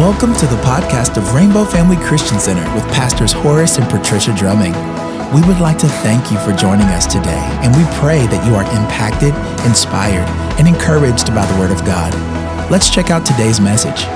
[0.00, 4.72] Welcome to the podcast of Rainbow Family Christian Center with Pastors Horace and Patricia Drumming.
[5.34, 8.54] We would like to thank you for joining us today, and we pray that you
[8.54, 9.34] are impacted,
[9.66, 10.26] inspired,
[10.58, 12.14] and encouraged by the Word of God.
[12.70, 14.06] Let's check out today's message.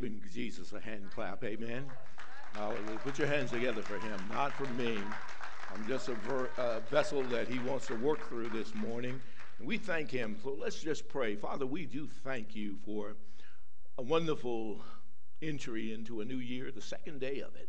[0.00, 1.86] Giving Jesus a hand clap, amen.
[2.54, 2.98] Hallelujah.
[3.04, 4.98] Put your hands together for him, not for me.
[5.72, 9.20] I'm just a ver- uh, vessel that he wants to work through this morning.
[9.58, 10.36] And we thank him.
[10.42, 11.36] So let's just pray.
[11.36, 13.16] Father, we do thank you for
[13.98, 14.82] a wonderful
[15.42, 17.68] entry into a new year, the second day of it.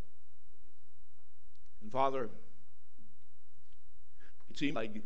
[1.81, 2.29] And Father,
[4.49, 5.01] it seemed like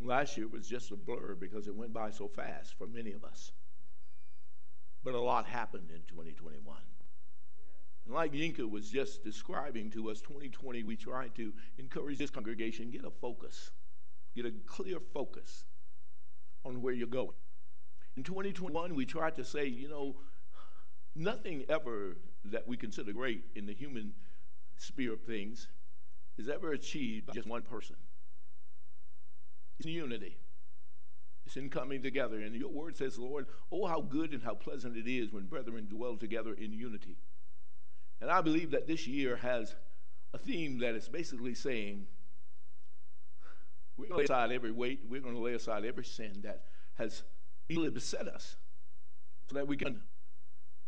[0.00, 3.24] last year was just a blur because it went by so fast for many of
[3.24, 3.52] us.
[5.02, 6.76] But a lot happened in 2021.
[8.06, 12.90] And like Yinka was just describing to us, 2020, we tried to encourage this congregation,
[12.90, 13.70] get a focus,
[14.34, 15.64] get a clear focus
[16.64, 17.36] on where you're going.
[18.16, 20.16] In 2021, we tried to say, you know,
[21.14, 24.12] nothing ever that we consider great in the human
[24.76, 25.68] sphere of things
[26.38, 27.96] is ever achieved by just one person.
[29.78, 30.36] It's unity.
[31.46, 32.40] It's in coming together.
[32.40, 35.86] And your word says, Lord, oh, how good and how pleasant it is when brethren
[35.88, 37.16] dwell together in unity.
[38.20, 39.74] And I believe that this year has
[40.34, 42.06] a theme that is basically saying,
[44.00, 46.62] we're going to lay aside every weight, we're going to lay aside every sin that
[46.94, 47.22] has
[47.68, 48.56] easily beset us
[49.48, 50.00] so that we can,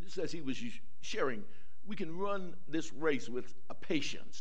[0.03, 0.61] just as he was
[1.01, 1.43] sharing,
[1.87, 4.41] we can run this race with a patience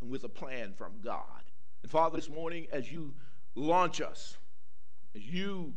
[0.00, 1.42] and with a plan from God.
[1.82, 3.14] And Father, this morning, as you
[3.54, 4.36] launch us,
[5.14, 5.74] as you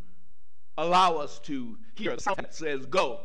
[0.78, 3.22] allow us to hear a sound that says, Go.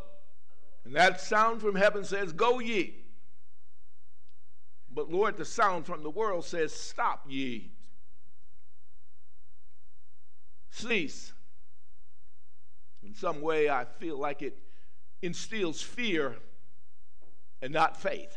[0.84, 2.94] And that sound from heaven says, Go ye.
[4.90, 7.72] But Lord, the sound from the world says, Stop ye.
[10.74, 11.32] Cease.
[13.04, 14.58] In some way, I feel like it
[15.22, 16.34] instills fear
[17.62, 18.34] and not faith.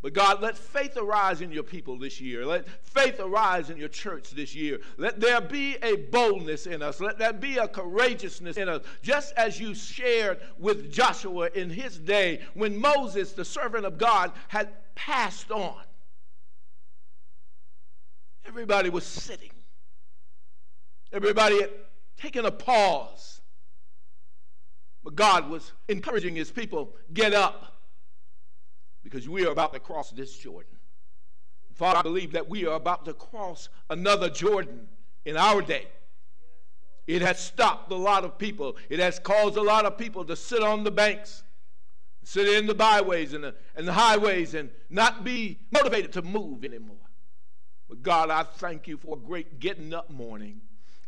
[0.00, 2.46] But God, let faith arise in your people this year.
[2.46, 4.80] Let faith arise in your church this year.
[4.96, 6.98] Let there be a boldness in us.
[6.98, 8.82] Let there be a courageousness in us.
[9.02, 14.32] Just as you shared with Joshua in his day when Moses, the servant of God,
[14.48, 15.82] had passed on.
[18.46, 19.52] Everybody was sitting,
[21.12, 21.70] everybody had
[22.16, 23.40] taken a pause.
[25.04, 27.72] But God was encouraging his people get up
[29.02, 30.76] because we are about to cross this Jordan.
[31.74, 34.86] Father, I believe that we are about to cross another Jordan
[35.24, 35.88] in our day.
[37.06, 38.76] It has stopped a lot of people.
[38.88, 41.42] It has caused a lot of people to sit on the banks,
[42.22, 46.64] sit in the byways and the, and the highways and not be motivated to move
[46.64, 46.96] anymore.
[47.88, 50.60] But God, I thank you for a great getting up morning.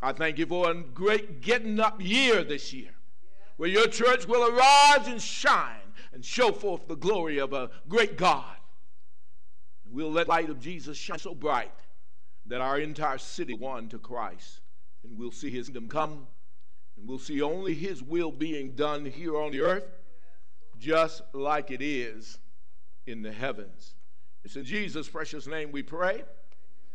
[0.04, 2.90] I thank you for a great getting up year this year
[3.56, 5.80] where your church will arise and shine
[6.12, 8.54] and show forth the glory of a great God.
[9.90, 11.72] We'll let the light of Jesus shine so bright
[12.44, 14.60] that our entire city won to Christ.
[15.04, 16.26] And we'll see his kingdom come,
[16.98, 19.84] and we'll see only his will being done here on the earth,
[20.78, 22.38] just like it is
[23.06, 23.94] in the heavens.
[24.44, 26.24] It's in Jesus' precious name we pray.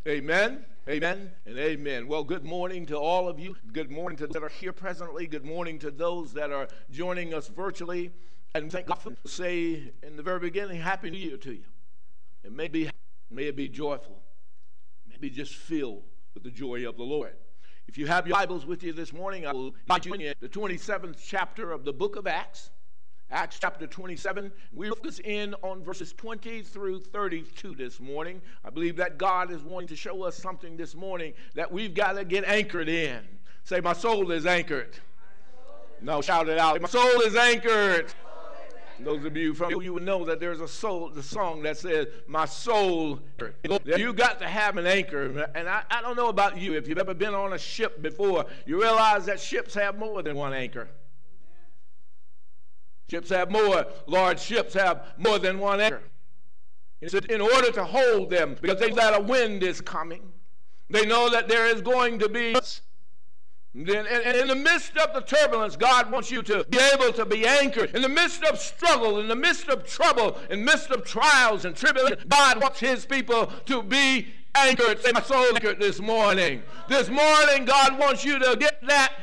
[0.07, 0.65] Amen.
[0.87, 2.07] Amen and amen.
[2.07, 3.57] Well, good morning to all of you.
[3.73, 5.27] Good morning to those that are here presently.
[5.27, 8.11] Good morning to those that are joining us virtually.
[8.55, 11.65] And thank God for say in the very beginning, Happy New Year to you.
[12.45, 12.89] It may be,
[13.29, 14.21] may it be joyful.
[15.09, 17.35] Maybe just filled with the joy of the Lord.
[17.89, 20.47] If you have your Bibles with you this morning, I will invite you in the
[20.47, 22.71] 27th chapter of the book of Acts.
[23.31, 24.51] Acts chapter 27.
[24.73, 28.41] We focus in on verses 20 through 32 this morning.
[28.65, 32.13] I believe that God is wanting to show us something this morning that we've got
[32.13, 33.19] to get anchored in.
[33.63, 34.97] Say, My soul is anchored.
[36.01, 36.81] No, shout it out.
[36.81, 38.11] My soul is anchored.
[39.01, 42.07] Those of you from you would know that there's a soul, the song that says,
[42.27, 43.19] My soul.
[43.85, 45.47] You got to have an anchor.
[45.53, 46.73] And I, I don't know about you.
[46.73, 50.35] If you've ever been on a ship before, you realize that ships have more than
[50.35, 50.89] one anchor.
[53.09, 56.03] Ships have more, large ships have more than one anchor.
[57.01, 60.21] It's in order to hold them, because they know that a wind is coming.
[60.89, 62.55] They know that there is going to be
[63.75, 67.45] and in the midst of the turbulence, God wants you to be able to be
[67.45, 67.95] anchored.
[67.95, 71.65] In the midst of struggle, in the midst of trouble, in the midst of trials
[71.65, 75.01] and tribulation, God wants His people to be anchored.
[75.01, 76.63] Say, my soul anchored this morning.
[76.87, 79.13] This morning, God wants you to get that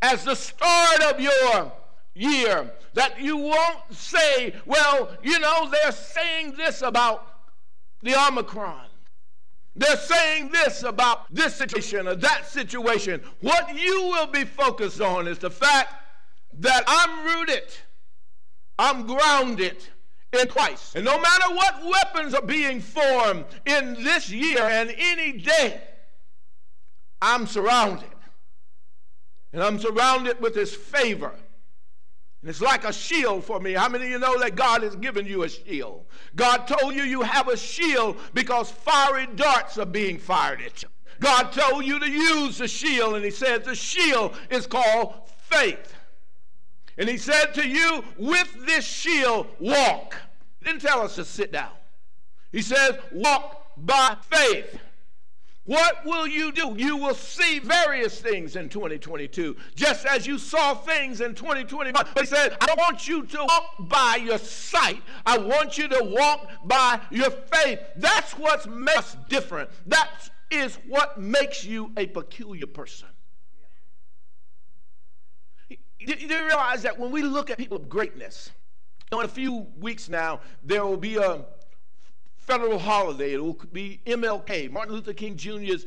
[0.00, 1.72] as the start of your
[2.14, 2.70] year.
[2.94, 7.26] That you won't say, well, you know, they're saying this about
[8.02, 8.86] the Omicron.
[9.74, 13.22] They're saying this about this situation or that situation.
[13.40, 15.94] What you will be focused on is the fact
[16.58, 17.74] that I'm rooted,
[18.78, 19.82] I'm grounded
[20.38, 20.96] in Christ.
[20.96, 25.80] And no matter what weapons are being formed in this year and any day,
[27.22, 28.08] I'm surrounded.
[29.54, 31.32] And I'm surrounded with His favor.
[32.42, 33.72] And it's like a shield for me.
[33.72, 36.06] How many of you know that God has given you a shield?
[36.34, 40.88] God told you you have a shield because fiery darts are being fired at you.
[41.20, 45.94] God told you to use the shield, and He said the shield is called faith.
[46.98, 50.16] And He said to you, with this shield, walk.
[50.58, 51.70] He didn't tell us to sit down.
[52.50, 54.80] He says, walk by faith.
[55.64, 56.74] What will you do?
[56.76, 61.92] You will see various things in 2022, just as you saw things in 2021.
[61.92, 65.00] But he said, I don't want you to walk by your sight.
[65.24, 67.78] I want you to walk by your faith.
[67.96, 69.70] That's what makes us different.
[69.86, 70.10] That
[70.50, 73.08] is what makes you a peculiar person.
[75.68, 75.76] Do
[76.18, 78.50] you realize that when we look at people of greatness,
[79.12, 81.44] in a few weeks now, there will be a
[82.46, 83.34] federal holiday.
[83.34, 85.86] It will be MLK, Martin Luther King Jr.'s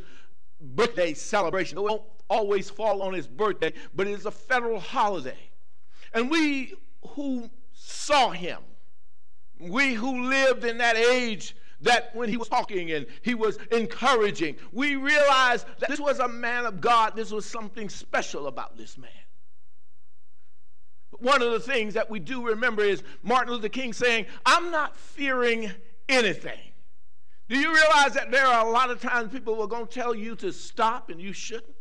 [0.61, 1.77] birthday celebration.
[1.77, 5.37] It won't always fall on his birthday, but it is a federal holiday.
[6.13, 6.73] And we
[7.09, 8.59] who saw him,
[9.59, 14.55] we who lived in that age that when he was talking and he was encouraging,
[14.71, 17.15] we realized that this was a man of God.
[17.15, 19.09] This was something special about this man.
[21.19, 24.97] One of the things that we do remember is Martin Luther King saying, I'm not
[24.97, 25.71] fearing
[26.09, 26.59] anything.
[27.47, 30.15] Do you realize that there are a lot of times people are going to tell
[30.15, 31.75] you to stop and you shouldn't?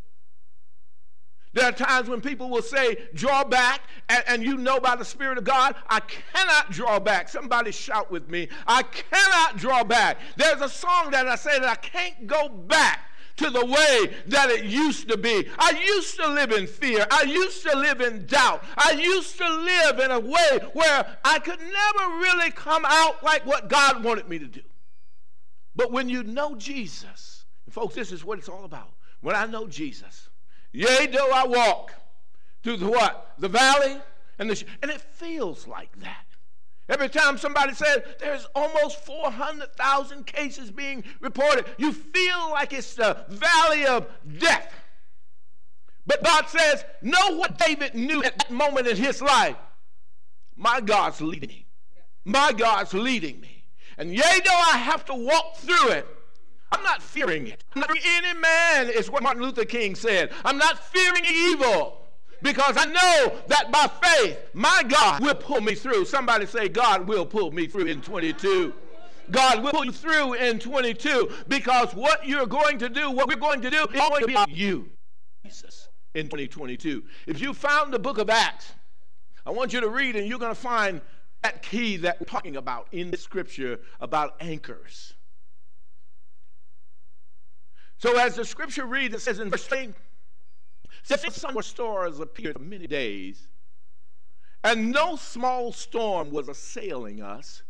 [1.55, 5.05] There are times when people will say, draw back, and, and, you know by the
[5.05, 7.29] Spirit of God, I cannot draw back.
[7.29, 10.19] Somebody shout with me, I cannot draw back.
[10.37, 14.51] There's a song that I say that I can't go back to the way that
[14.51, 15.49] it used to be.
[15.59, 17.07] I used to live in fear.
[17.11, 18.63] I used to live in doubt.
[18.77, 23.45] I used to live in a way where I could never really come out like
[23.45, 24.63] what God wanted me to do.
[25.77, 28.91] But when you know Jesus, folks, this is what it's all about.
[29.21, 30.29] When I know Jesus,
[30.73, 31.93] yea, though I walk
[32.63, 33.33] through the what?
[33.39, 33.99] The valley
[34.39, 36.27] and the and it feels like that.
[36.89, 43.25] Every time somebody says there's almost 400,000 cases being reported, you feel like it's the
[43.29, 44.07] valley of
[44.39, 44.73] death.
[46.07, 49.57] But God says, know what David knew at that moment in his life.
[50.57, 51.67] My God's leading me.
[52.27, 53.65] My God's leading me.
[53.97, 56.07] And yea, though I have to walk through it,
[56.71, 57.65] I'm not fearing it.
[57.75, 60.33] I'm not fearing any man, is what Martin Luther King said.
[60.45, 62.04] I'm not fearing evil
[62.43, 66.05] because I know that by faith, my God will pull me through.
[66.05, 68.73] Somebody say, God will pull me through in 22.
[69.31, 73.37] God will pull you through in 22 because what you're going to do, what we're
[73.37, 74.91] going to do, is going to be you,
[75.45, 77.03] Jesus, in 2022.
[77.27, 78.73] If you found the book of Acts,
[79.47, 81.01] I want you to read and you're going to find
[81.43, 85.15] that key that we're talking about in the scripture about anchors.
[87.99, 89.91] So as the scripture reads, it says in verse 8,
[91.05, 93.49] since summer stars appeared for many days,
[94.65, 97.63] and no small storm was assailing us,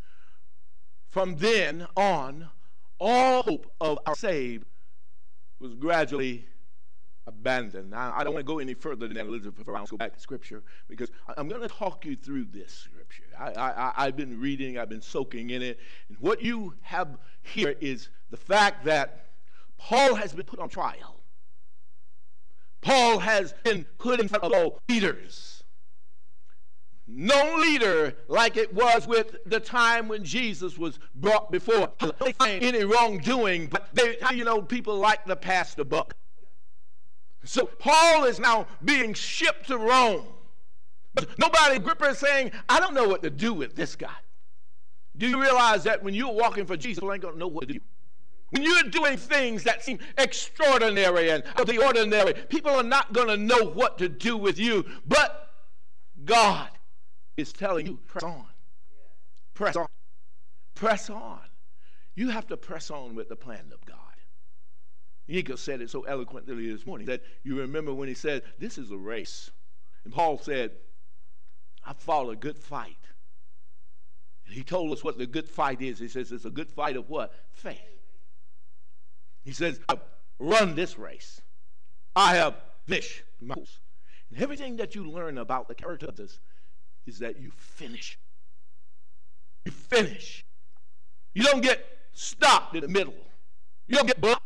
[1.10, 2.48] from then on,
[2.98, 4.64] all hope of our save
[5.58, 6.46] was gradually
[7.26, 7.90] abandoned.
[7.90, 10.20] Now, I don't want to go any further than that, Elizabeth, around go back to
[10.20, 13.24] Scripture, because I'm going to talk you through this Scripture.
[13.38, 17.74] I, I, I've been reading, I've been soaking in it, and what you have here
[17.80, 19.26] is the fact that
[19.78, 21.20] Paul has been put on trial.
[22.84, 25.64] Paul has been put in front of leaders.
[27.06, 31.90] No leader like it was with the time when Jesus was brought before.
[32.20, 36.14] They find any wrongdoing, but they, you know, people like to pass the buck.
[37.44, 40.26] So Paul is now being shipped to Rome.
[41.14, 44.16] But nobody, Agrippa is saying, I don't know what to do with this guy.
[45.16, 47.68] Do you realize that when you're walking for Jesus, people ain't going to know what
[47.68, 47.80] to do?
[48.54, 53.12] When you're doing things that seem extraordinary and out of the ordinary, people are not
[53.12, 54.84] going to know what to do with you.
[55.04, 55.50] But
[56.24, 56.68] God
[57.36, 58.46] is telling you, press on.
[59.54, 59.86] Press on.
[60.76, 61.40] Press on.
[62.14, 63.98] You have to press on with the plan of God.
[65.26, 68.92] Nico said it so eloquently this morning that you remember when he said, This is
[68.92, 69.50] a race.
[70.04, 70.70] And Paul said,
[71.84, 72.98] I fought a good fight.
[74.46, 75.98] And he told us what the good fight is.
[75.98, 77.32] He says it's a good fight of what?
[77.50, 77.93] Faith.
[79.44, 80.00] He says, I've
[80.38, 81.40] run this race.
[82.16, 83.22] I have finished.
[83.40, 86.38] And everything that you learn about the character of this
[87.06, 88.18] is that you finish.
[89.64, 90.44] You finish.
[91.34, 93.14] You don't get stopped in the middle.
[93.86, 94.42] You don't get blocked.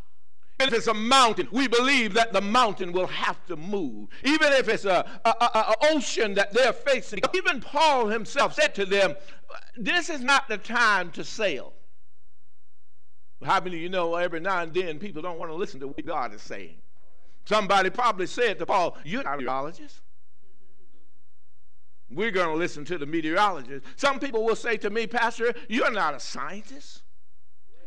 [0.60, 4.08] If it's a mountain, we believe that the mountain will have to move.
[4.24, 7.20] Even if it's a, a, ocean that they're facing.
[7.32, 9.14] Even Paul himself said to them,
[9.76, 11.74] This is not the time to sail.
[13.42, 15.88] How many of you know every now and then people don't want to listen to
[15.88, 16.76] what God is saying?
[17.44, 20.00] Somebody probably said to Paul, You're not a meteorologist.
[22.10, 23.84] We're going to listen to the meteorologist.
[23.96, 27.02] Some people will say to me, Pastor, you're not a scientist.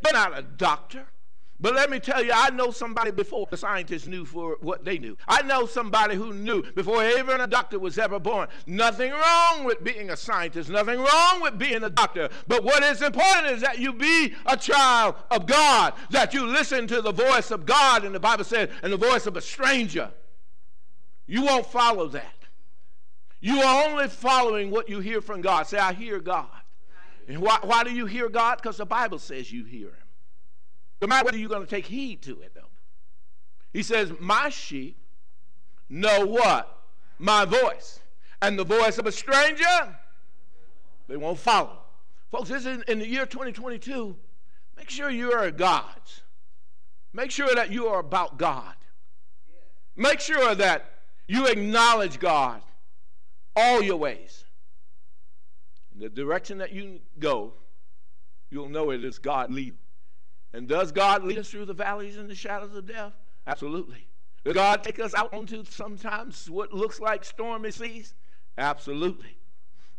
[0.04, 1.06] You're not a doctor.
[1.60, 4.98] But let me tell you, I know somebody before the scientists knew for what they
[4.98, 5.16] knew.
[5.28, 8.48] I know somebody who knew before even a doctor was ever born.
[8.66, 12.30] Nothing wrong with being a scientist, nothing wrong with being a doctor.
[12.48, 16.88] But what is important is that you be a child of God, that you listen
[16.88, 20.10] to the voice of God, and the Bible said, and the voice of a stranger.
[21.26, 22.34] You won't follow that.
[23.40, 25.68] You are only following what you hear from God.
[25.68, 26.48] Say, I hear God.
[27.28, 28.56] And why, why do you hear God?
[28.56, 29.94] Because the Bible says you hear Him.
[31.02, 32.70] No matter whether you're going to take heed to it, though.
[33.72, 34.96] He says, My sheep
[35.88, 36.78] know what?
[37.18, 37.98] My voice.
[38.40, 39.98] And the voice of a stranger,
[41.08, 41.78] they won't follow.
[42.30, 44.16] Folks, this is in the year 2022.
[44.76, 46.22] Make sure you are God's.
[47.12, 48.74] Make sure that you are about God.
[49.96, 50.84] Make sure that
[51.26, 52.62] you acknowledge God
[53.56, 54.44] all your ways.
[55.92, 57.54] In the direction that you go,
[58.50, 59.78] you'll know it is God leading.
[60.52, 63.12] And does God lead us through the valleys and the shadows of death?
[63.46, 64.06] Absolutely.
[64.44, 68.14] Does God take us out onto sometimes what looks like stormy seas?
[68.58, 69.36] Absolutely.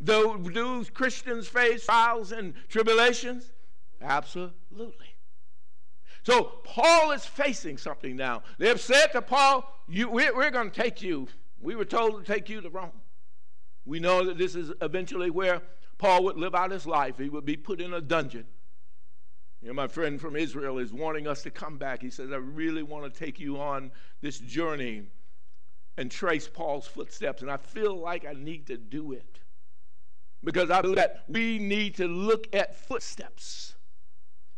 [0.03, 3.51] Do, do Christians face trials and tribulations?
[4.01, 5.15] Absolutely.
[6.23, 8.43] So Paul is facing something now.
[8.57, 11.27] They have said to Paul, you, we're, we're going to take you.
[11.61, 12.91] We were told to take you to Rome.
[13.85, 15.61] We know that this is eventually where
[15.97, 17.17] Paul would live out his life.
[17.17, 18.45] He would be put in a dungeon.
[19.73, 22.01] My friend from Israel is wanting us to come back.
[22.01, 25.03] He says, I really want to take you on this journey
[25.97, 27.41] and trace Paul's footsteps.
[27.41, 29.39] And I feel like I need to do it.
[30.43, 33.73] Because I believe that we need to look at footsteps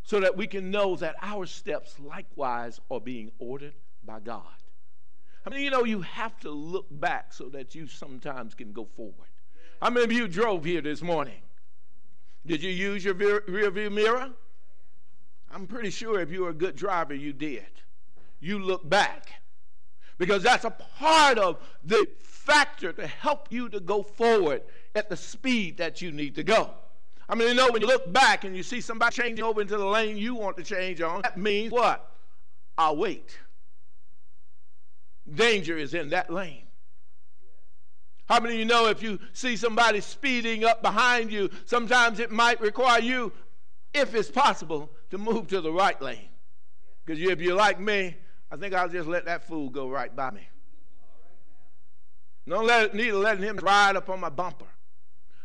[0.03, 4.43] so that we can know that our steps likewise are being ordered by God.
[5.45, 8.85] I mean, you know, you have to look back so that you sometimes can go
[8.85, 9.29] forward.
[9.81, 11.41] How many of you drove here this morning?
[12.45, 14.31] Did you use your rear view mirror?
[15.51, 17.65] I'm pretty sure if you were a good driver, you did.
[18.39, 19.29] You look back.
[20.17, 24.61] Because that's a part of the factor to help you to go forward
[24.93, 26.71] at the speed that you need to go.
[27.27, 29.77] I mean, you know, when you look back and you see somebody changing over into
[29.77, 32.11] the lane you want to change on, that means what?
[32.77, 33.39] I'll wait.
[35.33, 36.63] Danger is in that lane.
[38.27, 42.31] How many of you know if you see somebody speeding up behind you, sometimes it
[42.31, 43.31] might require you,
[43.93, 46.29] if it's possible, to move to the right lane.
[47.05, 48.15] Because if you're like me,
[48.51, 50.47] I think I'll just let that fool go right by me.
[52.47, 54.65] Don't let, need to let him ride up on my bumper.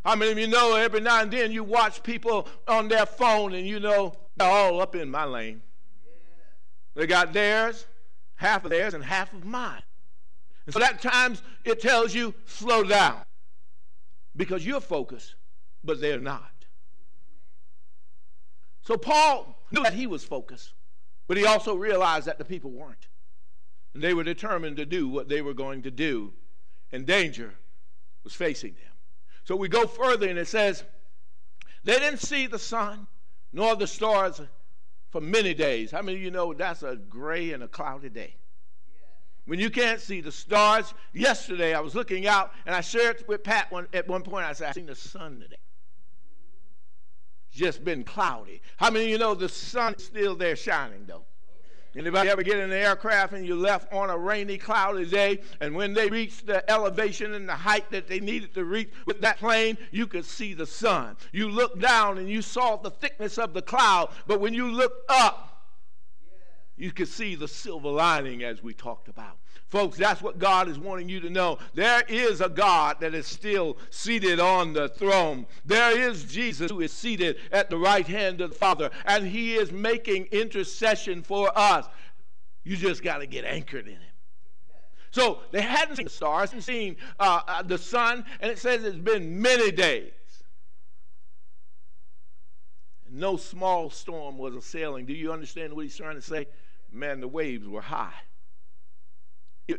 [0.05, 3.67] Many of you know every now and then you watch people on their phone and
[3.67, 5.63] you know they're all up in my lane?
[6.95, 7.87] They got theirs,
[8.37, 9.83] half of theirs, and half of mine.
[10.67, 13.23] And so that times it tells you slow down
[14.37, 15.35] because you're focused,
[15.85, 16.51] but they're not.
[18.83, 20.75] So Paul knew that he was focused,
[21.29, 23.09] but he also realized that the people weren't.
[23.95, 26.33] And they were determined to do what they were going to do,
[26.93, 27.55] and danger
[28.25, 28.93] was facing them.
[29.45, 30.85] So we go further, and it says,
[31.85, 33.07] They didn't see the sun
[33.53, 34.41] nor the stars
[35.11, 35.91] for many days.
[35.91, 38.37] How many of you know that's a gray and a cloudy day?
[39.47, 40.95] When you can't see the stars.
[41.13, 44.53] Yesterday, I was looking out, and I shared with Pat one, at one point, I
[44.53, 45.57] said, I seen the sun today
[47.51, 48.63] just been cloudy.
[48.77, 51.25] How many of you know the sun is still there shining though?
[51.97, 55.75] Anybody ever get in an aircraft and you left on a rainy, cloudy day, and
[55.75, 59.39] when they reached the elevation and the height that they needed to reach with that
[59.39, 61.17] plane, you could see the sun.
[61.33, 65.11] You looked down and you saw the thickness of the cloud, but when you looked
[65.11, 65.65] up,
[66.77, 69.39] you could see the silver lining as we talked about.
[69.71, 71.59] Folks, that's what God is wanting you to know.
[71.75, 75.47] There is a God that is still seated on the throne.
[75.65, 79.55] There is Jesus who is seated at the right hand of the Father, and he
[79.55, 81.87] is making intercession for us.
[82.65, 84.03] You just got to get anchored in him.
[85.13, 88.83] So they hadn't seen the stars and seen uh, uh, the sun, and it says
[88.83, 90.11] it's been many days.
[93.09, 95.07] No small storm was assailing.
[95.07, 96.49] Do you understand what he's trying to say?
[96.91, 98.15] Man, the waves were high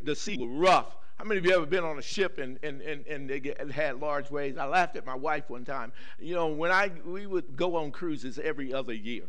[0.04, 0.96] the sea was rough.
[1.18, 3.70] How many of you ever been on a ship and, and, and, and they get,
[3.70, 4.58] had large waves?
[4.58, 5.94] I laughed at my wife one time.
[6.20, 9.26] You know, when I we would go on cruises every other year.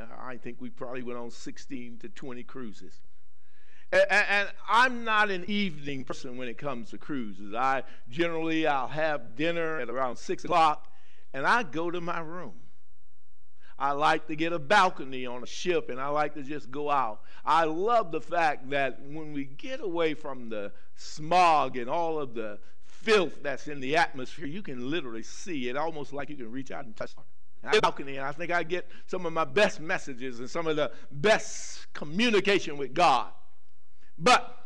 [0.00, 3.00] Uh, I think we probably went on 16 to 20 cruises.
[3.92, 7.54] And, and, I'm not an evening person when it comes to cruises.
[7.54, 10.90] I generally I'll have dinner at around six o'clock,
[11.32, 12.54] and I go to my room.
[13.78, 16.90] I like to get a balcony on a ship, and I like to just go
[16.90, 17.20] out.
[17.44, 22.34] I love the fact that when we get away from the smog and all of
[22.34, 26.50] the filth that's in the atmosphere, you can literally see it, almost like you can
[26.50, 27.80] reach out and touch it.
[27.82, 30.90] balcony, and I think I get some of my best messages and some of the
[31.10, 33.28] best communication with God.
[34.18, 34.56] But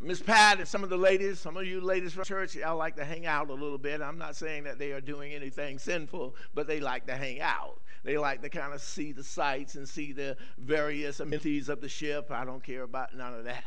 [0.00, 2.94] Miss Pat and some of the ladies, some of you ladies from church, y'all like
[2.96, 4.00] to hang out a little bit.
[4.00, 7.80] I'm not saying that they are doing anything sinful, but they like to hang out.
[8.04, 11.88] They like to kind of see the sights and see the various amenities of the
[11.88, 12.30] ship.
[12.30, 13.64] I don't care about none of that.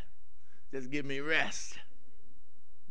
[0.71, 1.77] Just give me rest.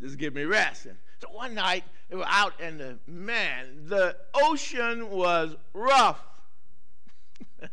[0.00, 0.86] Just give me rest.
[0.86, 6.20] And so one night, they were out, and the man, the ocean was rough.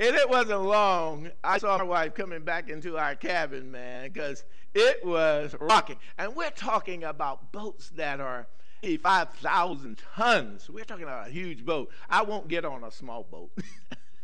[0.00, 1.32] And it wasn't long.
[1.42, 5.96] I saw my wife coming back into our cabin, man, because it was rocking.
[6.16, 8.46] And we're talking about boats that are
[8.82, 10.70] 5,000 tons.
[10.70, 11.90] We're talking about a huge boat.
[12.08, 13.50] I won't get on a small boat.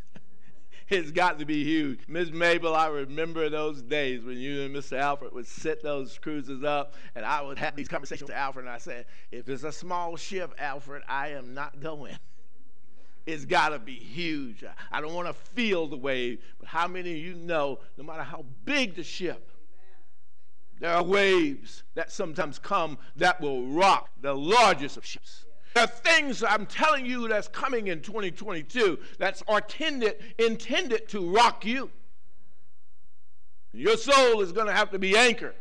[0.89, 2.01] it's got to be huge.
[2.07, 4.99] Miss Mabel, I remember those days when you and Mr.
[4.99, 8.75] Alfred would set those cruises up, and I would have these conversations with Alfred, and
[8.75, 12.17] I said, if it's a small ship, Alfred, I am not going
[13.27, 14.65] it's got to be huge.
[14.93, 18.23] I don't want to feel the wave, but how many of you know, no matter
[18.23, 19.49] how big the ship,
[20.81, 25.45] there are waves that sometimes come that will rock the largest of ships.
[25.75, 31.65] There are things I'm telling you that's coming in 2022 that's intended, intended to rock
[31.65, 31.91] you.
[33.73, 35.57] Your soul is going to have to be anchored.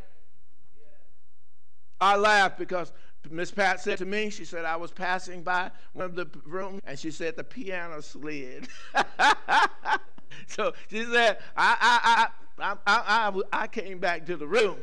[2.00, 2.92] I laugh because
[3.30, 6.82] Miss Pat said to me, she said, I was passing by one of the rooms,
[6.86, 8.68] and she said the piano slid.
[10.48, 12.28] so she said, I, I,
[12.60, 14.78] I, I, I, I came back to the room.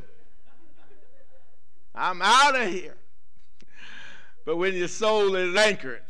[1.95, 2.97] I'm out of here.
[4.45, 6.03] But when your soul is anchored,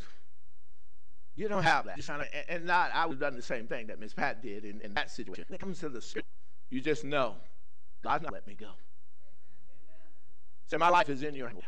[1.35, 1.99] you don't have that.
[2.49, 4.93] And not, I would have done the same thing that Miss Pat did in, in
[4.93, 5.45] that situation.
[5.47, 6.27] When it comes to the script,
[6.69, 7.35] you just know
[8.03, 8.67] God's not let me go.
[10.67, 11.61] Say, so my life is in your hand.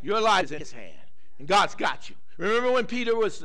[0.00, 0.94] Your life is in his hand,
[1.38, 2.14] and God's got you.
[2.36, 3.44] Remember when Peter was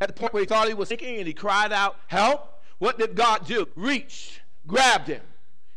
[0.00, 2.62] at the point where he thought he was sinking and he cried out, Help?
[2.78, 3.66] What did God do?
[3.74, 5.22] Reached, grabbed him.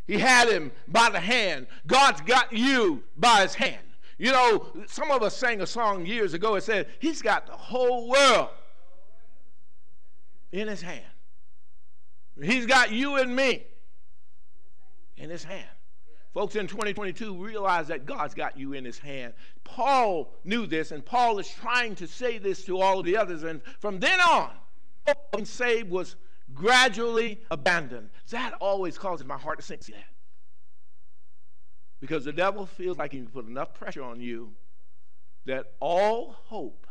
[0.08, 1.68] He had him by the hand.
[1.86, 3.82] God's got you by his hand.
[4.16, 6.56] You know, some of us sang a song years ago.
[6.56, 8.48] It said, He's got the whole world
[10.50, 11.04] in his hand.
[12.42, 13.64] He's got you and me
[15.18, 15.68] in his hand.
[16.32, 19.34] Folks, in 2022, realize that God's got you in his hand.
[19.64, 23.42] Paul knew this, and Paul is trying to say this to all the others.
[23.42, 24.50] And from then on,
[25.32, 26.16] being saved was
[26.54, 28.10] gradually abandoned.
[28.30, 30.04] That always causes my heart to sink that.
[32.00, 34.54] Because the devil feels like he can put enough pressure on you
[35.46, 36.86] that all hope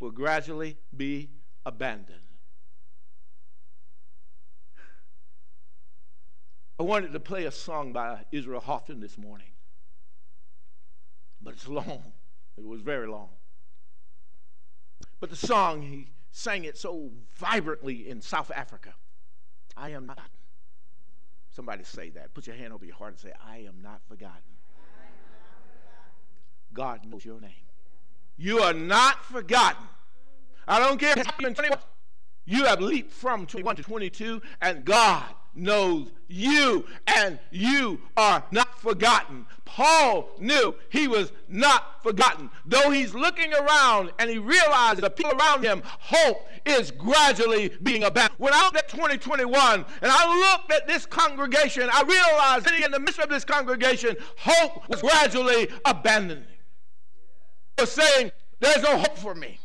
[0.00, 1.30] will gradually be
[1.64, 2.20] abandoned.
[6.80, 9.50] I wanted to play a song by Israel Houghton this morning,
[11.42, 12.12] but it's long.
[12.56, 13.30] It was very long.
[15.20, 18.94] But the song, he sang it so vibrantly in South Africa.
[19.76, 20.30] I am not.
[21.50, 22.34] Somebody say that.
[22.34, 24.42] Put your hand over your heart and say, I am not forgotten.
[26.72, 27.50] God knows your name.
[28.36, 29.84] You are not forgotten.
[30.66, 31.14] I don't care.
[32.48, 38.80] You have leaped from 21 to 22, and God knows you, and you are not
[38.80, 39.44] forgotten.
[39.66, 42.48] Paul knew he was not forgotten.
[42.64, 48.04] Though he's looking around and he realizes the people around him, hope is gradually being
[48.04, 48.38] abandoned.
[48.38, 52.92] When I looked at 2021 and I looked at this congregation, I realized sitting in
[52.92, 56.44] the midst of this congregation, hope was gradually abandoning.
[57.78, 59.58] Was saying, There's no hope for me,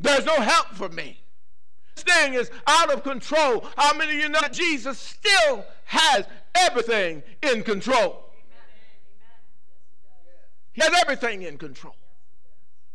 [0.00, 1.18] there's no help for me
[2.02, 3.64] thing is out of control.
[3.76, 8.24] How many of you know Jesus still has everything in control?
[10.72, 11.96] He has everything in control.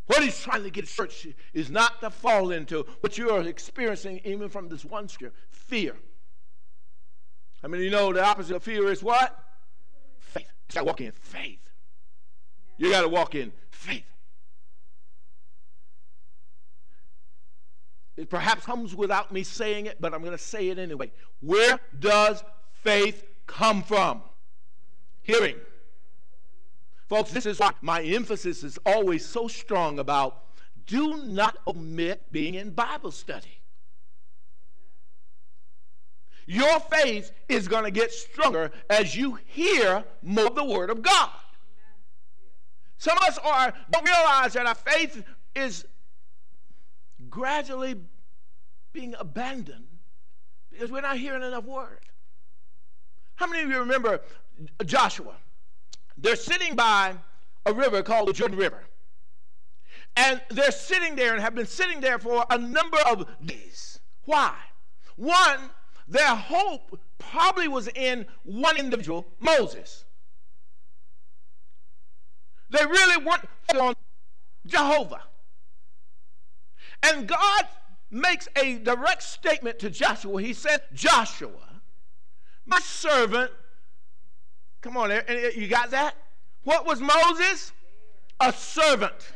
[0.07, 4.21] What he's trying to get church is not to fall into what you are experiencing
[4.25, 5.95] even from this one scripture fear.
[7.63, 9.37] I mean, you know the opposite of fear is what?
[10.19, 10.51] Faith.
[10.69, 11.69] You got to walk in faith.
[12.77, 14.03] You got to walk in faith.
[18.15, 21.11] It perhaps comes without me saying it, but I'm going to say it anyway.
[21.41, 24.21] Where does faith come from?
[25.23, 25.55] Hearing.
[27.07, 30.43] Folks, this is why my emphasis is always so strong about
[30.85, 33.61] do not omit being in Bible study.
[36.45, 41.01] Your faith is going to get stronger as you hear more of the Word of
[41.01, 41.29] God.
[42.97, 45.23] Some of us are don't realize that our faith
[45.55, 45.85] is
[47.33, 47.95] gradually
[48.93, 49.87] being abandoned
[50.69, 52.01] because we're not hearing enough word.
[53.33, 54.21] How many of you remember
[54.85, 55.33] Joshua?
[56.15, 57.15] They're sitting by
[57.65, 58.83] a river called the Jordan River.
[60.15, 63.99] And they're sitting there and have been sitting there for a number of days.
[64.25, 64.53] Why?
[65.15, 65.71] One,
[66.07, 70.05] their hope probably was in one individual, Moses.
[72.69, 73.95] They really weren't on
[74.67, 75.23] Jehovah.
[77.03, 77.67] And God
[78.09, 80.41] makes a direct statement to Joshua.
[80.41, 81.49] He said, Joshua,
[82.65, 83.51] my servant,
[84.81, 85.11] come on
[85.55, 86.15] you got that?
[86.63, 87.73] What was Moses?
[88.39, 89.33] A servant.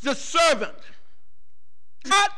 [0.00, 0.76] He's a servant.
[2.04, 2.30] God,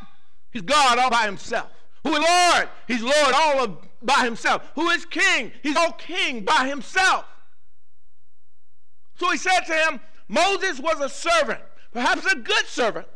[0.51, 1.69] he's God all by himself.
[2.03, 2.69] Who is Lord?
[2.87, 4.71] He's Lord all of, by himself.
[4.75, 5.51] Who is King?
[5.61, 7.25] He's all King by himself.
[9.15, 11.61] So he said to him, Moses was a servant,
[11.91, 13.07] perhaps a good servant,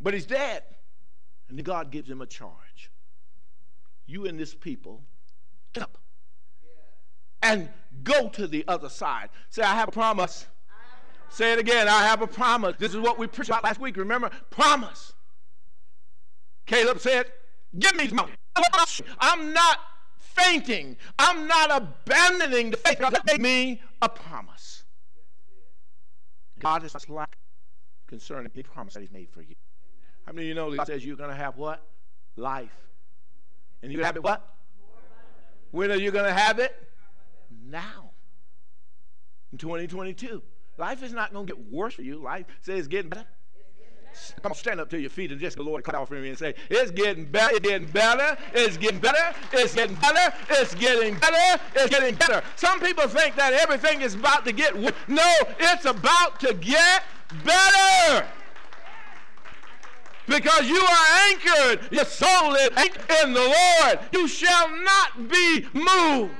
[0.00, 0.62] but he's dead.
[1.48, 2.90] And God gives him a charge.
[4.06, 5.02] You and this people,
[5.72, 5.98] get up
[7.42, 7.68] and
[8.02, 9.28] go to the other side.
[9.50, 10.46] Say, I have a promise.
[11.28, 11.88] Say it again.
[11.88, 12.76] I have a promise.
[12.78, 13.96] This is what we preached about last week.
[13.96, 14.30] Remember?
[14.50, 15.14] Promise.
[16.66, 17.26] Caleb said,
[17.78, 18.32] Give me money.
[19.18, 19.78] I'm not
[20.18, 20.96] fainting.
[21.18, 22.98] I'm not abandoning the faith.
[22.98, 24.84] God made me a promise.
[26.58, 27.36] God is slack
[28.12, 29.54] concerning the promise that He's made for you.
[30.26, 31.82] How many of you know God says you're going to have what?
[32.36, 32.76] Life.
[33.82, 34.54] And you're going to have it what?
[35.70, 36.74] When are you going to have it?
[37.66, 38.10] Now.
[39.50, 40.42] In 2022.
[40.76, 42.22] Life is not going to get worse for you.
[42.22, 43.24] Life says it's getting better.
[44.42, 46.28] Come on, stand up to your feet and just the Lord cut off for me
[46.28, 50.74] and say, It's getting better, it's getting better, it's getting better, it's getting better, it's
[50.74, 52.42] getting better, it's getting better.
[52.56, 54.92] Some people think that everything is about to get worse.
[55.08, 57.04] No, it's about to get
[57.44, 58.26] better.
[60.26, 63.98] Because you are anchored, your soul is anchored in the Lord.
[64.12, 66.32] You shall not be moved.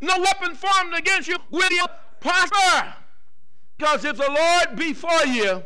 [0.00, 1.88] No weapon formed against you will
[2.20, 2.94] prosper.
[3.80, 5.62] Because if the Lord be for you,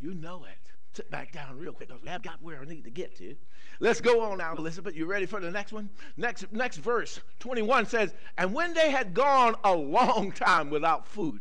[0.00, 0.52] you know it.
[0.92, 3.34] Sit back down real quick because we have got where I need to get to.
[3.80, 4.94] Let's go on now, Elizabeth.
[4.94, 5.90] You ready for the next one?
[6.16, 11.40] Next, next verse, 21 says, And when they had gone a long time without food,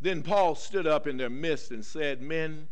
[0.00, 2.68] then Paul stood up in their midst and said, Men,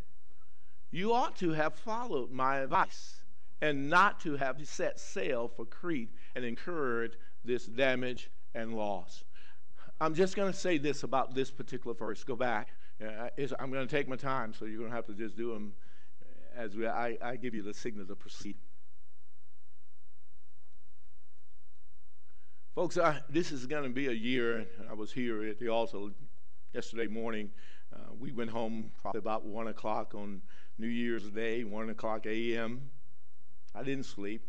[0.91, 3.19] you ought to have followed my advice
[3.61, 9.25] and not to have set sail for Crete and incurred this damage and loss.
[10.01, 12.23] I'm just going to say this about this particular verse.
[12.23, 12.69] Go back.
[13.01, 15.53] Uh, I'm going to take my time, so you're going to have to just do
[15.53, 15.73] them
[16.55, 18.55] as we, I, I give you the signal to proceed.
[22.75, 24.65] Folks, I, this is going to be a year.
[24.89, 26.13] I was here at the altar
[26.73, 27.51] yesterday morning.
[27.93, 30.41] Uh, we went home probably about 1 o'clock on
[30.77, 32.89] New Year's Day, 1 o'clock a.m.
[33.75, 34.43] I didn't sleep.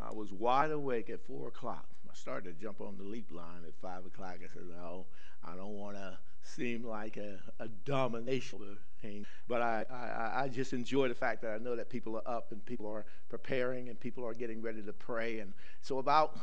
[0.00, 1.89] I was wide awake at 4 o'clock.
[2.10, 4.38] I started to jump on the leap line at 5 o'clock.
[4.42, 5.06] I said, no,
[5.44, 9.26] I don't want to seem like a, a domination thing.
[9.46, 12.50] But I, I, I just enjoy the fact that I know that people are up
[12.50, 15.38] and people are preparing and people are getting ready to pray.
[15.38, 16.36] And so about,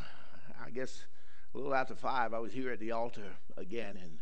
[0.66, 1.04] I guess,
[1.54, 4.00] a little after 5, I was here at the altar again.
[4.02, 4.20] And,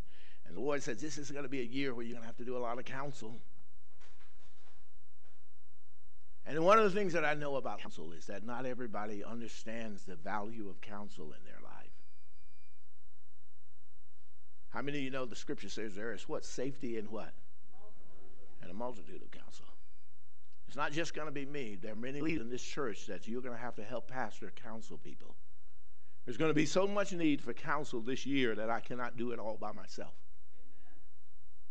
[0.48, 2.28] and the Lord says, this is going to be a year where you're going to
[2.28, 3.36] have to do a lot of counsel.
[6.48, 10.04] And one of the things that I know about counsel is that not everybody understands
[10.04, 11.92] the value of counsel in their life.
[14.70, 16.46] How many of you know the scripture says there is what?
[16.46, 17.34] Safety in what?
[18.62, 19.66] And a multitude of counsel.
[20.68, 21.78] It's not just going to be me.
[21.82, 24.52] There are many leaders in this church that you're going to have to help pastor
[24.56, 25.36] counsel people.
[26.26, 29.32] There's going to be so much need for counsel this year that I cannot do
[29.32, 30.14] it all by myself.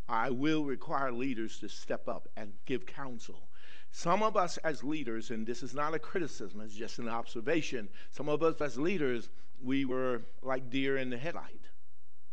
[0.09, 3.49] I will require leaders to step up and give counsel
[3.97, 7.89] some of us as leaders, and this is not a criticism, it's just an observation.
[8.11, 9.29] Some of us as leaders,
[9.63, 11.69] we were like deer in the headlight.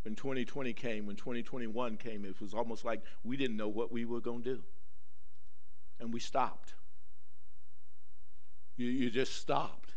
[0.02, 4.06] When 2020 came, when 2021 came, it was almost like we didn't know what we
[4.06, 4.64] were going to do.
[6.00, 6.74] And we stopped.
[8.76, 9.94] You, you just stopped.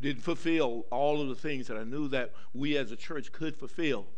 [0.00, 3.56] Didn't fulfill all of the things that I knew that we as a church could
[3.56, 4.08] fulfill.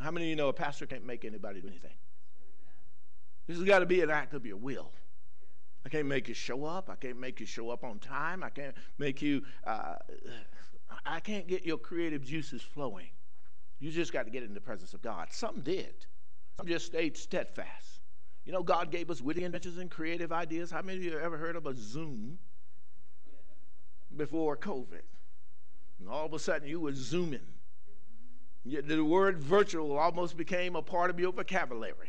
[0.00, 1.94] How many of you know a pastor can't make anybody do anything?
[3.46, 4.90] This has got to be an act of your will.
[5.84, 6.90] I can't make you show up.
[6.90, 8.42] I can't make you show up on time.
[8.42, 9.94] I can't make you, uh,
[11.04, 13.06] I can't get your creative juices flowing.
[13.78, 15.28] You just got to get in the presence of God.
[15.30, 16.06] Some did.
[16.56, 18.00] Some just stayed steadfast.
[18.44, 20.72] You know, God gave us witty inventions and creative ideas.
[20.72, 22.38] How many of you ever heard of a Zoom
[24.16, 25.02] before COVID?
[26.00, 27.46] And all of a sudden you were zooming.
[28.64, 32.08] The word virtual almost became a part of your vocabulary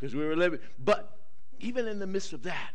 [0.00, 0.60] because we were living.
[0.78, 1.18] But
[1.58, 2.70] even in the midst of that,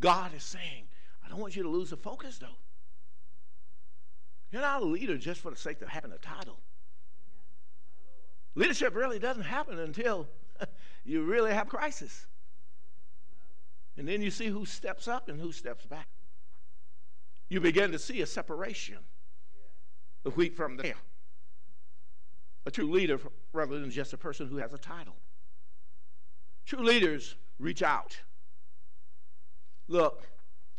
[0.00, 0.88] God is saying,
[1.24, 2.58] I don't want you to lose the focus though.
[4.50, 6.58] You're not a leader just for the sake of having a title.
[8.54, 10.28] Leadership really doesn't happen until
[11.04, 12.26] you really have crisis.
[13.96, 16.08] And then you see who steps up and who steps back.
[17.48, 18.98] You begin to see a separation
[20.24, 20.94] of wheat from the
[22.66, 23.20] A true leader
[23.52, 25.16] rather than just a person who has a title.
[26.66, 28.18] True leaders reach out.
[29.88, 30.26] Look,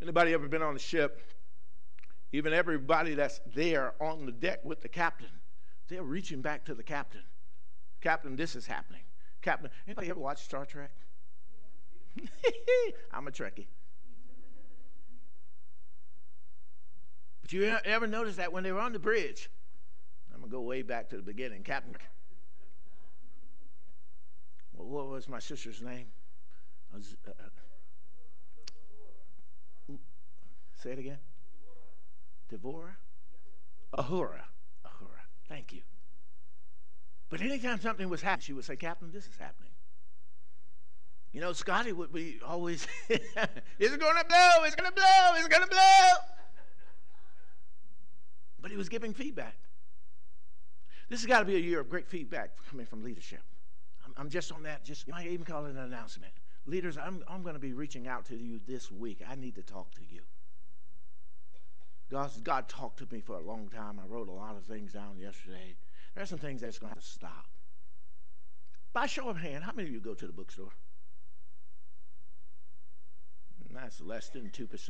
[0.01, 1.21] anybody ever been on a ship?
[2.31, 5.29] Even everybody that's there on the deck with the captain,
[5.87, 7.21] they're reaching back to the captain.
[8.01, 9.01] Captain, this is happening.
[9.41, 10.91] Captain, anybody ever watch Star Trek?
[13.13, 13.67] I'm a Trekkie.
[17.41, 19.51] But you ever notice that when they were on the bridge,
[20.33, 21.61] I'm going to go way back to the beginning.
[21.61, 21.95] Captain,
[24.77, 26.07] what was my sister's name?
[26.93, 27.31] Was, uh,
[29.89, 29.95] uh,
[30.81, 31.19] say it again.
[32.51, 32.95] Devorah?
[33.97, 34.43] Uhura.
[34.85, 35.23] Uhura.
[35.47, 35.81] Thank you.
[37.29, 39.71] But anytime something was happening, she would say, Captain, this is happening.
[41.31, 44.63] You know, Scotty would be always, is it going to blow?
[44.63, 45.33] It's going to blow.
[45.35, 46.11] It's going to blow.
[48.61, 49.57] But he was giving feedback.
[51.09, 53.41] This has got to be a year of great feedback coming from leadership.
[54.17, 54.83] I'm, just on that.
[54.83, 56.33] Just you might even call it an announcement.
[56.65, 59.21] Leaders, I'm, I'm going to be reaching out to you this week.
[59.27, 60.21] I need to talk to you.
[62.09, 63.99] God, God talked to me for a long time.
[63.99, 65.75] I wrote a lot of things down yesterday.
[66.15, 67.47] There's some things that's going to have to stop.
[68.93, 70.71] By show of hand, how many of you go to the bookstore?
[73.73, 74.89] That's less than 2%.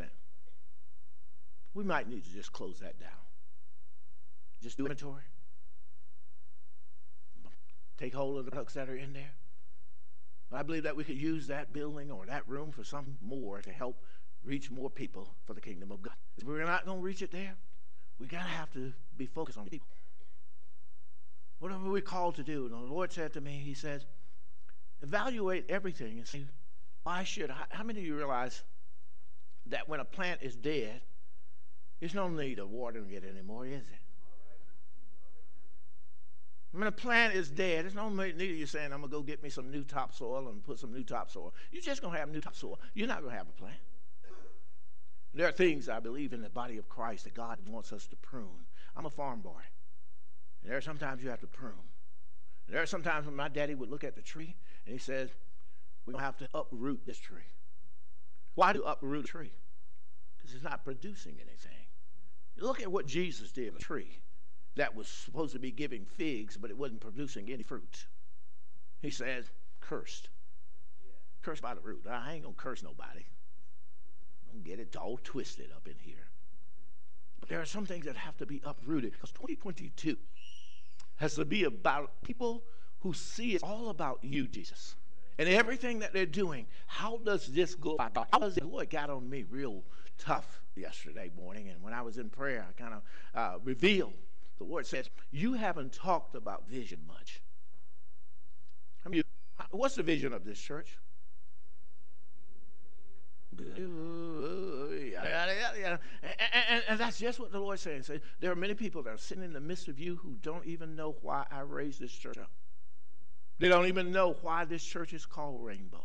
[1.73, 3.09] We might need to just close that down.
[4.61, 5.23] Just do inventory.
[7.97, 9.31] Take hold of the books that are in there.
[10.51, 13.71] I believe that we could use that building or that room for some more to
[13.71, 14.01] help
[14.43, 16.13] reach more people for the kingdom of God.
[16.38, 17.55] If we're not going to reach it there,
[18.19, 19.88] we got to have to be focused on people.
[21.60, 22.65] Whatever we're called to do.
[22.65, 24.05] And the Lord said to me, He says,
[25.01, 26.45] evaluate everything and see,
[27.03, 28.63] why should, how, how many of you realize
[29.67, 31.01] that when a plant is dead,
[31.99, 34.05] there's no need of watering it anymore, is it?
[36.75, 39.21] When a plant is dead, there's no need of you saying, I'm going to go
[39.21, 41.53] get me some new topsoil and put some new topsoil.
[41.71, 42.81] You're just going to have new topsoil.
[42.93, 43.77] You're not going to have a plant.
[45.33, 48.17] There are things I believe in the body of Christ that God wants us to
[48.17, 48.65] prune.
[48.97, 49.61] I'm a farm boy.
[50.61, 51.71] And there are sometimes you have to prune.
[52.67, 54.53] And there are sometimes when my daddy would look at the tree
[54.85, 55.29] and he says,
[56.05, 57.47] We're going to have to uproot this tree.
[58.55, 59.53] Why do uproot a tree?
[60.35, 61.85] Because it's not producing anything.
[62.57, 64.19] Look at what Jesus did with a tree
[64.75, 68.07] that was supposed to be giving figs, but it wasn't producing any fruit.
[69.01, 69.45] He says,
[69.79, 70.29] cursed.
[71.41, 72.05] Cursed by the root.
[72.09, 73.25] I ain't going to curse nobody.
[74.51, 76.27] Don't get it all twisted up in here.
[77.39, 80.17] But there are some things that have to be uprooted because 2022
[81.17, 82.63] has to be about people
[82.99, 84.95] who see it's all about you, Jesus.
[85.38, 87.97] And everything that they're doing, how does this go?
[87.99, 89.83] How does Lord got on me real
[90.17, 93.01] tough yesterday morning, and when I was in prayer, I kind of
[93.35, 94.13] uh, revealed
[94.58, 97.41] the Lord says, You haven't talked about vision much.
[99.06, 99.24] I mean,
[99.72, 100.98] what's the vision of this church?
[106.89, 108.12] And, that's just what the Lord says.
[108.39, 110.96] There are many people that are sitting in the midst of you who don't even
[110.96, 112.52] know why I raised this church up.
[113.60, 116.04] They don't even know why this church is called Rainbow.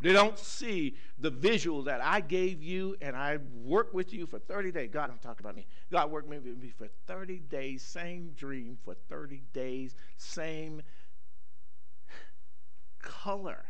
[0.00, 4.38] They don't see the visual that I gave you and I worked with you for
[4.38, 4.90] 30 days.
[4.90, 5.66] God, I'm talking about me.
[5.92, 10.82] God worked with me for 30 days, same dream for 30 days, same
[12.98, 13.66] color.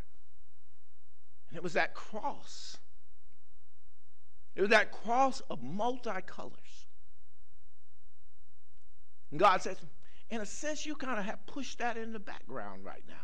[1.49, 2.77] And it was that cross.
[4.55, 6.85] It was that cross of multicolors.
[9.33, 9.79] And God says,
[10.29, 13.14] in a sense, you kind of have pushed that in the background right now.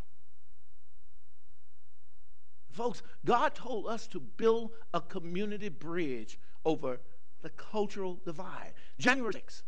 [2.77, 7.01] Folks, God told us to build a community bridge over
[7.41, 8.75] the cultural divide.
[8.99, 9.63] January 6th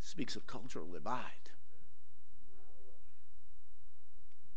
[0.00, 1.22] speaks of cultural divide.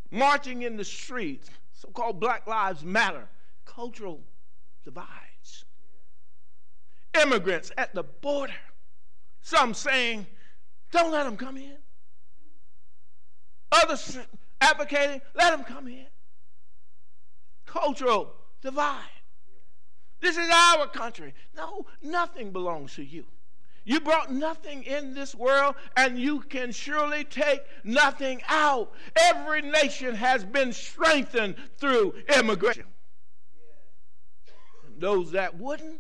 [0.10, 3.30] Marching in the streets, so called Black Lives Matter,
[3.66, 4.20] cultural
[4.84, 5.66] divides.
[7.22, 8.54] Immigrants at the border,
[9.42, 10.26] some saying,
[10.92, 11.78] don't let them come in.
[13.72, 14.18] others
[14.64, 16.06] advocating, let them come in.
[17.66, 19.02] Cultural divide.
[20.22, 21.34] This is our country.
[21.56, 23.26] No, nothing belongs to you.
[23.86, 28.94] You brought nothing in this world, and you can surely take nothing out.
[29.18, 32.86] Every nation has been strengthened through immigration.
[34.88, 36.00] And those that wouldn't,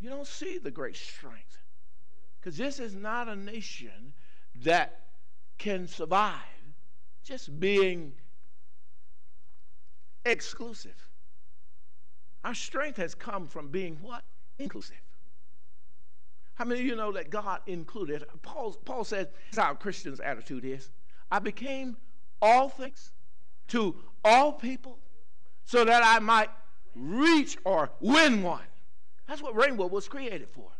[0.00, 1.62] you don't see the great strength.
[2.38, 4.12] Because this is not a nation
[4.64, 5.00] that
[5.56, 6.53] can survive
[7.24, 8.12] just being
[10.24, 11.08] exclusive.
[12.44, 14.22] Our strength has come from being what?
[14.58, 14.96] Inclusive.
[16.54, 18.24] How many of you know that God included?
[18.42, 20.90] Paul, Paul said, this how Christians' attitude is.
[21.30, 21.96] I became
[22.40, 23.12] all things
[23.68, 24.98] to all people
[25.64, 26.50] so that I might
[26.94, 28.62] reach or win one.
[29.26, 30.70] That's what Rainbow was created for.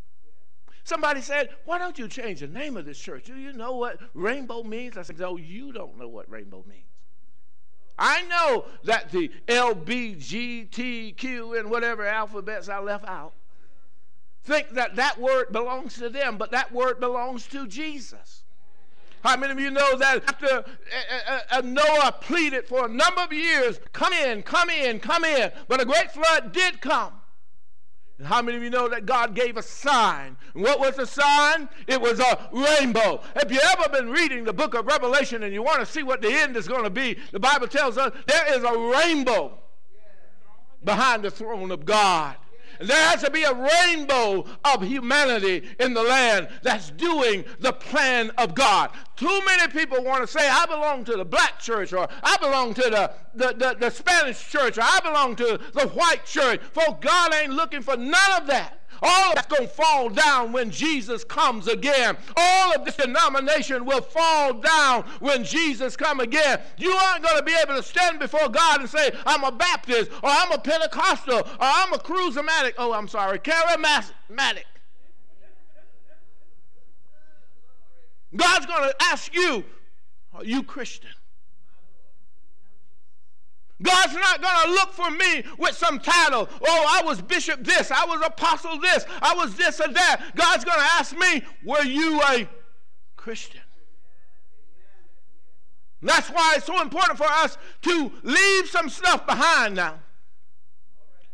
[0.85, 3.25] Somebody said, Why don't you change the name of this church?
[3.25, 4.97] Do you know what rainbow means?
[4.97, 6.85] I said, No, you don't know what rainbow means.
[7.99, 13.33] I know that the L, B, G, T, Q, and whatever alphabets I left out
[14.43, 18.45] think that that word belongs to them, but that word belongs to Jesus.
[19.23, 20.63] How many of you know that after uh,
[21.29, 25.51] uh, uh, Noah pleaded for a number of years, come in, come in, come in,
[25.67, 27.15] but a great flood did come.
[28.19, 30.37] And how many of you know that God gave a sign?
[30.55, 31.69] And what was the sign?
[31.89, 33.21] It was a rainbow.
[33.35, 36.23] Have you ever been reading the book of Revelation and you want to see what
[36.23, 37.19] the end is going to be?
[37.33, 39.59] The Bible tells us there is a rainbow
[40.85, 42.37] behind the throne of God.
[42.81, 48.31] There has to be a rainbow of humanity in the land that's doing the plan
[48.39, 48.91] of God.
[49.17, 52.75] Too many people want to say, I belong to the black church, or I belong
[52.75, 56.61] to the, the, the, the Spanish church, or I belong to the white church.
[56.73, 58.81] Folks, God ain't looking for none of that.
[59.03, 62.17] All of that's going to fall down when Jesus comes again.
[62.37, 66.61] All of this denomination will fall down when Jesus come again.
[66.79, 70.11] You aren't going to be able to stand before God and say, I'm a Baptist,
[70.23, 72.75] or I'm a Pentecostal, or I'm a charismatic.
[72.79, 74.65] Oh, I'm sorry, charismatic.
[78.37, 79.65] God's going to ask you,
[80.33, 81.11] are you Christian?
[83.83, 86.49] God's not going to look for me with some title.
[86.65, 90.33] Oh, I was bishop this, I was apostle this, I was this or that.
[90.37, 92.49] God's going to ask me, were you a
[93.17, 93.61] Christian?
[96.03, 99.99] that's why it's so important for us to leave some stuff behind now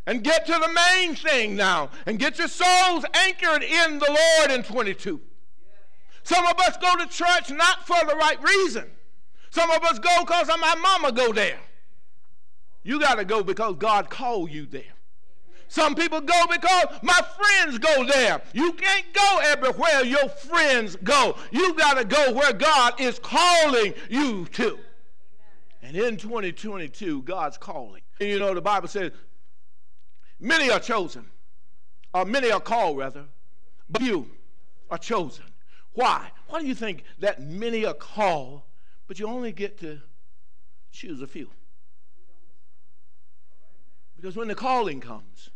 [0.07, 4.07] and get to the main thing now and get your souls anchored in the
[4.39, 5.21] Lord in 22.
[6.23, 8.89] Some of us go to church not for the right reason.
[9.51, 11.59] Some of us go because my mama go there.
[12.83, 14.83] You got to go because God called you there.
[15.69, 18.43] Some people go because my friends go there.
[18.53, 21.37] You can't go everywhere your friends go.
[21.53, 24.79] You got to go where God is calling you to.
[25.83, 28.03] And in 2022, God's calling.
[28.19, 29.13] And you know, the Bible says,
[30.41, 31.27] many are chosen,
[32.13, 33.27] or many are called, rather,
[33.89, 34.29] but you
[34.91, 35.45] are chosen.
[35.93, 36.31] Why?
[36.49, 38.63] Why do you think that many are called,
[39.07, 40.01] but you only get to
[40.91, 41.49] choose a few?
[44.21, 45.49] Because when the calling comes,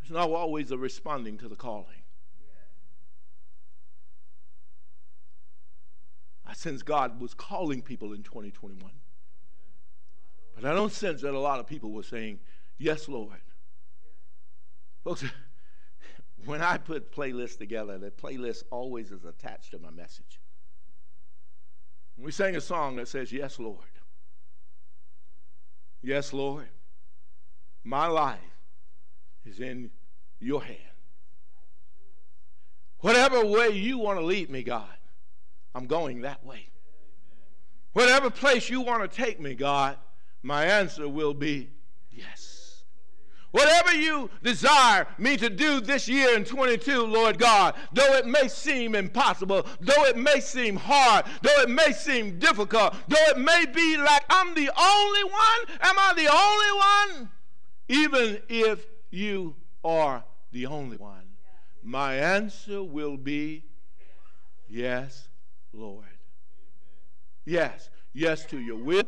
[0.00, 2.02] there's not always a responding to the calling.
[6.44, 8.90] I sense God was calling people in 2021.
[10.56, 12.40] But I don't sense that a lot of people were saying,
[12.78, 13.40] Yes, Lord.
[15.04, 15.24] Folks,
[16.44, 20.40] when I put playlists together, the playlist always is attached to my message.
[22.18, 23.78] We sang a song that says, Yes, Lord.
[26.02, 26.68] Yes, Lord.
[27.84, 28.38] My life
[29.44, 29.90] is in
[30.38, 30.78] your hand.
[33.00, 34.86] Whatever way you want to lead me, God,
[35.74, 36.68] I'm going that way.
[37.92, 39.96] Whatever place you want to take me, God,
[40.42, 41.70] my answer will be
[42.10, 42.84] yes.
[43.50, 48.48] Whatever you desire me to do this year in 22, Lord God, though it may
[48.48, 53.66] seem impossible, though it may seem hard, though it may seem difficult, though it may
[53.66, 57.30] be like I'm the only one, am I the only one?
[57.92, 61.24] Even if you are the only one,
[61.82, 63.64] my answer will be
[64.68, 65.28] yes,
[65.72, 66.06] Lord.
[67.44, 67.90] Yes.
[68.14, 69.04] Yes to your will,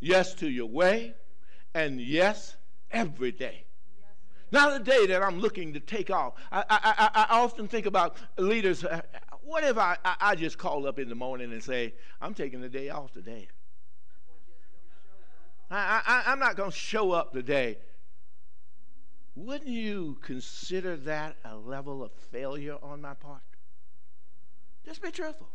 [0.00, 1.14] yes to your way,
[1.74, 2.56] and yes
[2.90, 3.64] every day.
[4.50, 6.34] Not a day that I'm looking to take off.
[6.50, 8.84] I, I, I, I often think about leaders.
[8.84, 9.02] Uh,
[9.42, 12.60] what if I, I, I just call up in the morning and say, I'm taking
[12.60, 13.48] the day off today?
[15.70, 17.76] I, I, I'm not going to show up today.
[19.34, 23.42] Wouldn't you consider that a level of failure on my part?
[24.84, 25.48] Just be truthful.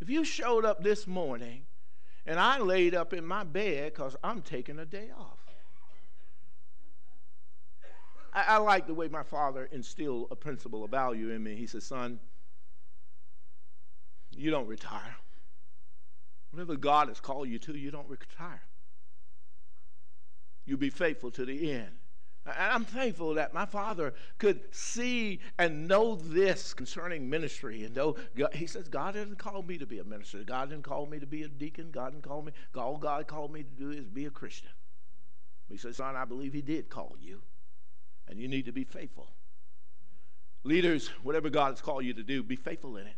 [0.00, 1.66] If you showed up this morning
[2.26, 5.38] and I laid up in my bed because I'm taking a day off.
[8.32, 11.54] I, I like the way my father instilled a principle of value in me.
[11.54, 12.18] He said, Son,
[14.36, 15.16] you don't retire.
[16.50, 18.62] Whatever God has called you to, you don't retire.
[20.64, 21.90] You be faithful to the end.
[22.44, 27.84] And I'm thankful that my father could see and know this concerning ministry.
[27.84, 30.38] And though God, he says, God didn't call me to be a minister.
[30.42, 31.90] God didn't call me to be a deacon.
[31.92, 32.52] God didn't call me.
[32.74, 34.70] All God called me to do is be a Christian.
[35.68, 37.42] He says, son, I believe he did call you.
[38.28, 39.30] And you need to be faithful.
[40.64, 43.16] Leaders, whatever God has called you to do, be faithful in it.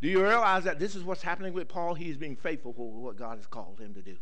[0.00, 1.94] Do you realize that this is what's happening with Paul?
[1.94, 4.16] He's being faithful for what God has called him to do.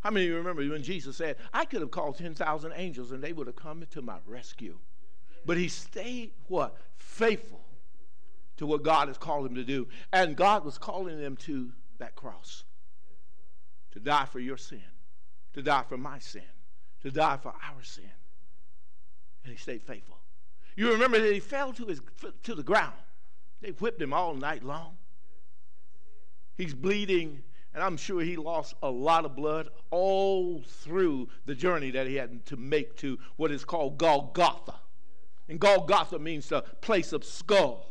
[0.00, 3.22] How many of you remember when Jesus said, I could have called 10,000 angels and
[3.22, 4.78] they would have come to my rescue?
[5.44, 6.76] But he stayed what?
[6.96, 7.60] Faithful
[8.56, 9.88] to what God has called him to do.
[10.12, 12.64] And God was calling them to that cross
[13.92, 14.82] to die for your sin,
[15.52, 16.42] to die for my sin,
[17.02, 18.10] to die for our sin.
[19.44, 20.18] And he stayed faithful.
[20.76, 22.00] You remember that he fell to, his,
[22.42, 22.94] to the ground.
[23.60, 24.96] They whipped him all night long.
[26.56, 27.42] He's bleeding
[27.74, 32.16] and I'm sure he lost a lot of blood all through the journey that he
[32.16, 34.74] had to make to what is called Golgotha.
[35.48, 37.86] And Golgotha means the place of skull.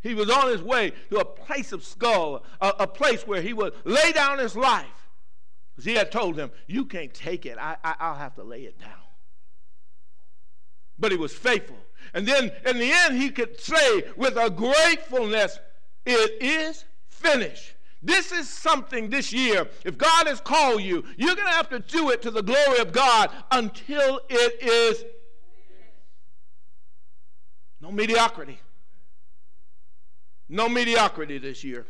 [0.00, 3.52] He was on his way to a place of skull, a, a place where he
[3.52, 4.86] would lay down his life.
[5.74, 8.62] Because he had told him, You can't take it, I, I, I'll have to lay
[8.62, 8.90] it down.
[10.98, 11.78] But he was faithful.
[12.14, 15.58] And then in the end, he could say with a gratefulness,
[16.08, 17.74] it is finished.
[18.02, 19.68] This is something this year.
[19.84, 22.78] If God has called you, you're going to have to do it to the glory
[22.78, 25.04] of God until it is
[27.80, 28.58] no mediocrity.
[30.48, 31.86] No mediocrity this year.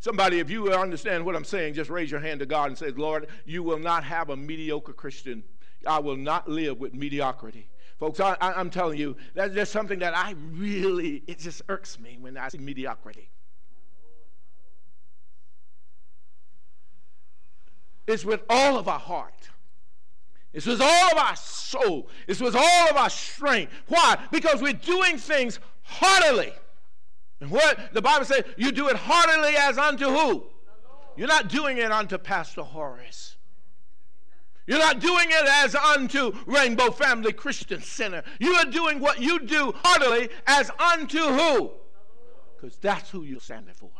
[0.00, 2.90] Somebody, if you understand what I'm saying, just raise your hand to God and say,
[2.90, 5.44] Lord, you will not have a mediocre Christian.
[5.86, 7.68] I will not live with mediocrity.
[8.00, 12.16] Folks, I, am telling you, that's just something that I really, it just irks me
[12.18, 13.30] when I see mediocrity.
[18.06, 19.50] It's with all of our heart.
[20.52, 22.08] It's with all of our soul.
[22.26, 23.72] It's with all of our strength.
[23.88, 24.18] Why?
[24.30, 26.52] Because we're doing things heartily.
[27.40, 30.44] And what the Bible says, you do it heartily as unto who?
[31.16, 33.36] You're not doing it unto Pastor Horace.
[34.66, 38.22] You're not doing it as unto Rainbow Family Christian Center.
[38.38, 41.72] You are doing what you do heartily as unto who?
[42.60, 43.90] Because that's who you're standing for.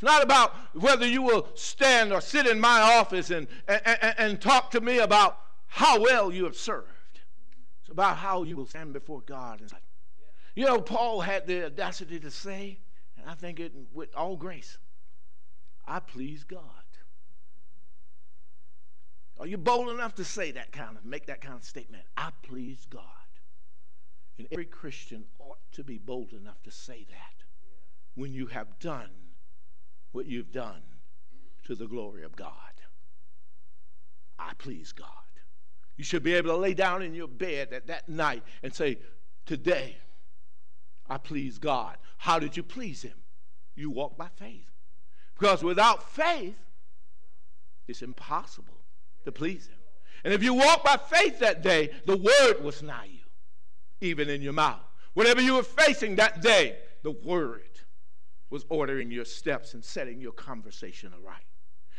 [0.00, 4.40] It's not about whether you will stand or sit in my office and, and, and,
[4.40, 7.20] talk to me about how well you have served.
[7.82, 9.60] It's about how you will stand before God.
[9.60, 9.70] And
[10.54, 12.78] you know, Paul had the audacity to say,
[13.18, 14.78] and I think it with all grace,
[15.86, 16.62] I please God.
[19.38, 22.04] Are you bold enough to say that kind of, make that kind of statement?
[22.16, 23.02] I please God.
[24.38, 27.44] And every Christian ought to be bold enough to say that
[28.14, 29.10] when you have done
[30.12, 30.82] what you've done
[31.64, 32.52] to the glory of God.
[34.38, 35.06] I please God.
[35.96, 38.98] You should be able to lay down in your bed at that night and say,
[39.46, 39.96] Today,
[41.08, 41.96] I please God.
[42.18, 43.18] How did you please Him?
[43.74, 44.70] You walk by faith.
[45.38, 46.56] Because without faith,
[47.88, 48.84] it's impossible
[49.24, 49.78] to please Him.
[50.24, 53.24] And if you walk by faith that day, the word was nigh you,
[54.00, 54.80] even in your mouth.
[55.14, 57.62] Whatever you were facing that day, the word
[58.50, 61.42] was ordering your steps and setting your conversation aright.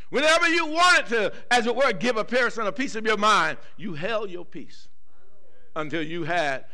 [0.09, 3.57] Whenever you wanted to, as it were, give a person a piece of your mind,
[3.77, 4.89] you held your peace
[5.75, 6.65] until you had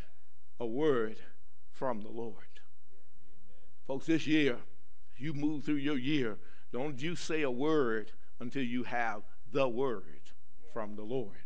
[0.59, 1.17] a word
[1.71, 2.34] from the Lord.
[3.86, 4.57] Folks, this year,
[5.15, 6.38] you move through your year,
[6.73, 9.21] don't you say a word until you have
[9.51, 10.32] the word
[10.73, 11.38] from the Lord.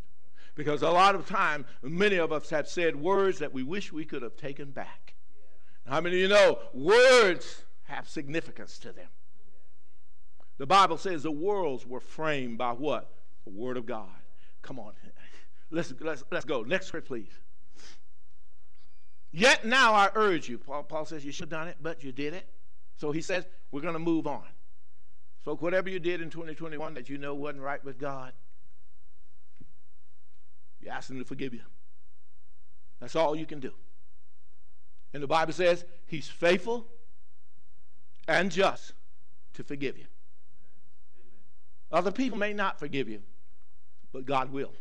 [0.55, 4.05] Because a lot of time, many of us have said words that we wish we
[4.05, 5.15] could have taken back.
[5.88, 9.07] How many of you know words have significance to them.
[10.57, 13.11] The Bible says the worlds were framed by what?
[13.45, 14.09] The Word of God.
[14.61, 14.93] Come on.
[15.69, 16.63] Let's, let's, let's go.
[16.63, 17.31] Next script, please.
[19.31, 20.57] Yet now I urge you.
[20.57, 22.47] Paul, Paul says you should have done it, but you did it.
[22.97, 24.43] So he says we're going to move on.
[25.45, 28.33] So whatever you did in 2021 that you know wasn't right with God,
[30.81, 31.61] you ask him to forgive you.
[32.99, 33.71] That's all you can do.
[35.13, 36.87] And the Bible says he's faithful
[38.28, 38.93] and just
[39.53, 40.05] to forgive you.
[41.91, 43.22] Other people may not forgive you,
[44.13, 44.74] but God will.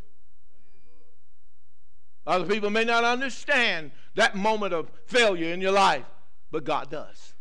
[2.26, 6.04] Other people may not understand that moment of failure in your life,
[6.50, 7.34] but God does.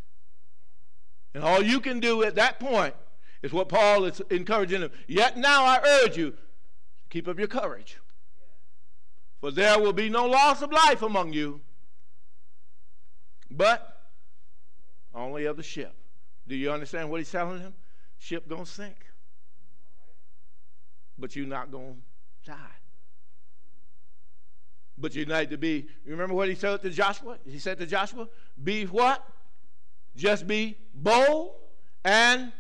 [1.34, 2.95] And all you can do at that point
[3.43, 4.91] is what Paul is encouraging them.
[5.08, 6.38] Yet now I urge you, to
[7.10, 8.00] keep up your courage.
[9.39, 11.62] For there will be no loss of life among you,
[13.50, 13.99] but
[15.14, 15.93] only of the ship.
[16.47, 17.74] Do you understand what he's telling them?
[18.18, 18.97] Ship gonna sink.
[21.18, 21.95] But you're not gonna
[22.45, 22.55] die.
[24.97, 27.38] But you need to be, remember what he said to Joshua?
[27.45, 28.28] He said to Joshua,
[28.62, 29.26] be what?
[30.16, 31.53] Just be bold
[32.03, 32.51] and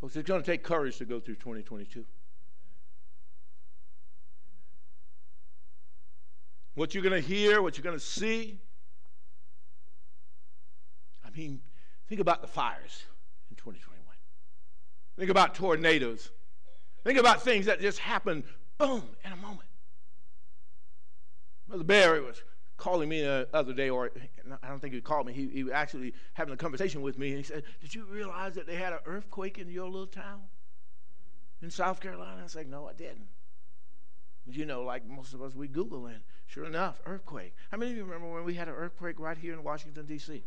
[0.00, 2.04] Folks, it's going to take courage to go through 2022.
[6.74, 8.58] What you're going to hear, what you're going to see.
[11.24, 11.60] I mean,
[12.08, 13.04] think about the fires
[13.50, 14.16] in 2021.
[15.18, 16.30] Think about tornadoes.
[17.04, 18.44] Think about things that just happen,
[18.78, 19.68] boom, in a moment.
[21.68, 22.42] Brother Barry was
[22.76, 24.10] calling me the other day, or
[24.62, 25.32] I don't think he called me.
[25.32, 28.54] He, he was actually having a conversation with me, and he said, Did you realize
[28.54, 30.40] that they had an earthquake in your little town
[31.60, 32.42] in South Carolina?
[32.42, 33.28] I like, No, I didn't.
[34.46, 37.54] You know, like most of us, we Google, and sure enough, earthquake.
[37.70, 40.42] How many of you remember when we had an earthquake right here in Washington, D.C.?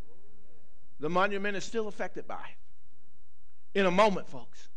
[1.00, 3.80] The monument is still affected by it.
[3.80, 4.70] In a moment, folks.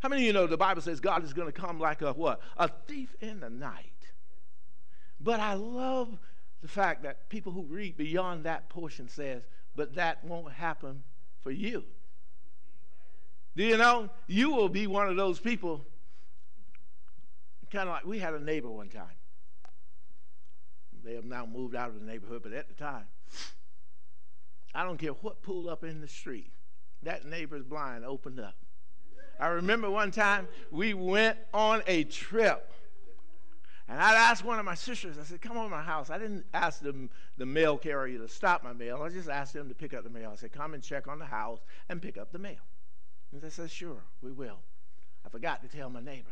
[0.00, 2.12] How many of you know the Bible says God is going to come like a
[2.12, 2.40] what?
[2.56, 3.86] A thief in the night.
[5.20, 6.18] But I love
[6.60, 9.42] the fact that people who read beyond that portion says,
[9.76, 11.04] but that won't happen
[11.40, 11.84] for you.
[13.56, 14.10] Do you know?
[14.26, 15.84] You will be one of those people,
[17.72, 19.16] kind of like we had a neighbor one time.
[21.02, 23.06] They have now moved out of the neighborhood, but at the time,
[24.74, 26.52] I don't care what pulled up in the street,
[27.02, 28.54] that neighbor's blind opened up.
[29.40, 32.72] I remember one time we went on a trip
[33.88, 36.08] and I asked one of my sisters, I said, come over to my house.
[36.08, 39.02] I didn't ask them, the mail carrier to stop my mail.
[39.02, 40.30] I just asked them to pick up the mail.
[40.32, 41.58] I said, come and check on the house
[41.88, 42.60] and pick up the mail.
[43.32, 44.60] And they said, sure, we will.
[45.26, 46.30] I forgot to tell my neighbor.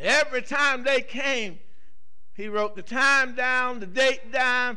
[0.00, 1.58] Every time they came,
[2.34, 4.76] he wrote the time down, the date down.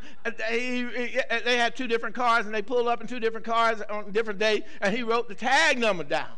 [0.49, 3.81] He, he, they had two different cars, and they pulled up in two different cars
[3.89, 6.29] on different dates, and he wrote the tag number down.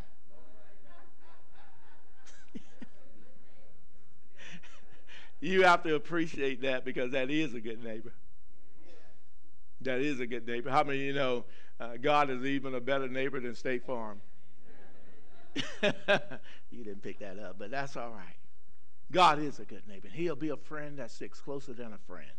[5.42, 8.14] you have to appreciate that because that is a good neighbor.
[9.82, 10.70] That is a good neighbor.
[10.70, 11.44] How many of you know
[11.82, 14.22] uh, God is even a better neighbor than State Farm?
[15.84, 18.39] you didn't pick that up, but that's all right.
[19.12, 20.08] God is a good neighbor.
[20.12, 22.30] He'll be a friend that sticks closer than a friend.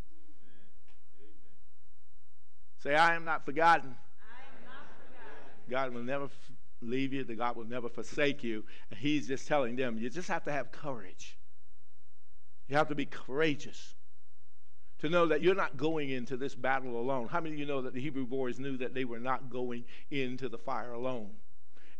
[2.78, 3.90] Say, I am not forgotten.
[3.90, 3.96] Am
[4.64, 5.70] not forgotten.
[5.70, 6.28] God will never
[6.80, 7.24] leave you.
[7.24, 8.64] The God will never forsake you.
[8.90, 11.36] And he's just telling them, you just have to have courage.
[12.68, 13.96] You have to be courageous
[15.00, 17.26] to know that you're not going into this battle alone.
[17.28, 19.84] How many of you know that the Hebrew boys knew that they were not going
[20.10, 21.30] into the fire alone?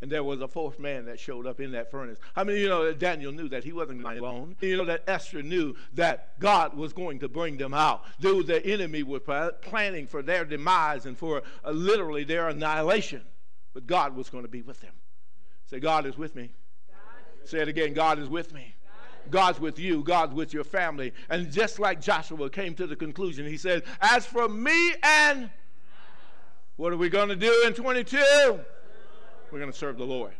[0.02, 2.18] And there was a fourth man that showed up in that furnace.
[2.34, 4.56] How many of you know that Daniel knew that he wasn't going alone?
[4.60, 8.04] You know that Esther knew that God was going to bring them out.
[8.18, 9.20] Though the enemy was
[9.60, 13.22] planning for their demise and for uh, literally their annihilation.
[13.74, 14.94] But God was going to be with them.
[15.66, 16.50] Say, God is with me.
[17.44, 18.74] Say it again God is with me.
[19.30, 21.12] God's with you, God's with your family.
[21.28, 25.50] And just like Joshua came to the conclusion, he said, As for me and
[26.76, 28.60] what are we going to do in 22?
[29.50, 30.32] We're going to serve the Lord.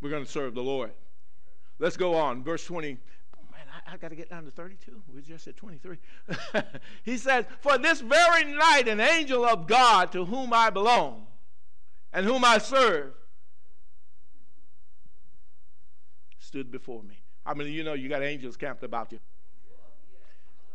[0.00, 0.92] We're going to serve the Lord.
[1.78, 2.42] Let's go on.
[2.42, 2.88] Verse 20.
[2.88, 2.98] man,
[3.86, 5.02] I, I got to get down to 32.
[5.14, 5.98] We just at 23.
[7.04, 11.26] he says, For this very night, an angel of God to whom I belong
[12.12, 13.12] and whom I serve
[16.38, 17.18] stood before me.
[17.44, 19.18] I mean, you know you got angels camped about you?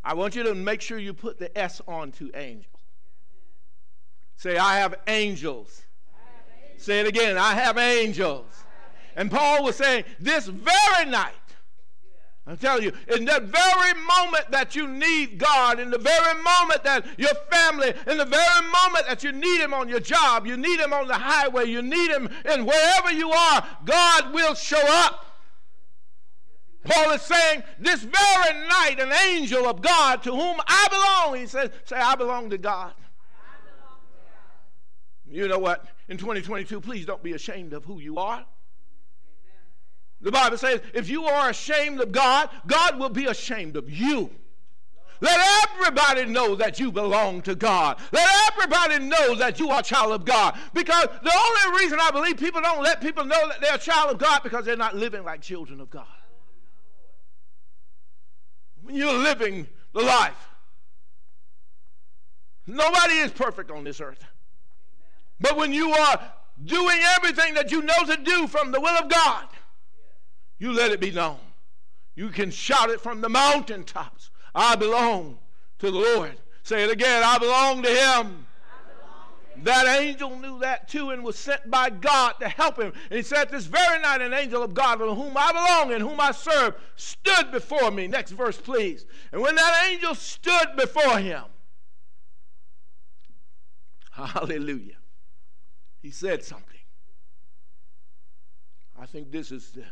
[0.03, 2.71] I want you to make sure you put the S on to angel.
[4.35, 5.83] Say, I have angels.
[6.77, 8.45] Say it again, I have angels.
[9.15, 11.33] And Paul was saying, this very night,
[12.47, 16.83] I'm telling you, in that very moment that you need God, in the very moment
[16.83, 20.57] that your family, in the very moment that you need Him on your job, you
[20.57, 24.81] need Him on the highway, you need Him in wherever you are, God will show
[24.87, 25.25] up.
[26.83, 31.45] Paul is saying, This very night, an angel of God to whom I belong, he
[31.45, 32.93] says, Say, I belong to God.
[35.29, 35.85] You know what?
[36.11, 38.45] In 2022, please don't be ashamed of who you are.
[40.19, 44.29] The Bible says, if you are ashamed of God, God will be ashamed of you.
[45.21, 45.39] Let
[45.69, 47.97] everybody know that you belong to God.
[48.11, 50.59] Let everybody know that you are a child of God.
[50.73, 54.11] Because the only reason I believe people don't let people know that they're a child
[54.11, 56.03] of God because they're not living like children of God.
[58.81, 60.49] When you're living the life,
[62.67, 64.25] nobody is perfect on this earth.
[65.41, 66.21] But when you are
[66.63, 69.47] doing everything that you know to do from the will of God,
[70.59, 71.39] you let it be known.
[72.15, 74.29] You can shout it from the mountaintops.
[74.53, 75.39] I belong
[75.79, 76.37] to the Lord.
[76.63, 77.23] Say it again.
[77.25, 78.45] I belong to Him.
[79.63, 82.93] That angel knew that too and was sent by God to help him.
[83.09, 86.01] And he said, This very night, an angel of God, with whom I belong and
[86.01, 88.07] whom I serve, stood before me.
[88.07, 89.05] Next verse, please.
[89.31, 91.43] And when that angel stood before him,
[94.11, 94.95] hallelujah,
[96.01, 96.79] he said something.
[98.99, 99.83] I think this is the,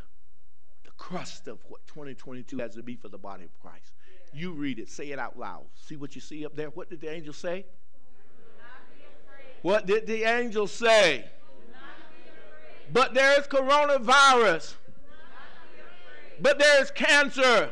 [0.83, 3.93] the crust of what 2022 has to be for the body of Christ.
[4.33, 5.65] You read it, say it out loud.
[5.75, 6.69] See what you see up there?
[6.69, 7.65] What did the angel say?
[9.61, 11.25] What did the angel say?
[12.91, 14.75] But there is coronavirus.
[16.41, 17.71] But there is cancer.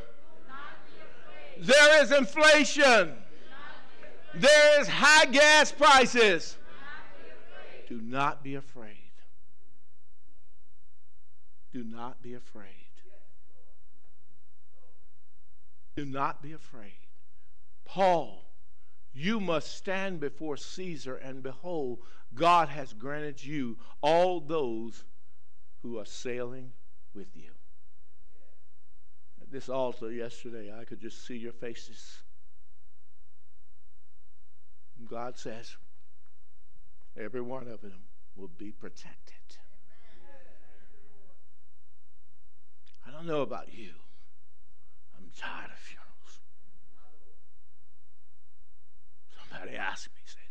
[1.59, 3.13] There is inflation.
[4.35, 6.57] There is high gas prices.
[7.87, 9.11] Do not be afraid.
[11.71, 12.65] Do not be afraid.
[15.95, 16.93] Do not be afraid.
[17.85, 18.47] Paul
[19.17, 22.01] you must stand before Caesar, and behold,
[22.35, 25.05] God has granted you all those
[25.81, 26.71] who are sailing
[27.15, 27.49] with you.
[29.41, 32.19] At this altar yesterday, I could just see your faces.
[35.09, 35.77] God says,
[37.19, 38.03] every one of them
[38.35, 39.35] will be protected.
[43.07, 43.91] I don't know about you.
[45.17, 46.39] I'm tired of funerals.
[49.49, 50.41] Somebody asked me, said,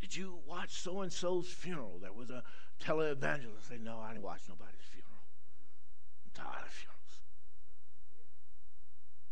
[0.00, 1.98] Did you watch so and so's funeral?
[2.00, 2.42] There was a
[2.82, 3.66] televangelist.
[3.66, 5.24] I said, No, I didn't watch nobody's funeral.
[6.24, 6.92] I'm tired of funerals.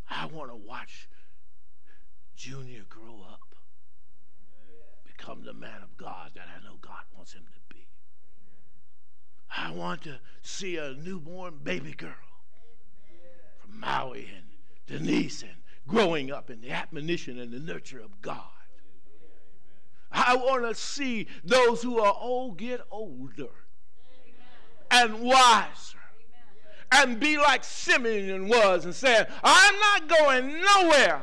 [0.09, 1.09] I want to watch
[2.35, 3.55] Junior grow up,
[5.21, 7.87] become the man of God that I know God wants him to be.
[9.55, 12.15] I want to see a newborn baby girl
[13.61, 14.47] from Maui and
[14.87, 15.53] Denise and
[15.87, 18.37] growing up in the admonition and the nurture of God.
[20.11, 23.51] I want to see those who are old get older
[24.91, 25.99] and wiser
[26.93, 31.23] and be like Simeon was and say, I'm not going nowhere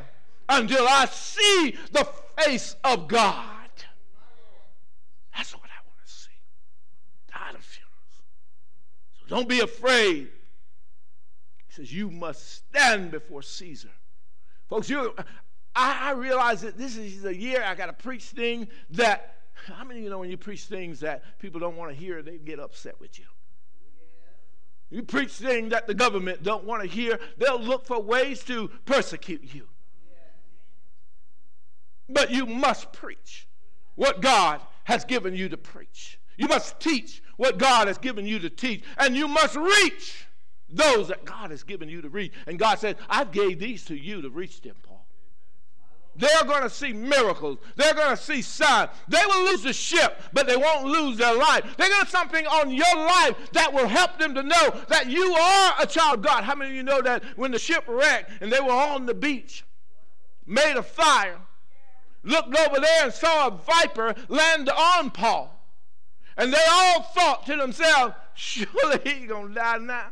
[0.49, 3.57] until I see the face of God.
[5.37, 6.33] That's what I want to see.
[7.31, 8.15] Tired of funerals.
[9.13, 10.29] So don't be afraid.
[11.67, 13.91] He says, You must stand before Caesar.
[14.69, 15.13] Folks, you
[15.77, 19.35] I, I realize that this is a year I got to preach things that,
[19.67, 22.23] how many of you know when you preach things that people don't want to hear,
[22.23, 23.25] they get upset with you?
[24.89, 28.69] You preach things that the government don't want to hear, they'll look for ways to
[28.85, 29.67] persecute you.
[32.09, 33.47] But you must preach
[33.95, 36.19] what God has given you to preach.
[36.37, 38.83] You must teach what God has given you to teach.
[38.97, 40.27] And you must reach
[40.69, 42.33] those that God has given you to reach.
[42.45, 45.05] And God said, I gave these to you to reach them, Paul.
[46.15, 47.59] They're going to see miracles.
[47.75, 48.89] They're going to see signs.
[49.07, 51.63] They will lose the ship, but they won't lose their life.
[51.77, 55.31] They're going to something on your life that will help them to know that you
[55.33, 56.43] are a child of God.
[56.43, 59.13] How many of you know that when the ship wrecked and they were on the
[59.13, 59.63] beach,
[60.47, 61.37] made a fire,
[62.23, 65.56] looked over there and saw a viper land on Paul.
[66.37, 70.07] And they all thought to themselves, surely he's going to die now.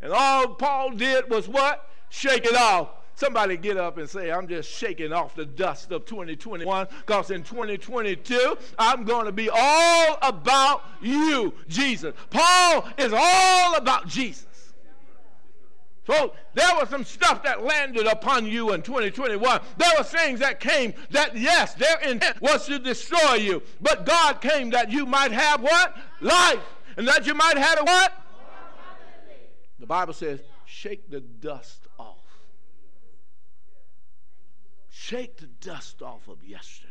[0.00, 1.88] And all Paul did was what?
[2.08, 2.90] Shake it off.
[3.14, 7.42] Somebody get up and say, I'm just shaking off the dust of 2021 because in
[7.42, 12.14] 2022, I'm going to be all about you, Jesus.
[12.30, 14.46] Paul is all about Jesus.
[16.08, 19.60] So there was some stuff that landed upon you in 2021.
[19.76, 23.62] There were things that came that, yes, their intent was to destroy you.
[23.82, 25.98] But God came that you might have what?
[26.22, 26.62] Life.
[26.96, 28.12] And that you might have what?
[29.78, 32.16] The Bible says, shake the dust off.
[34.88, 36.88] Shake the dust off of yesterday.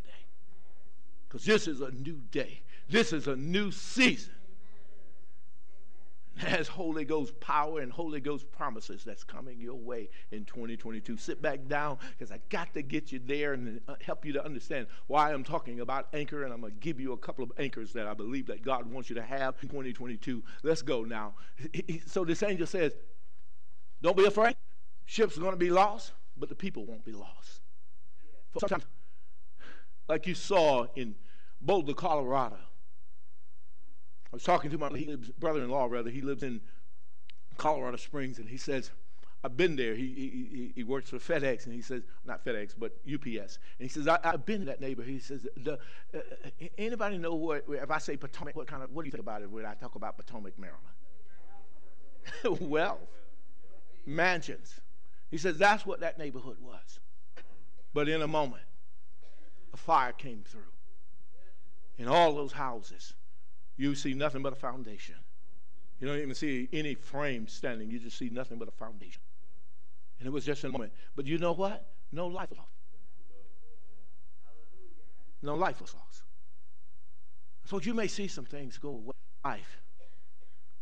[1.28, 2.62] Because this is a new day.
[2.88, 4.34] This is a new season.
[6.38, 11.18] Has Holy Ghost power and Holy Ghost promises that's coming your way in 2022.
[11.18, 14.46] Sit back down because I got to get you there and uh, help you to
[14.46, 16.44] understand why I'm talking about anchor.
[16.44, 18.86] And I'm going to give you a couple of anchors that I believe that God
[18.92, 20.44] wants you to have in 2022.
[20.64, 21.34] Let's go now.
[22.06, 22.94] So this angel says,
[24.02, 24.56] Don't be afraid.
[25.06, 27.62] Ships are going to be lost, but the people won't be lost.
[28.60, 28.86] Sometimes,
[30.08, 31.16] like you saw in
[31.62, 32.58] Boulder, Colorado.
[34.38, 34.92] I was talking to my
[35.40, 36.12] brother-in-law, rather.
[36.12, 36.62] He lives in
[37.58, 38.92] Colorado Springs, and he says,
[39.44, 39.96] I've been there.
[39.96, 43.58] He, he, he works for FedEx, and he says, not FedEx, but UPS.
[43.80, 45.12] And he says, I, have been in that neighborhood.
[45.12, 45.80] He says, the,
[46.14, 46.20] uh,
[46.78, 49.42] anybody know what, if I say Potomac, what kind of, what do you think about
[49.42, 50.86] it when I talk about Potomac, Maryland?
[52.70, 53.00] Wealth,
[54.06, 54.82] mansions.
[55.32, 57.00] He says, that's what that neighborhood was.
[57.92, 58.66] But in a moment,
[59.74, 60.62] a fire came through.
[61.98, 63.16] In all those houses,
[63.78, 65.16] you see nothing but a foundation.
[66.00, 67.90] You don't even see any frame standing.
[67.90, 69.22] You just see nothing but a foundation.
[70.20, 70.92] And it was just a moment.
[71.16, 71.88] But you know what?
[72.12, 72.70] No life lost.
[75.42, 76.24] No life was lost.
[77.66, 79.14] So you may see some things go away.
[79.46, 79.82] Life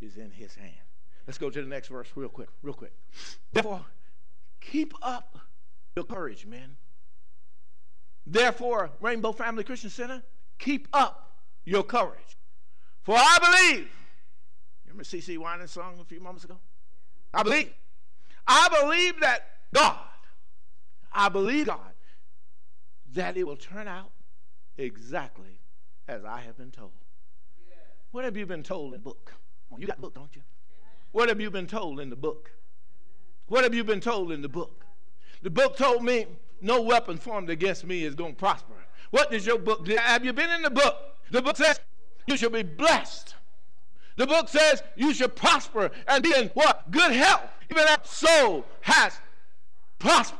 [0.01, 0.73] is in his hand.
[1.27, 2.93] Let's go to the next verse real quick, real quick.
[3.51, 3.85] Therefore,
[4.61, 5.37] keep up
[5.95, 6.77] your courage, men.
[8.27, 10.23] Therefore, Rainbow Family Christian Center,
[10.59, 12.37] keep up your courage.
[13.05, 13.87] For I believe.
[14.85, 16.57] You remember CeCe Winans song a few moments ago?
[17.33, 17.71] I believe.
[18.47, 19.97] I believe that God,
[21.13, 21.93] I believe God,
[23.13, 24.11] that it will turn out
[24.77, 25.59] exactly
[26.07, 26.91] as I have been told.
[28.11, 29.33] What have you been told in the book?
[29.77, 30.41] You got the book, don't you?
[31.11, 32.51] What have you been told in the book?
[33.47, 34.85] What have you been told in the book?
[35.43, 36.25] The book told me
[36.61, 38.73] no weapon formed against me is going to prosper.
[39.11, 39.95] What does your book do?
[39.95, 40.95] Have you been in the book?
[41.29, 41.79] The book says
[42.27, 43.35] you should be blessed.
[44.17, 46.89] The book says you should prosper and be in what?
[46.89, 47.49] Good health.
[47.69, 49.19] Even that soul has
[49.99, 50.39] prospered.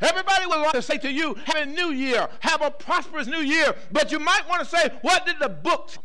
[0.00, 3.40] Everybody would want to say to you, have a new year, have a prosperous new
[3.40, 3.76] year.
[3.92, 6.00] But you might want to say, what did the book say?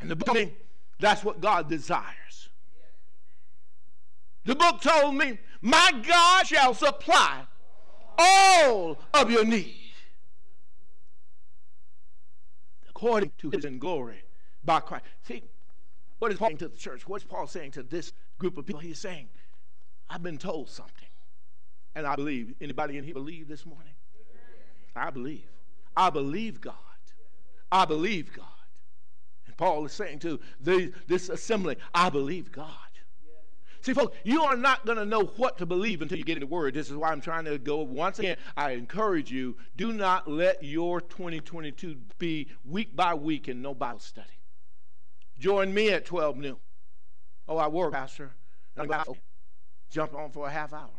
[0.00, 0.52] And the book me
[1.00, 2.48] that's what God desires.
[4.44, 7.42] The book told me, my God shall supply
[8.18, 9.87] all of your need
[12.98, 14.24] according to his in glory
[14.64, 15.04] by Christ.
[15.22, 15.44] See,
[16.18, 17.06] what is Paul saying to the church?
[17.06, 18.80] What's Paul saying to this group of people?
[18.80, 19.28] He's saying,
[20.10, 21.08] I've been told something.
[21.94, 22.54] And I believe.
[22.60, 23.92] Anybody in here believe this morning?
[24.96, 25.46] I believe.
[25.96, 26.74] I believe God.
[27.70, 28.46] I believe God.
[29.46, 32.68] And Paul is saying to the, this assembly, I believe God.
[33.80, 36.40] See, folks, you are not going to know what to believe until you get in
[36.40, 36.74] the Word.
[36.74, 37.78] This is why I'm trying to go.
[37.78, 43.62] Once again, I encourage you do not let your 2022 be week by week in
[43.62, 44.26] no Bible study.
[45.38, 46.56] Join me at 12 noon.
[47.48, 48.32] Oh, I work, Pastor.
[48.76, 49.20] Going oh, to
[49.90, 50.90] jump on for a half hour.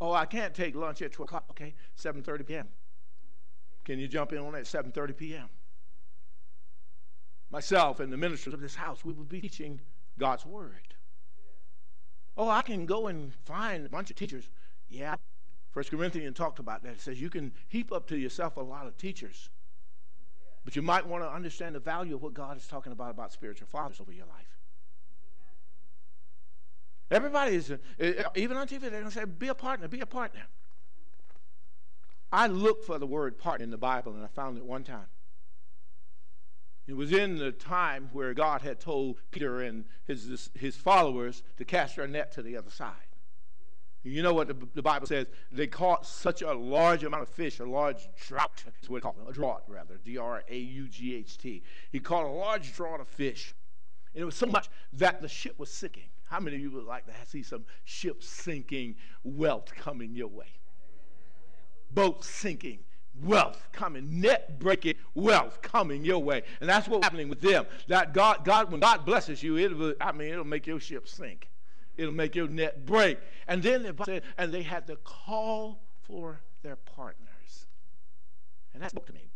[0.00, 1.44] Oh, I can't take lunch at 12 o'clock.
[1.50, 2.68] Okay, 7.30 p.m.
[3.84, 5.48] Can you jump in on at 7.30 p.m.?
[7.50, 9.80] Myself and the ministers of this house, we will be teaching
[10.18, 10.91] God's Word.
[12.36, 14.48] Oh, I can go and find a bunch of teachers.
[14.88, 15.16] Yeah.
[15.70, 16.92] First Corinthians talked about that.
[16.92, 19.50] It says you can heap up to yourself a lot of teachers.
[20.64, 23.32] But you might want to understand the value of what God is talking about about
[23.32, 24.58] spiritual fathers over your life.
[27.10, 27.76] Everybody is, uh,
[28.34, 30.42] even on TV, they're going to say, be a partner, be a partner.
[32.32, 35.06] I looked for the word partner in the Bible and I found it one time.
[36.86, 41.64] It was in the time where God had told Peter and his, his followers to
[41.64, 42.96] cast their net to the other side.
[44.04, 45.28] You know what the, the, Bible says?
[45.52, 48.62] They caught such a large amount of fish, a large drought.
[48.64, 50.00] That's what they call it, a drought, rather.
[50.04, 51.62] D R A U G H T.
[51.92, 53.54] He caught a large drought of fish.
[54.12, 56.08] And it was so much that the ship was sinking.
[56.24, 60.48] How many of you would like to see some ship sinking wealth coming your way?
[61.92, 62.80] Boat sinking
[63.20, 66.42] wealth coming, net breaking wealth coming your way.
[66.60, 67.66] And that's what's happening with them.
[67.88, 71.48] That God, God, when God blesses you, it'll, I mean, it'll make your ship sink.
[71.96, 73.18] It'll make your net break.
[73.46, 77.66] And then they said, and they had to call for their partners.
[78.74, 79.28] And that spoke to me.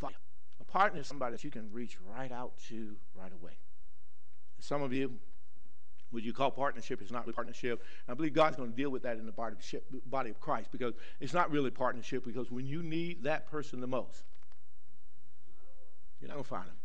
[0.60, 3.52] A partner is somebody that you can reach right out to right away.
[4.58, 5.18] Some of you
[6.16, 7.82] what you call partnership is not really partnership.
[8.06, 10.40] And I believe God's going to deal with that in the body of, body of
[10.40, 14.24] Christ because it's not really partnership because when you need that person the most,
[16.18, 16.76] you're not going to find them.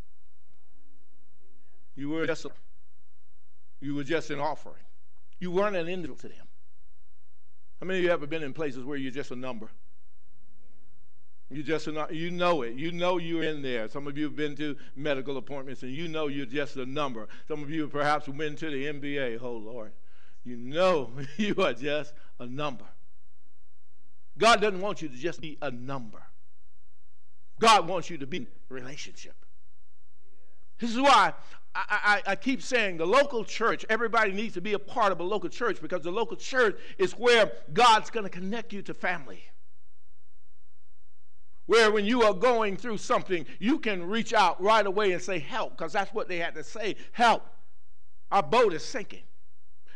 [1.96, 2.50] You were just a,
[3.80, 4.84] you were just an offering.
[5.40, 6.48] You weren't an individual to them.
[7.80, 9.70] How many of you ever been in places where you're just a number?
[11.52, 12.76] You just you know it.
[12.76, 13.90] You know you're in there.
[13.90, 17.28] Some of you have been to medical appointments and you know you're just a number.
[17.48, 19.40] Some of you perhaps went to the NBA.
[19.42, 19.92] Oh Lord,
[20.46, 22.86] you know you are just a number.
[24.38, 26.24] God doesn't want you to just be a number.
[27.60, 29.36] God wants you to be in relationship.
[30.80, 31.34] This is why
[31.76, 35.20] I, I, I, keep saying the local church, everybody needs to be a part of
[35.20, 38.94] a local church because the local church is where God's going to connect you to
[38.96, 39.44] family.
[41.66, 45.40] Where when you are going through something, you can reach out right away and say,
[45.40, 47.48] Help, because that's what they had to say help.
[48.32, 49.24] Our boat is sinking.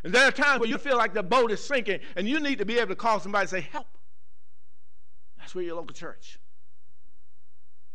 [0.03, 2.59] And there are times where you feel like the boat is sinking, and you need
[2.59, 3.87] to be able to call somebody and say, Help.
[5.37, 6.39] That's where your local church.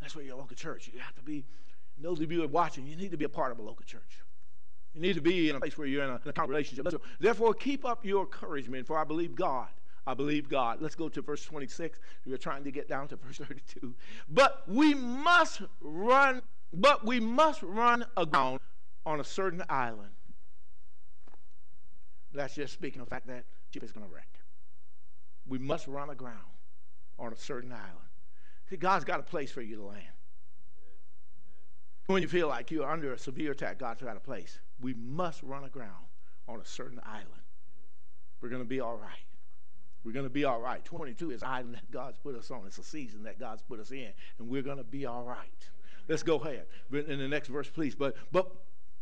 [0.00, 0.90] That's where your local church.
[0.92, 1.44] You have to be,
[1.98, 3.84] those of you who are watching, you need to be a part of a local
[3.84, 4.22] church.
[4.94, 6.86] You need to be in a place where you're in a, in a relationship.
[7.20, 9.68] Therefore, keep up your encouragement, for I believe God.
[10.06, 10.80] I believe God.
[10.80, 11.98] Let's go to verse 26.
[12.24, 13.94] We are trying to get down to verse 32.
[14.28, 16.42] But we must run,
[16.72, 18.60] but we must run aground
[19.04, 20.10] on a certain island.
[22.32, 24.28] That's just speaking of the fact that ship is going to wreck.
[25.46, 26.38] We must run aground
[27.18, 28.08] on a certain island.
[28.68, 30.04] See, God's got a place for you to land.
[32.06, 34.58] When you feel like you're under a severe attack, God's got a place.
[34.80, 36.06] We must run aground
[36.48, 37.28] on a certain island.
[38.40, 39.29] We're going to be all right.
[40.04, 40.84] We're going to be all right.
[40.84, 42.62] 22 is island that God's put us on.
[42.66, 45.68] It's a season that God's put us in, and we're going to be all right.
[46.08, 47.94] Let's go ahead in the next verse, please.
[47.94, 48.50] But but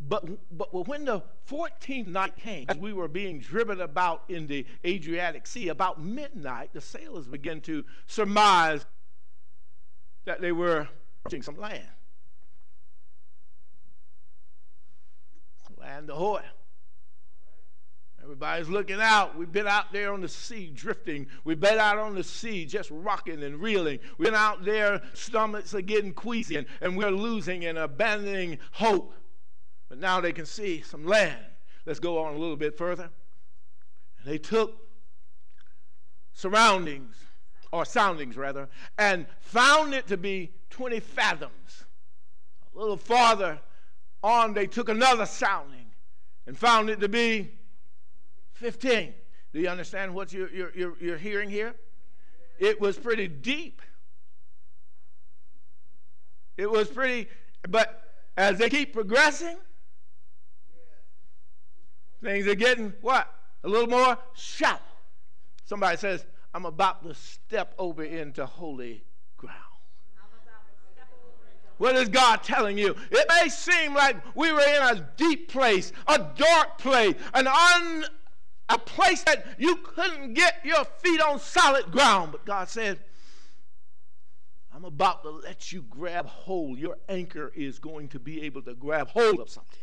[0.00, 0.26] but
[0.56, 5.46] but when the 14th night came, as we were being driven about in the Adriatic
[5.46, 8.84] Sea, about midnight, the sailors began to surmise
[10.24, 10.88] that they were
[11.20, 11.86] approaching some land.
[15.78, 16.42] Land ahoy.
[18.28, 19.38] Everybody's looking out.
[19.38, 21.28] We've been out there on the sea drifting.
[21.44, 24.00] We've been out on the sea just rocking and reeling.
[24.18, 29.14] We've been out there, stomachs are getting queasy, and, and we're losing and abandoning hope.
[29.88, 31.40] But now they can see some land.
[31.86, 33.08] Let's go on a little bit further.
[34.26, 34.76] They took
[36.34, 37.16] surroundings
[37.72, 38.68] or soundings rather,
[38.98, 41.86] and found it to be 20 fathoms.
[42.76, 43.58] A little farther
[44.22, 45.86] on, they took another sounding
[46.46, 47.52] and found it to be
[48.58, 49.14] 15.
[49.52, 51.74] Do you understand what you're, you're, you're hearing here?
[52.58, 53.80] It was pretty deep.
[56.56, 57.28] It was pretty,
[57.68, 58.02] but
[58.36, 59.56] as they keep progressing,
[62.20, 63.32] things are getting what?
[63.62, 64.80] A little more shallow.
[65.64, 69.04] Somebody says, I'm about to step over into holy
[69.36, 69.54] ground.
[71.78, 72.96] What is God telling you?
[73.10, 78.04] It may seem like we were in a deep place, a dark place, an un,
[78.68, 82.32] a place that you couldn't get your feet on solid ground.
[82.32, 82.98] But God said,
[84.74, 86.78] I'm about to let you grab hold.
[86.78, 89.78] Your anchor is going to be able to grab hold of something.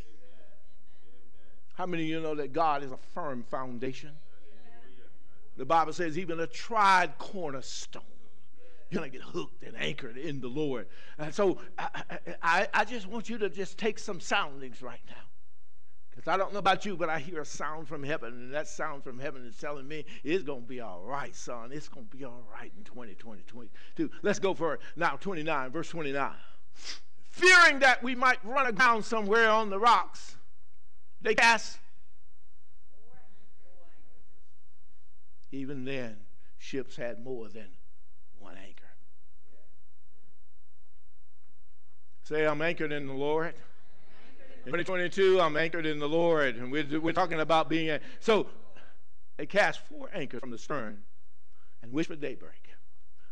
[1.73, 4.11] How many of you know that God is a firm foundation?
[5.57, 8.03] The Bible says, even a tried cornerstone.
[8.89, 10.88] You're going to get hooked and anchored in the Lord.
[11.17, 12.03] And so I,
[12.41, 15.15] I, I just want you to just take some soundings right now.
[16.16, 18.68] Because I don't know about you, but I hear a sound from heaven, and that
[18.68, 21.72] sound from heaven is telling me it's going to be all right, son.
[21.74, 24.09] It's going to be all right in 2020, 22.
[24.22, 24.82] Let's go for it.
[24.95, 26.32] Now, 29, verse 29.
[27.30, 30.38] Fearing that we might run aground somewhere on the rocks,
[31.22, 31.80] they cast
[35.55, 36.18] Even then,
[36.57, 37.68] ships had more than
[38.39, 38.84] one anchor.
[42.24, 43.53] Say, I'm anchored in the Lord.
[44.66, 46.55] In 2022, I'm anchored in the Lord.
[46.55, 47.91] And we're, we're talking about being.
[47.91, 48.47] A, so
[49.38, 51.03] they cast four anchors from the stern
[51.84, 52.70] and wished for daybreak.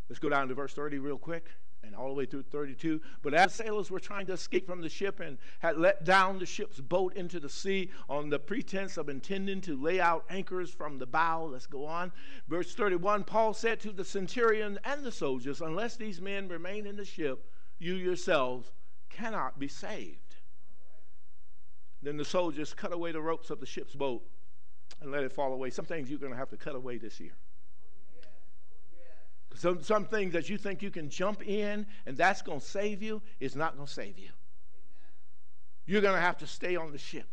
[0.07, 1.47] Let's go down to verse 30 real quick
[1.83, 3.01] and all the way through 32.
[3.23, 6.45] But as sailors were trying to escape from the ship and had let down the
[6.45, 10.99] ship's boat into the sea on the pretense of intending to lay out anchors from
[10.99, 12.11] the bow, let's go on.
[12.47, 16.95] Verse 31 Paul said to the centurion and the soldiers, Unless these men remain in
[16.95, 18.71] the ship, you yourselves
[19.09, 20.22] cannot be saved.
[22.03, 24.21] Then the soldiers cut away the ropes of the ship's boat
[25.01, 25.69] and let it fall away.
[25.69, 27.31] Some things you're going to have to cut away this year.
[29.55, 33.01] Some, some things that you think you can jump in and that's going to save
[33.01, 34.29] you is not going to save you.
[35.85, 37.27] You're going to have to stay on the ship.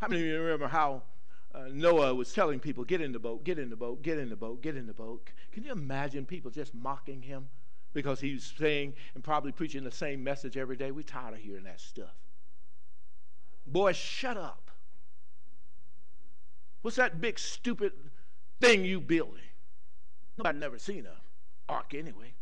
[0.00, 1.02] How many of you remember how
[1.54, 4.28] uh, Noah was telling people, get in the boat, get in the boat, get in
[4.28, 5.30] the boat, get in the boat?
[5.52, 7.48] Can you imagine people just mocking him
[7.92, 10.90] because he was saying and probably preaching the same message every day?
[10.90, 12.14] We're tired of hearing that stuff.
[13.66, 14.70] Boy, shut up.
[16.82, 17.92] What's that big stupid
[18.60, 19.40] thing you building?
[20.36, 22.34] Nobody never seen a ark anyway.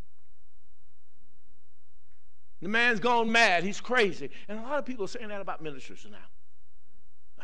[2.61, 3.63] The man's gone mad.
[3.63, 4.29] He's crazy.
[4.47, 6.17] And a lot of people are saying that about ministers now.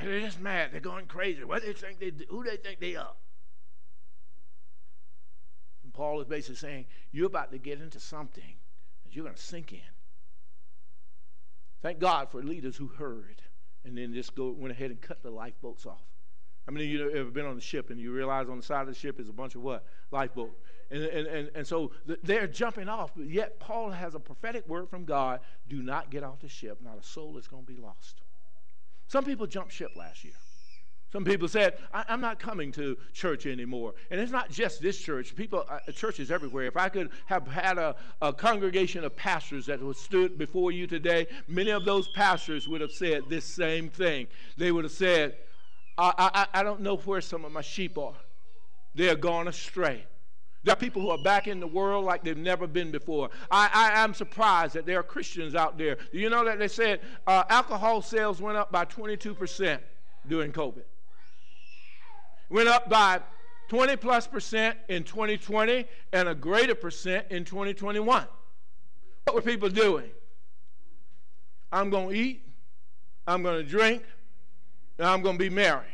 [0.01, 0.71] They're just mad.
[0.71, 1.43] They're going crazy.
[1.43, 3.15] What they think they do, who they think they are.
[5.83, 8.55] And Paul is basically saying, you're about to get into something
[9.03, 9.79] that you're going to sink in.
[11.81, 13.41] Thank God for leaders who heard
[13.89, 16.01] and then just go went ahead and cut the lifeboats off.
[16.65, 18.81] How many of you ever been on a ship and you realize on the side
[18.81, 19.85] of the ship is a bunch of what?
[20.11, 20.55] Lifeboat.
[20.91, 21.91] And, and, and, and so
[22.23, 26.23] they're jumping off, but yet Paul has a prophetic word from God do not get
[26.23, 26.79] off the ship.
[26.81, 28.21] Not a soul is going to be lost.
[29.07, 30.33] Some people jumped ship last year.
[31.11, 33.95] Some people said, I, am not coming to church anymore.
[34.11, 35.35] And it's not just this church.
[35.35, 36.67] People, uh, churches everywhere.
[36.67, 41.25] If I could have had a, a congregation of pastors that stood before you today,
[41.47, 44.27] many of those pastors would have said this same thing.
[44.55, 45.37] They would have said,
[45.97, 48.13] I, I, I don't know where some of my sheep are.
[48.93, 50.05] They are gone astray.
[50.63, 53.29] There are people who are back in the world like they've never been before.
[53.49, 55.97] I, I am surprised that there are Christians out there.
[56.11, 59.79] Do you know that they said uh, alcohol sales went up by 22%
[60.27, 60.83] during COVID?
[62.49, 63.21] Went up by
[63.69, 68.25] 20 plus percent in 2020 and a greater percent in 2021.
[69.25, 70.09] What were people doing?
[71.71, 72.41] I'm going to eat,
[73.27, 74.03] I'm going to drink,
[74.97, 75.85] and I'm going to be merry.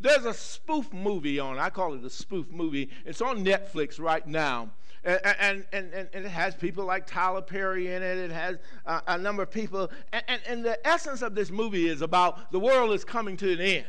[0.00, 2.90] There's a spoof movie on, I call it a spoof movie.
[3.04, 4.70] It's on Netflix right now.
[5.04, 8.18] And, and, and, and it has people like Tyler Perry in it.
[8.18, 9.90] It has uh, a number of people.
[10.12, 13.52] And, and, and the essence of this movie is about the world is coming to
[13.52, 13.86] an end.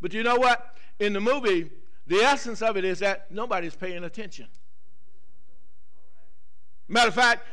[0.00, 0.76] But you know what?
[0.98, 1.70] In the movie,
[2.06, 4.46] the essence of it is that nobody's paying attention.
[6.88, 7.46] Matter of fact,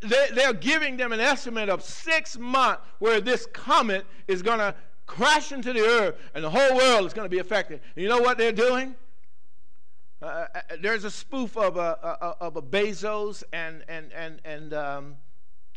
[0.00, 4.74] they, are giving them an estimate of six months where this comet is going to
[5.06, 7.80] crash into the earth and the whole world is going to be affected.
[7.94, 8.94] And you know what they're doing?
[10.20, 11.98] Uh, uh, uh there's a spoof of a,
[12.40, 15.16] of a Bezos and, and, and, and um,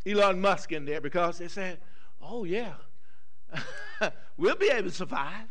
[0.05, 1.79] Elon Musk in there because they said,
[2.21, 2.73] oh, yeah,
[4.37, 5.47] we'll be able to survive.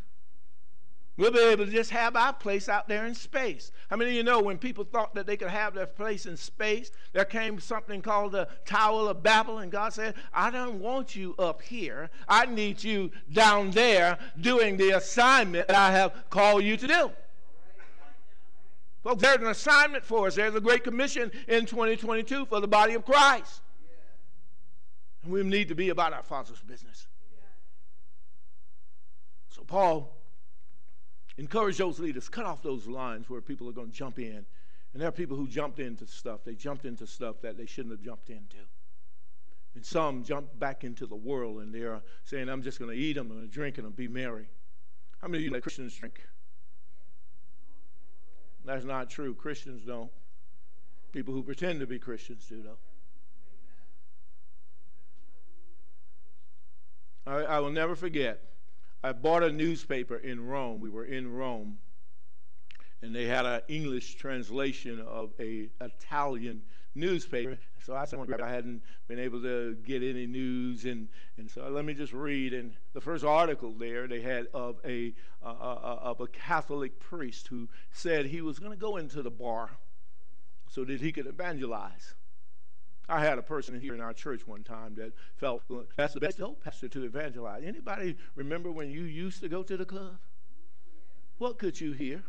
[1.16, 3.72] We'll be able to just have our place out there in space.
[3.88, 6.36] How many of you know when people thought that they could have their place in
[6.36, 11.16] space, there came something called the Tower of Babel, and God said, I don't want
[11.16, 12.10] you up here.
[12.28, 17.10] I need you down there doing the assignment that I have called you to do.
[19.02, 20.34] Folks, there's an assignment for us.
[20.34, 23.62] There's a great commission in 2022 for the body of Christ.
[25.22, 27.06] And we need to be about our Father's business.
[29.48, 30.15] So, Paul
[31.38, 32.28] Encourage those leaders.
[32.28, 34.46] Cut off those lines where people are going to jump in.
[34.92, 36.40] And there are people who jumped into stuff.
[36.44, 38.56] They jumped into stuff that they shouldn't have jumped into.
[39.74, 43.12] And some jump back into the world and they're saying, I'm just going to eat
[43.12, 44.48] them and drink and be merry.
[45.20, 46.22] How many of you let Christians drink?
[48.64, 49.34] That's not true.
[49.34, 50.10] Christians don't.
[51.12, 52.78] People who pretend to be Christians do, though.
[57.26, 58.40] I, I will never forget
[59.06, 60.80] I bought a newspaper in Rome.
[60.80, 61.78] We were in Rome,
[63.02, 66.62] and they had an English translation of a Italian
[66.96, 67.56] newspaper.
[67.84, 71.06] So I said, I hadn't been able to get any news, and,
[71.38, 72.52] and so let me just read.
[72.52, 77.46] And the first article there they had of a uh, uh, of a Catholic priest
[77.46, 79.70] who said he was going to go into the bar
[80.68, 82.16] so that he could evangelize.
[83.08, 86.20] I had a person here in our church one time that felt well, that's the
[86.20, 87.62] best hope, pastor, to evangelize.
[87.64, 90.18] Anybody remember when you used to go to the club?
[91.38, 92.24] What could you hear?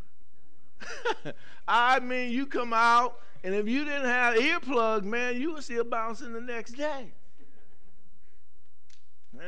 [1.68, 5.62] I mean, you come out, and if you didn't have earplugs, man, you would were
[5.62, 7.12] still bouncing the next day.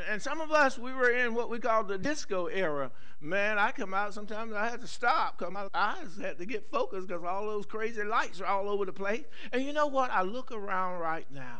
[0.09, 2.91] And some of us, we were in what we call the disco era.
[3.21, 6.69] Man, I come out sometimes I had to stop because my eyes had to get
[6.71, 9.25] focused because all those crazy lights are all over the place.
[9.51, 10.11] And you know what?
[10.11, 11.59] I look around right now,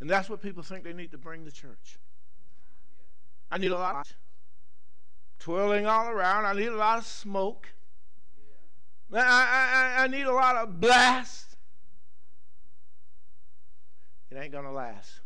[0.00, 1.98] and that's what people think they need to bring to church.
[3.50, 4.12] I need a lot of
[5.38, 6.46] twirling all around.
[6.46, 7.68] I need a lot of smoke.
[9.12, 11.56] I, I, I need a lot of blast.
[14.30, 15.21] It ain't going to last.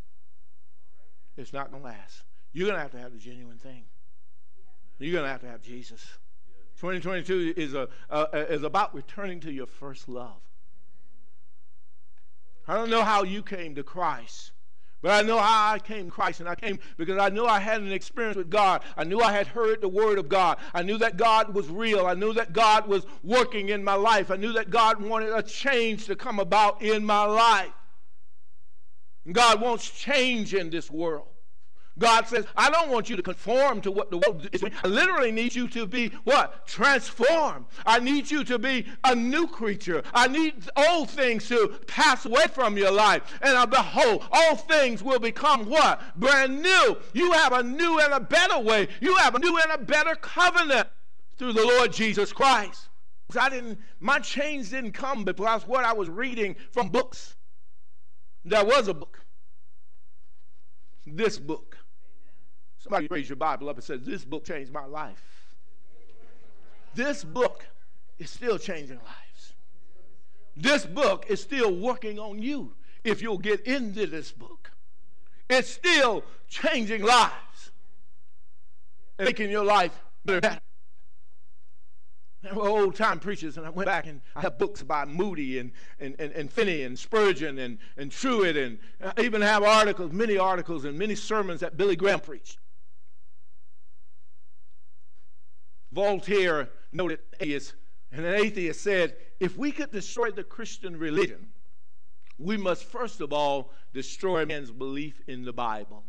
[1.37, 2.25] It's not going to last.
[2.53, 3.85] You're going to have to have the genuine thing.
[4.99, 6.03] You're going to have to have Jesus.
[6.81, 10.41] 2022 is, a, uh, is about returning to your first love.
[12.69, 14.53] I don't know how you came to Christ,
[15.01, 17.61] but I know how I came to Christ, and I came because I knew I
[17.61, 18.83] had an experience with God.
[18.97, 20.59] I knew I had heard the word of God.
[20.75, 22.07] I knew that God was real.
[22.07, 24.31] I knew that God was working in my life.
[24.31, 27.73] I knew that God wanted a change to come about in my life.
[29.33, 31.27] God wants change in this world.
[31.99, 34.63] God says, I don't want you to conform to what the world is.
[34.63, 36.67] I literally need you to be what?
[36.67, 37.65] Transformed.
[37.87, 40.03] I need you to be a new creature.
[40.13, 43.23] I need old things to pass away from your life.
[43.41, 46.03] And behold, all things will become what?
[46.17, 46.99] Brand new.
[47.15, 48.89] You have a new and a better way.
[49.01, 50.89] You have a new and a better covenant
[51.39, 52.89] through the Lord Jesus Christ.
[53.39, 57.37] I didn't, my change didn't come because what I was reading from books.
[58.47, 59.21] There was a book.
[61.05, 61.77] This book.
[62.79, 65.23] Somebody raise your Bible up and says, This book changed my life.
[66.95, 67.67] this book
[68.21, 69.53] is still changing lives.
[70.57, 74.71] This book is still working on you if you'll get into this book.
[75.51, 77.73] It's still changing lives
[79.19, 80.61] and making your life better.
[82.53, 86.15] Old time preachers, and I went back and I have books by Moody and, and,
[86.19, 90.85] and, and Finney and Spurgeon and, and Truett, and I even have articles, many articles,
[90.85, 92.59] and many sermons that Billy Graham preached.
[95.93, 97.75] Voltaire noted atheist,
[98.13, 101.49] and an atheist said, if we could destroy the Christian religion,
[102.39, 106.05] we must first of all destroy man's belief in the Bible.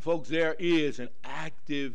[0.00, 1.94] Folks, there is an active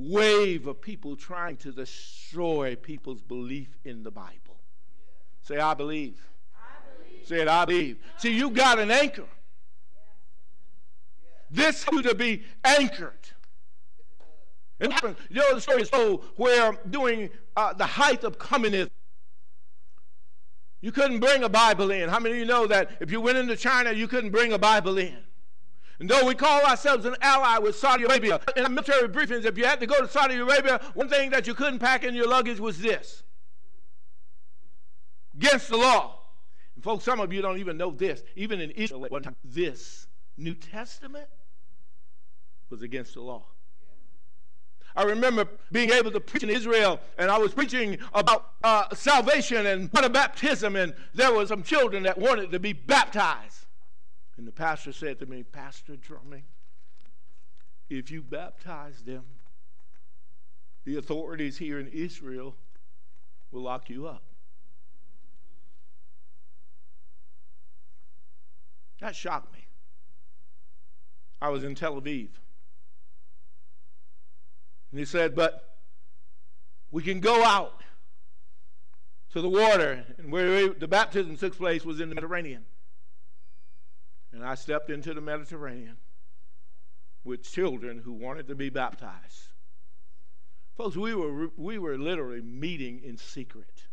[0.00, 4.60] wave of people trying to destroy people's belief in the Bible.
[5.42, 6.20] Say, I believe.
[6.54, 7.26] I believe.
[7.26, 7.98] Say it, I believe.
[8.16, 9.26] See, you got an anchor.
[11.50, 13.18] This you to be anchored.
[14.78, 15.16] It happened.
[15.28, 18.90] You know the story is told where during uh, the height of communism,
[20.80, 22.08] you couldn't bring a Bible in.
[22.08, 24.58] How many of you know that if you went into China, you couldn't bring a
[24.58, 25.18] Bible in?
[26.02, 29.66] Though we call ourselves an ally with Saudi Arabia, in our military briefings, if you
[29.66, 32.58] had to go to Saudi Arabia, one thing that you couldn't pack in your luggage
[32.58, 33.22] was this
[35.34, 36.20] against the law.
[36.74, 38.22] And folks, some of you don't even know this.
[38.34, 40.06] Even in Israel at one time, this
[40.38, 41.28] New Testament
[42.70, 43.44] was against the law.
[44.96, 49.66] I remember being able to preach in Israel, and I was preaching about uh, salvation
[49.66, 53.66] and water baptism, and there were some children that wanted to be baptized.
[54.40, 56.44] And the pastor said to me, Pastor Drumming,
[57.90, 59.22] if you baptize them,
[60.86, 62.56] the authorities here in Israel
[63.50, 64.22] will lock you up.
[69.02, 69.66] That shocked me.
[71.42, 72.30] I was in Tel Aviv.
[74.90, 75.76] And he said, But
[76.90, 77.82] we can go out
[79.34, 80.02] to the water.
[80.16, 82.64] And where the baptism took place was in the Mediterranean.
[84.32, 85.96] And I stepped into the Mediterranean
[87.24, 89.48] with children who wanted to be baptized.
[90.76, 93.84] Folks, we were, we were literally meeting in secret.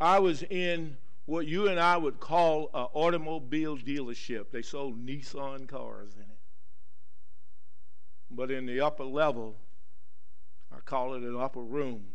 [0.00, 0.96] I was in
[1.26, 4.50] what you and I would call an automobile dealership.
[4.50, 6.38] They sold Nissan cars in it.
[8.30, 9.56] But in the upper level,
[10.74, 12.06] I call it an upper room,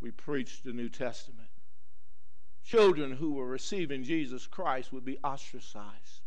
[0.00, 1.49] we preached the New Testament
[2.64, 6.22] children who were receiving Jesus Christ would be ostracized,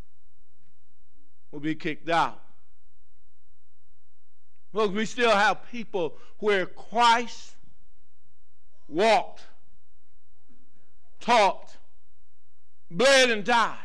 [1.51, 2.41] would be kicked out.
[4.73, 7.55] Look, we still have people where Christ
[8.87, 9.41] walked,
[11.19, 11.77] taught,
[12.89, 13.77] bled, and died,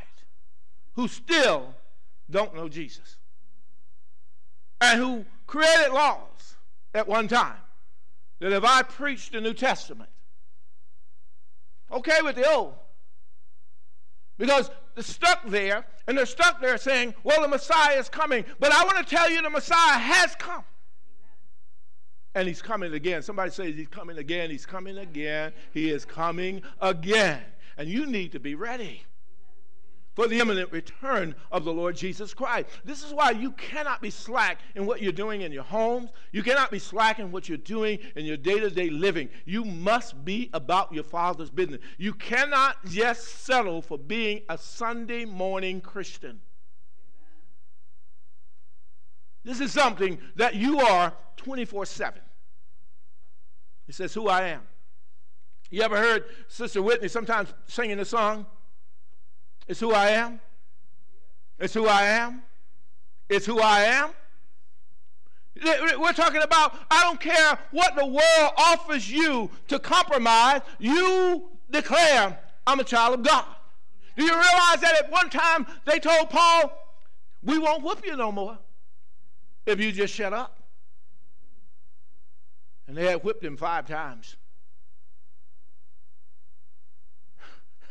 [0.95, 1.75] who still
[2.31, 3.17] don't know Jesus,
[4.81, 6.57] and who created laws
[6.95, 7.57] at one time
[8.41, 10.11] that if I preached the New Testament,
[11.91, 12.75] okay with the old.
[14.39, 18.45] Because they're stuck there, and they're stuck there saying, well, the Messiah is coming.
[18.61, 20.65] But I want to tell you the Messiah has come.
[22.35, 23.23] And he's coming again.
[23.23, 24.51] Somebody says he's coming again.
[24.51, 25.53] He's coming again.
[25.73, 27.43] He is coming again.
[27.77, 29.03] And you need to be ready
[30.19, 32.67] for the imminent return of the Lord Jesus Christ.
[32.85, 36.11] This is why you cannot be slack in what you're doing in your homes.
[36.33, 39.29] You cannot be slack in what you're doing in your day to day living.
[39.45, 41.81] You must be about your Father's business.
[41.99, 46.41] You cannot just settle for being a Sunday morning Christian.
[49.45, 52.21] This is something that you are 24 7.
[53.87, 54.63] He says, Who I am.
[55.71, 58.47] You ever heard Sister Whitney sometimes singing a song?
[59.69, 60.41] It's who I am.
[61.59, 62.43] It's who I am.
[63.29, 64.11] It's who I am.
[65.99, 72.39] We're talking about, I don't care what the world offers you to compromise, you declare,
[72.67, 73.45] I'm a child of God.
[74.17, 76.73] Do you realize that at one time they told Paul,
[77.43, 78.59] we won't whoop you no more
[79.67, 80.63] if you just shut up?
[82.87, 84.37] And they had whipped him five times.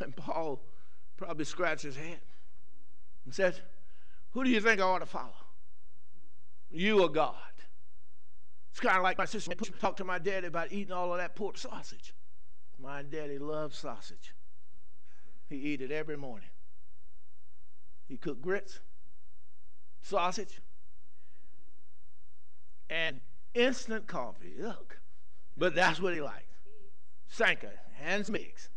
[0.00, 0.60] And Paul
[1.18, 2.20] probably scratched his head
[3.26, 3.60] and said,
[4.32, 5.34] Who do you think I ought to follow?
[6.70, 7.34] You or God?
[8.70, 11.34] It's kind of like my sister talked to my daddy about eating all of that
[11.34, 12.14] pork sausage.
[12.80, 14.34] My daddy loves sausage.
[15.48, 16.48] He eat it every morning.
[18.06, 18.80] He cooked grits,
[20.00, 20.60] sausage,
[22.88, 23.20] and
[23.54, 24.54] instant coffee.
[24.56, 25.00] Look,
[25.56, 26.54] but that's what he liked.
[27.28, 27.70] Sanka,
[28.00, 28.68] hands mix.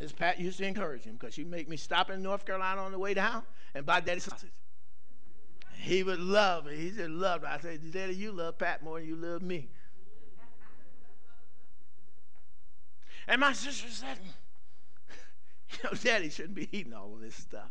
[0.00, 2.90] Miss Pat used to encourage him because she'd make me stop in North Carolina on
[2.90, 3.42] the way down
[3.74, 4.50] and buy daddy sausage.
[5.74, 6.78] He would love it.
[6.78, 7.48] He said, love it.
[7.48, 9.68] I said, Daddy, you love Pat more than you love me.
[13.28, 14.18] And my sister said,
[15.70, 17.70] You know, Daddy shouldn't be eating all of this stuff.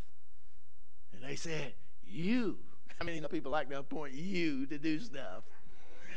[1.13, 1.73] And they said,
[2.07, 2.57] You.
[2.99, 5.43] I mean, you know, people like to appoint you to do stuff.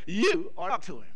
[0.06, 1.11] You are up to him.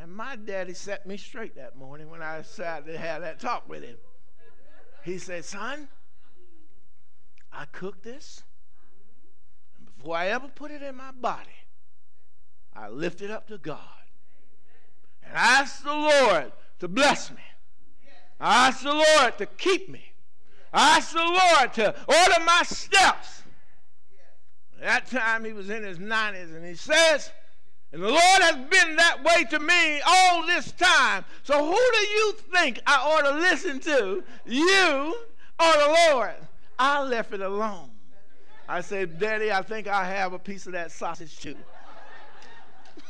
[0.00, 3.68] And my daddy set me straight that morning when I decided to have that talk
[3.68, 3.96] with him.
[5.04, 5.88] He said, Son,
[7.52, 8.42] I cooked this.
[9.76, 11.50] And before I ever put it in my body,
[12.74, 13.78] I lifted up to God.
[15.22, 17.42] And I asked the Lord to bless me.
[18.40, 20.12] I asked the Lord to keep me.
[20.72, 23.42] I asked the Lord to order my steps.
[24.80, 27.32] At that time, he was in his 90s, and he says,
[27.92, 31.24] and the Lord has been that way to me all this time.
[31.42, 34.22] So who do you think I ought to listen to?
[34.46, 35.16] You
[35.58, 36.34] or the Lord?
[36.78, 37.90] I left it alone.
[38.68, 41.56] I said, Daddy, I think I have a piece of that sausage too.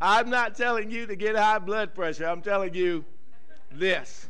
[0.00, 2.26] I'm not telling you to get high blood pressure.
[2.26, 3.06] I'm telling you
[3.72, 4.27] this.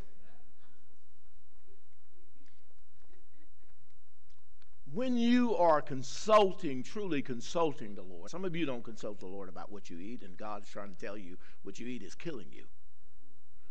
[4.98, 9.48] When you are consulting, truly consulting the Lord, some of you don't consult the Lord
[9.48, 12.48] about what you eat, and God's trying to tell you what you eat is killing
[12.50, 12.64] you.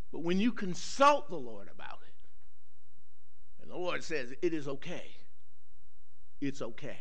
[0.10, 2.14] But when you consult the Lord about it,
[3.62, 5.18] and the Lord says, it is okay,
[6.40, 7.00] it's okay.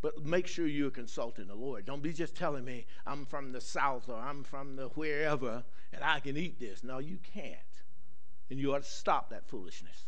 [0.00, 1.84] But make sure you're consulting the Lord.
[1.84, 6.02] Don't be just telling me I'm from the South or I'm from the wherever and
[6.02, 6.82] I can eat this.
[6.82, 7.58] No, you can't.
[8.48, 10.07] And you ought to stop that foolishness.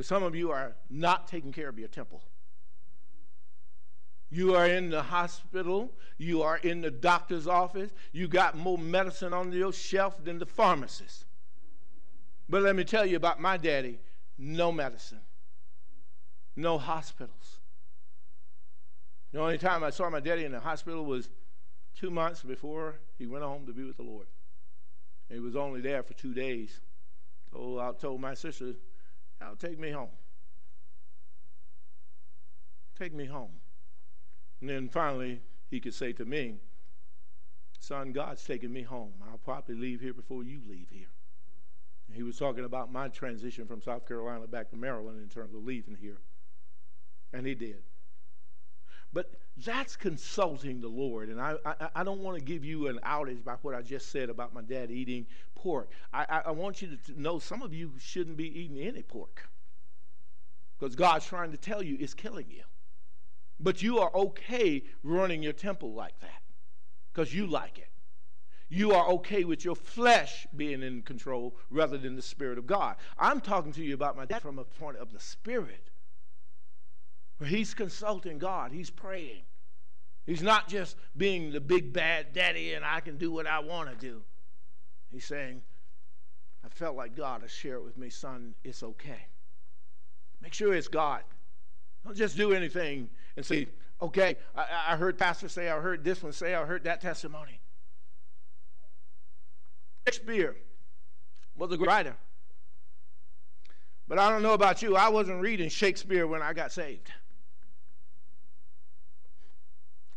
[0.00, 2.22] Because some of you are not taking care of your temple.
[4.30, 9.34] You are in the hospital, you are in the doctor's office, you got more medicine
[9.34, 11.26] on your shelf than the pharmacist.
[12.48, 13.98] But let me tell you about my daddy
[14.38, 15.20] no medicine,
[16.56, 17.58] no hospitals
[19.32, 21.28] the only time I saw my daddy in the hospital was
[21.94, 24.28] two months before he went home to be with the Lord.
[25.28, 26.80] He was only there for two days.
[27.52, 28.72] So I told my sister,
[29.40, 30.10] I'll take me home.
[32.98, 33.52] Take me home.
[34.60, 35.40] And then finally,
[35.70, 36.56] he could say to me,
[37.78, 39.14] Son, God's taking me home.
[39.28, 41.08] I'll probably leave here before you leave here.
[42.06, 45.54] And he was talking about my transition from South Carolina back to Maryland in terms
[45.54, 46.18] of leaving here.
[47.32, 47.82] And he did.
[49.12, 49.30] But
[49.64, 51.28] that's consulting the Lord.
[51.28, 54.10] And I, I, I don't want to give you an outage by what I just
[54.10, 55.90] said about my dad eating pork.
[56.12, 59.48] I, I, I want you to know some of you shouldn't be eating any pork
[60.78, 62.62] because God's trying to tell you it's killing you.
[63.58, 66.42] But you are okay running your temple like that
[67.12, 67.88] because you like it.
[68.70, 72.96] You are okay with your flesh being in control rather than the Spirit of God.
[73.18, 75.89] I'm talking to you about my dad from a point of the Spirit.
[77.44, 79.42] He's consulting God, he's praying.
[80.26, 83.90] He's not just being the big bad daddy and I can do what I want
[83.90, 84.22] to do.
[85.10, 85.62] He's saying,
[86.64, 89.26] I felt like God to share it with me, son, it's okay.
[90.42, 91.22] Make sure it's God.
[92.04, 93.68] Don't just do anything and say,
[94.00, 97.60] okay, I, I heard Pastor say, I heard this one say, I heard that testimony.
[100.06, 100.56] Shakespeare
[101.56, 102.16] was a great writer.
[104.08, 107.10] But I don't know about you, I wasn't reading Shakespeare when I got saved.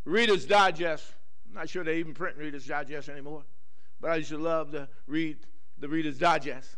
[0.05, 1.13] Reader's Digest.
[1.47, 3.43] I'm not sure they even print Reader's Digest anymore,
[4.01, 5.37] but I used to love to read
[5.79, 6.77] the Reader's Digest.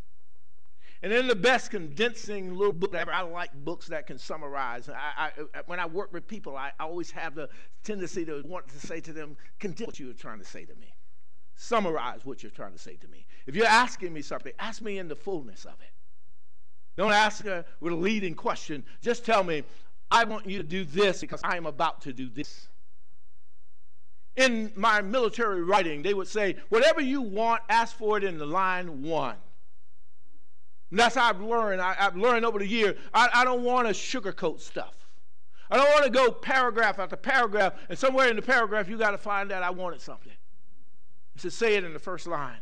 [1.02, 3.12] And then the best condensing little book ever.
[3.12, 4.90] I like books that can summarize.
[4.90, 7.50] I, I, uh, when I work with people, I always have the
[7.84, 10.74] tendency to want to say to them, condense what you are trying to say to
[10.76, 10.96] me.
[11.56, 13.26] Summarize what you're trying to say to me.
[13.46, 15.92] If you're asking me something, ask me in the fullness of it.
[16.98, 18.84] Don't ask her with a leading question.
[19.02, 19.64] Just tell me,
[20.10, 22.70] I want you to do this because I am about to do this
[24.36, 28.46] in my military writing, they would say, whatever you want, ask for it in the
[28.46, 29.38] line one.
[30.92, 31.82] And that's how I've learned.
[31.82, 32.98] I, have learned over the years.
[33.14, 34.94] I, I don't want to sugarcoat stuff.
[35.70, 39.12] I don't want to go paragraph after paragraph, and somewhere in the paragraph you got
[39.12, 40.34] to find out I wanted something.
[41.34, 42.60] He said, say it in the first line.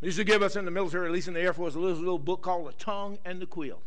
[0.00, 1.78] They used to give us in the military, at least in the Air Force, a
[1.78, 3.80] little, little book called The Tongue and the Quill.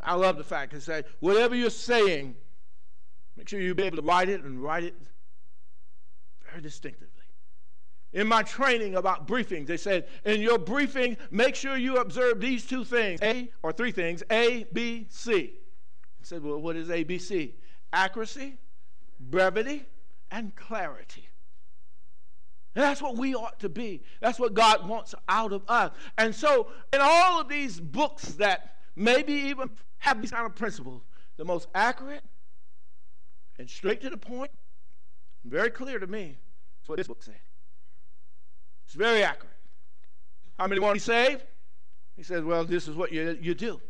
[0.00, 2.34] I love the fact they say, whatever you're saying,
[3.36, 4.94] Make sure you be able to write it and write it
[6.48, 7.08] very distinctively.
[8.12, 12.66] In my training about briefings, they said, in your briefing, make sure you observe these
[12.66, 15.54] two things, A, or three things, A, B, C.
[15.56, 17.54] I said, well, what is A, B, C?
[17.92, 18.58] Accuracy,
[19.18, 19.86] brevity,
[20.30, 21.28] and clarity.
[22.74, 24.02] And that's what we ought to be.
[24.20, 25.92] That's what God wants out of us.
[26.18, 31.02] And so, in all of these books that maybe even have these kind of principles,
[31.36, 32.22] the most accurate,
[33.58, 34.50] and straight to the point
[35.44, 36.38] Very clear to me.
[36.78, 37.40] That's what this book said.
[38.86, 39.56] It's very accurate.
[40.58, 41.42] How many want to be saved?
[42.16, 43.80] He says, Well, this is what you, you do.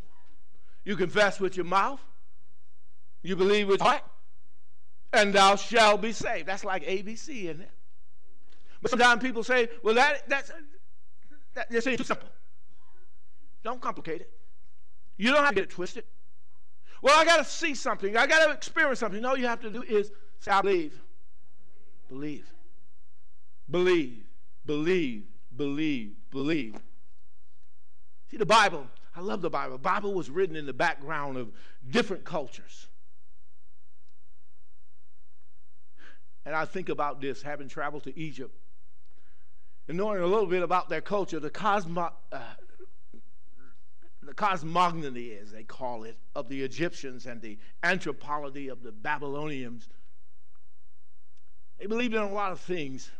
[0.85, 2.01] You confess with your mouth,
[3.23, 4.05] you believe with your heart,
[5.13, 6.49] and thou shalt be saved.
[6.49, 7.71] That's like ABC, isn't it?
[8.81, 10.51] But sometimes people say, Well, that, that's,
[11.55, 12.29] that ain't too simple.
[13.63, 14.31] Don't complicate it.
[15.17, 16.05] You don't have to get it twisted.
[17.03, 18.17] Well, I got to see something.
[18.17, 19.25] I got to experience something.
[19.25, 21.03] All you have to do is say, I believe.
[22.09, 22.47] Believe.
[23.69, 24.25] Believe.
[24.65, 25.25] Believe.
[25.55, 26.15] Believe.
[26.31, 26.77] Believe.
[28.31, 29.73] See, the Bible, I love the Bible.
[29.73, 31.51] The Bible was written in the background of
[31.91, 32.87] different cultures.
[36.45, 38.57] And I think about this, having traveled to Egypt
[39.89, 42.39] and knowing a little bit about their culture, the, cosmo, uh,
[44.23, 49.89] the cosmogony, as they call it, of the Egyptians and the anthropology of the Babylonians.
[51.79, 53.11] They believed in a lot of things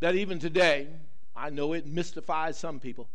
[0.00, 0.88] that even today,
[1.36, 3.08] I know it mystifies some people.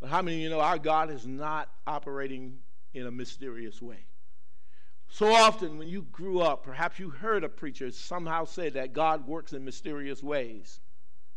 [0.00, 2.58] But how many of you know our God is not operating
[2.92, 4.04] in a mysterious way?
[5.08, 9.26] So often, when you grew up, perhaps you heard a preacher somehow say that God
[9.28, 10.80] works in mysterious ways,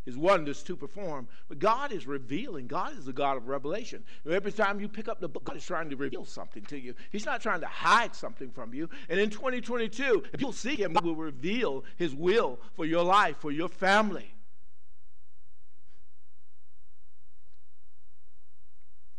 [0.06, 1.27] his wonders to perform.
[1.49, 2.68] But God is revealing.
[2.68, 4.03] God is the God of revelation.
[4.30, 6.94] Every time you pick up the book, God is trying to reveal something to you.
[7.11, 8.88] He's not trying to hide something from you.
[9.10, 13.38] And in 2022, if you'll see Him, God will reveal His will for your life,
[13.40, 14.32] for your family.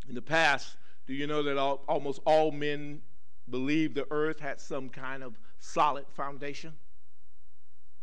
[0.09, 0.77] In the past,
[1.07, 3.03] do you know that all, almost all men
[3.51, 6.75] believed the earth had some kind of solid foundation?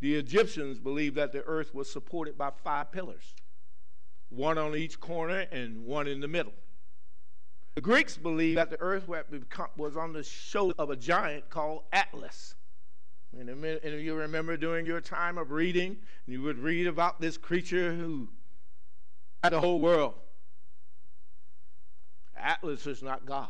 [0.03, 3.35] The Egyptians believed that the earth was supported by five pillars,
[4.27, 6.51] one on each corner and one in the middle.
[7.75, 9.07] The Greeks believed that the earth
[9.77, 12.55] was on the shoulder of a giant called Atlas.
[13.31, 15.95] And you remember during your time of reading,
[16.27, 18.27] you would read about this creature who
[19.41, 20.15] had the whole world.
[22.35, 23.47] Atlas is not God.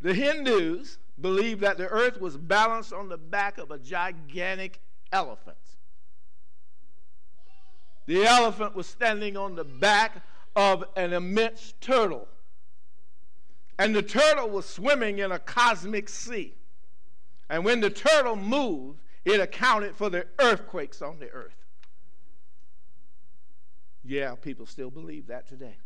[0.00, 4.80] The Hindus believed that the earth was balanced on the back of a gigantic
[5.12, 5.56] elephant.
[8.06, 10.22] The elephant was standing on the back
[10.56, 12.26] of an immense turtle.
[13.78, 16.54] And the turtle was swimming in a cosmic sea.
[17.48, 21.54] And when the turtle moved, it accounted for the earthquakes on the earth.
[24.04, 25.76] Yeah, people still believe that today.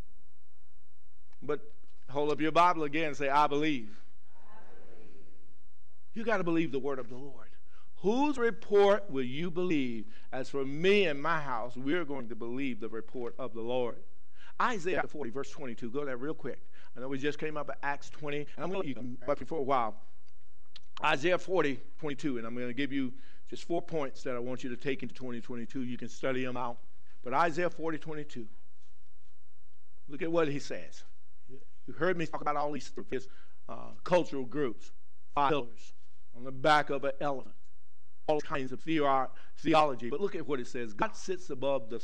[1.42, 1.60] But
[2.08, 3.90] hold up your Bible again and say, I believe.
[4.34, 4.56] I
[4.96, 5.10] believe.
[6.14, 7.48] You got to believe the word of the Lord.
[8.04, 10.04] Whose report will you believe?
[10.30, 13.96] As for me and my house, we're going to believe the report of the Lord.
[14.60, 15.88] Isaiah 40, verse 22.
[15.88, 16.60] Go there real quick.
[16.94, 19.16] I know we just came up at Acts 20, and I'm going to let you
[19.26, 19.96] back for a while.
[21.02, 23.10] Isaiah 40, 22, and I'm going to give you
[23.48, 25.84] just four points that I want you to take into 2022.
[25.84, 26.76] You can study them out.
[27.24, 28.46] But Isaiah 40, 22.
[30.10, 31.04] Look at what he says.
[31.48, 32.92] You heard me talk about all these
[33.66, 34.92] uh, cultural groups,
[35.34, 35.94] five pillars
[36.36, 37.54] on the back of an elephant,
[38.26, 40.10] all kinds of theology.
[40.10, 42.02] But look at what it says God sits above the.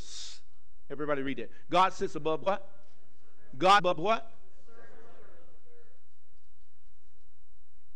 [0.89, 1.51] Everybody read it.
[1.69, 2.67] God sits above what?
[3.57, 4.31] God above what?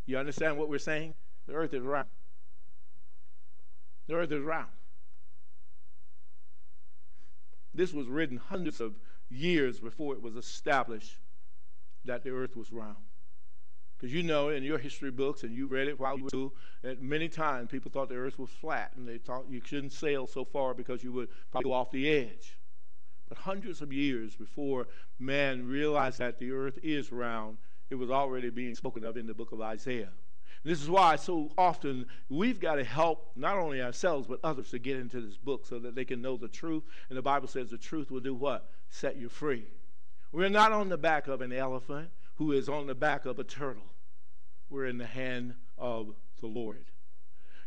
[0.06, 1.14] You understand what we're saying?
[1.48, 2.08] The earth is round.
[4.08, 4.70] The earth is round.
[7.74, 8.94] This was written hundreds of
[9.30, 11.18] years before it was established
[12.06, 12.96] that the earth was round.
[13.98, 16.54] Because you know in your history books, and you read it while you were school,
[16.82, 20.28] that many times people thought the earth was flat, and they thought you shouldn't sail
[20.28, 22.58] so far because you would probably go off the edge.
[23.30, 27.58] But hundreds of years before man realized that the earth is round,
[27.90, 30.12] it was already being spoken of in the book of Isaiah.
[30.64, 34.80] This is why so often we've got to help not only ourselves but others to
[34.80, 36.84] get into this book so that they can know the truth.
[37.10, 38.72] And the Bible says the truth will do what?
[38.90, 39.66] Set you free.
[40.32, 43.44] We're not on the back of an elephant who is on the back of a
[43.44, 43.94] turtle.
[44.70, 46.86] We're in the hand of the Lord.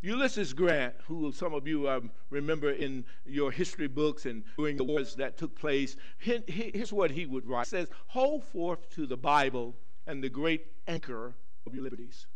[0.01, 4.85] Ulysses Grant, who some of you um, remember in your history books and during the
[4.85, 7.67] wars that took place, here's what he would write.
[7.67, 9.75] He says, Hold forth to the Bible
[10.07, 11.35] and the great anchor
[11.67, 12.27] of your liberties.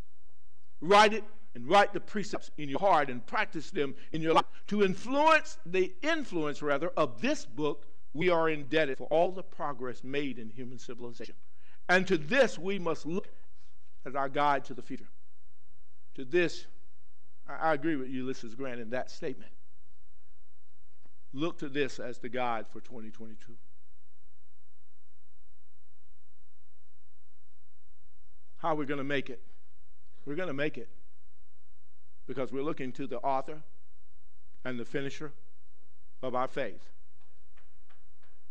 [0.81, 1.23] Write it
[1.55, 5.57] and write the precepts in your heart and practice them in your life to influence
[5.65, 10.49] the influence rather of this book we are indebted for all the progress made in
[10.49, 11.35] human civilization.
[11.89, 13.27] And to this, we must look
[14.05, 15.09] as our guide to the future.
[16.15, 16.65] To this,
[17.47, 19.51] I, agree with Ulysses Grant in that statement.
[21.33, 23.53] Look to this as the guide for 2022.
[28.57, 29.41] How are we going to make it?
[30.25, 30.87] We're going to make it
[32.27, 33.61] because we're looking to the author
[34.63, 35.33] and the finisher
[36.21, 36.89] of our faith.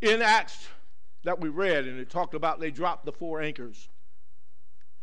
[0.03, 0.69] In Acts
[1.25, 3.89] that we read, and it talked about they dropped the four anchors.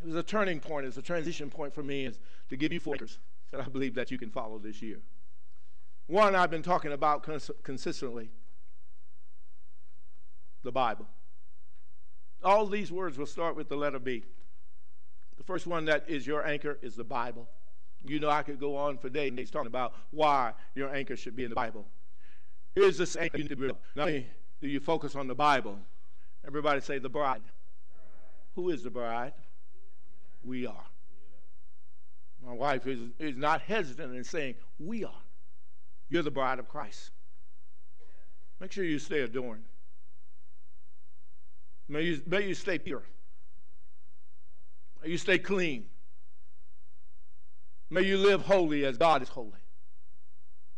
[0.01, 2.19] It was a turning point, it's a transition point for me is
[2.49, 3.19] to give you four anchors
[3.51, 4.99] that I believe that you can follow this year.
[6.07, 8.31] One I've been talking about cons- consistently
[10.63, 11.07] the Bible.
[12.43, 14.23] All these words will start with the letter B.
[15.37, 17.47] The first one that is your anchor is the Bible.
[18.05, 21.43] You know, I could go on for days talking about why your anchor should be
[21.43, 21.85] in the Bible.
[22.75, 24.27] Here's this anchor you need to Not only
[24.61, 25.77] do you focus on the Bible,
[26.45, 27.41] everybody say the bride.
[28.55, 29.33] Who is the bride?
[30.43, 30.85] We are.
[32.45, 35.23] My wife is, is not hesitant in saying, We are.
[36.09, 37.11] You're the bride of Christ.
[38.59, 39.63] Make sure you stay adorned.
[41.87, 43.03] May you, may you stay pure.
[45.01, 45.85] May you stay clean.
[47.89, 49.51] May you live holy as God is holy.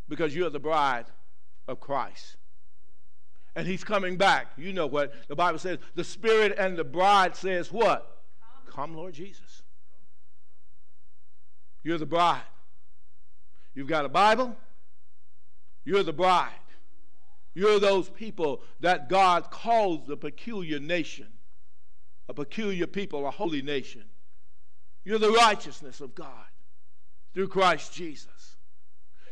[0.08, 1.06] Because you're the bride
[1.68, 2.36] of Christ.
[3.54, 4.52] And he's coming back.
[4.56, 5.78] You know what the Bible says.
[5.94, 8.22] The Spirit and the bride says what?
[8.70, 9.62] Come, Lord Jesus.
[11.82, 12.40] You're the bride.
[13.74, 14.56] You've got a Bible.
[15.84, 16.52] You're the bride.
[17.54, 21.26] You're those people that God calls the peculiar nation,
[22.28, 24.04] a peculiar people, a holy nation.
[25.04, 26.46] You're the righteousness of God
[27.34, 28.56] through Christ Jesus.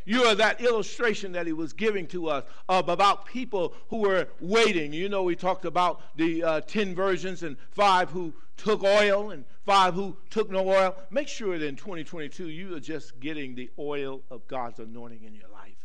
[0.05, 4.27] You are that illustration that he was giving to us of about people who were
[4.39, 4.93] waiting.
[4.93, 9.45] You know, we talked about the uh, 10 virgins and five who took oil and
[9.65, 10.95] five who took no oil.
[11.09, 15.35] Make sure that in 2022 you are just getting the oil of God's anointing in
[15.35, 15.75] your life.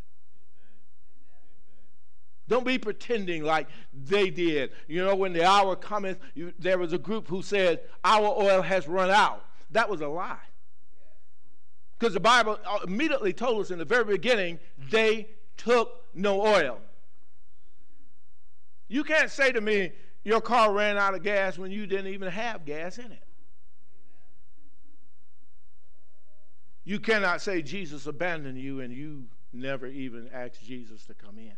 [2.49, 4.71] Don't be pretending like they did.
[4.87, 8.63] You know, when the hour cometh, you, there was a group who said, Our oil
[8.63, 9.45] has run out.
[9.73, 10.39] That was a lie.
[11.99, 14.59] Because the Bible uh, immediately told us in the very beginning,
[14.91, 16.79] they took no oil.
[18.89, 19.93] You can't say to me,
[20.25, 23.23] Your car ran out of gas when you didn't even have gas in it.
[26.85, 31.53] You cannot say Jesus abandoned you and you never even asked Jesus to come in.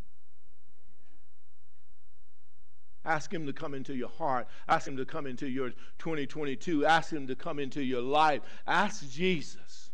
[3.05, 4.47] Ask Him to come into your heart.
[4.69, 6.87] Ask Him to come into your 2022.
[6.87, 8.41] Ask Him to come into your life.
[8.67, 9.88] Ask Jesus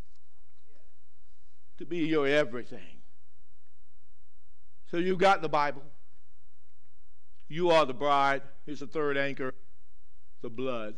[1.85, 3.03] to be your everything.
[4.91, 5.83] So you've got the Bible.
[7.49, 8.43] You are the bride.
[8.65, 9.53] Here's the third anchor
[10.41, 10.95] the blood.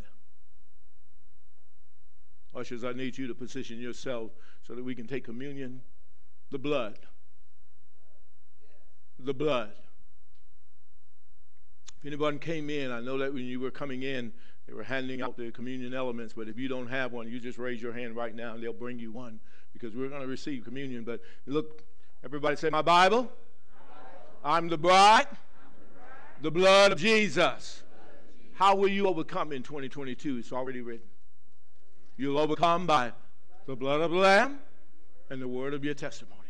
[2.55, 4.33] Ushers, I need you to position yourself
[4.67, 5.83] so that we can take communion.
[6.51, 6.99] The blood.
[9.19, 9.73] The blood.
[11.99, 14.33] If anyone came in, I know that when you were coming in,
[14.67, 17.59] they were handing out the communion elements, but if you don't have one, you just
[17.59, 19.41] raise your hand right now and they'll bring you one
[19.79, 21.05] because we're going to receive communion.
[21.05, 21.83] But look,
[22.25, 23.31] everybody say, My Bible,
[24.45, 25.27] I'm the bride,
[26.41, 27.83] the blood of Jesus.
[28.55, 30.39] How will you overcome in 2022?
[30.39, 31.07] It's already written.
[32.17, 33.13] You'll overcome by
[33.67, 34.61] the blood of the Lamb
[35.29, 36.41] and the word of your testimony.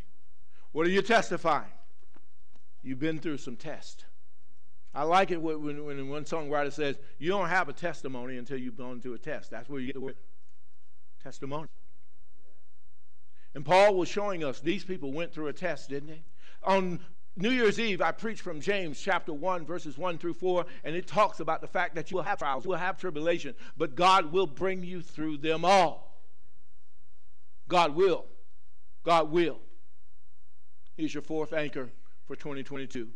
[0.71, 1.73] What are you testifying?
[2.83, 4.05] You've been through some tests.
[4.95, 8.79] I like it when, when one songwriter says, You don't have a testimony until you've
[8.79, 9.51] gone through a test.
[9.51, 10.17] That's where you get the word
[11.23, 11.69] testimony.
[13.57, 16.23] And Paul was showing us these people went through a test, didn't they?
[16.63, 17.01] On
[17.37, 21.07] New Year's Eve, I preached from James chapter 1, verses 1 through 4, and it
[21.07, 24.31] talks about the fact that you will have trials, you will have tribulation, but God
[24.31, 26.21] will bring you through them all.
[27.67, 28.27] God will.
[29.05, 29.59] God will.
[30.95, 31.89] Here's your fourth anchor
[32.27, 33.09] for 2022.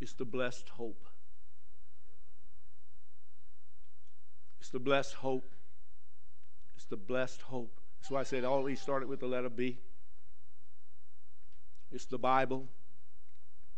[0.00, 1.04] It's the blessed hope.
[4.58, 5.54] It's the blessed hope.
[6.74, 7.80] It's the blessed hope.
[8.10, 9.78] Why I said all these started with the letter B.
[11.90, 12.68] It's the Bible.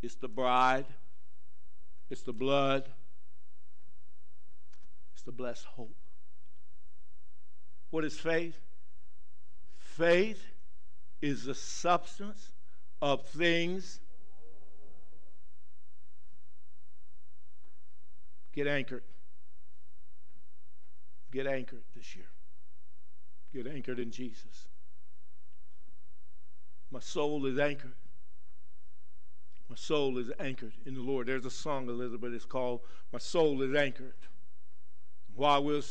[0.02, 0.86] It's the bride.
[2.10, 2.88] It's the blood.
[5.14, 5.96] It's the blessed hope.
[7.90, 8.58] What is faith?
[9.76, 10.42] Faith
[11.20, 12.52] is the substance
[13.00, 14.00] of things
[18.58, 19.04] Get anchored.
[21.30, 22.26] Get anchored this year.
[23.52, 24.68] Get anchored in Jesus.
[26.90, 27.94] My soul is anchored.
[29.68, 31.26] My soul is anchored in the Lord.
[31.26, 32.80] There's a song, Elizabeth, it's called
[33.12, 34.14] My Soul is Anchored.
[35.34, 35.82] While we're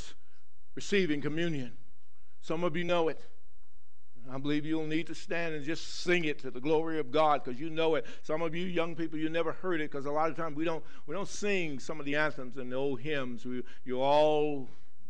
[0.75, 1.73] receiving communion,
[2.41, 3.23] some of you know it.
[4.31, 7.43] I believe you'll need to stand and just sing it to the glory of God
[7.43, 8.05] because you know it.
[8.23, 10.65] Some of you young people, you never heard it because a lot of times we
[10.65, 13.45] don't we don't sing some of the anthems and the old hymns.
[13.45, 14.67] We, you're all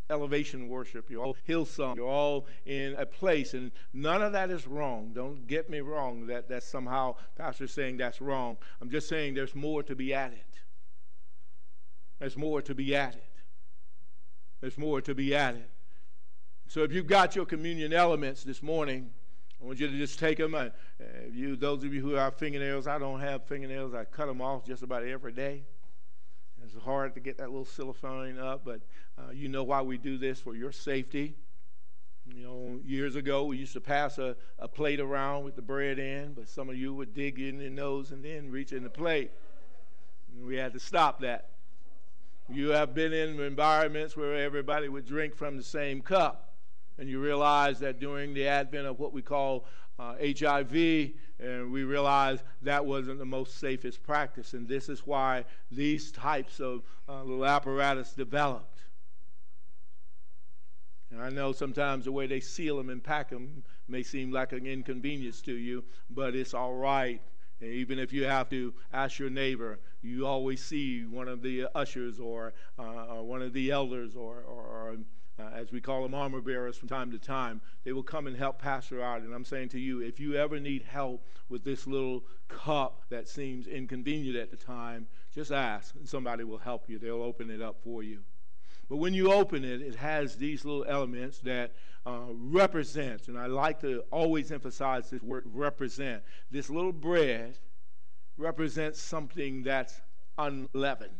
[0.10, 1.10] elevation worship.
[1.10, 1.96] You're all Hillsong.
[1.96, 5.12] You're all in a place, and none of that is wrong.
[5.14, 6.28] Don't get me wrong.
[6.28, 8.58] That that's somehow pastor's saying that's wrong.
[8.82, 10.40] I'm just saying there's more to be added.
[12.20, 13.22] There's more to be added.
[14.62, 15.66] There's more to be added.
[16.68, 19.12] So if you've got your communion elements this morning,
[19.62, 20.54] I want you to just take them.
[20.54, 20.70] Uh,
[21.32, 23.94] you, those of you who have fingernails, I don't have fingernails.
[23.94, 25.64] I cut them off just about every day.
[26.76, 28.82] It's hard to get that little cellophane up, but
[29.18, 31.36] uh, you know why we do this for your safety.
[32.26, 35.98] You know, years ago we used to pass a, a plate around with the bread
[35.98, 38.90] in, but some of you would dig in your nose and then reach in the
[38.90, 39.32] plate.
[40.34, 41.52] And we had to stop that.
[42.50, 46.54] You have been in environments where everybody would drink from the same cup,
[46.98, 49.66] and you realize that during the advent of what we call
[50.00, 54.54] uh, HIV, and we realized that wasn't the most safest practice.
[54.54, 58.82] And this is why these types of uh, little apparatus developed.
[61.12, 64.52] And I know sometimes the way they seal them and pack them may seem like
[64.52, 67.22] an inconvenience to you, but it's all right.
[67.62, 71.68] And even if you have to ask your neighbor, you always see one of the
[71.74, 74.98] ushers or, uh, or one of the elders or, or, or
[75.40, 78.36] uh, as we call them armor bearers from time to time, they will come and
[78.36, 79.22] help pastor out.
[79.22, 83.28] And I'm saying to you, if you ever need help with this little cup that
[83.28, 86.98] seems inconvenient at the time, just ask, and somebody will help you.
[86.98, 88.24] They'll open it up for you.
[88.90, 91.74] But when you open it, it has these little elements that
[92.06, 96.24] uh, represent, and I like to always emphasize this word represent.
[96.50, 97.58] This little bread
[98.38, 100.00] represents something that's
[100.38, 101.12] unleavened.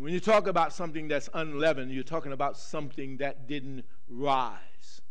[0.00, 5.02] When you talk about something that's unleavened, you're talking about something that didn't rise.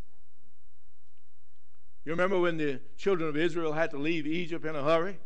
[2.03, 5.19] You remember when the children of Israel had to leave Egypt in a hurry?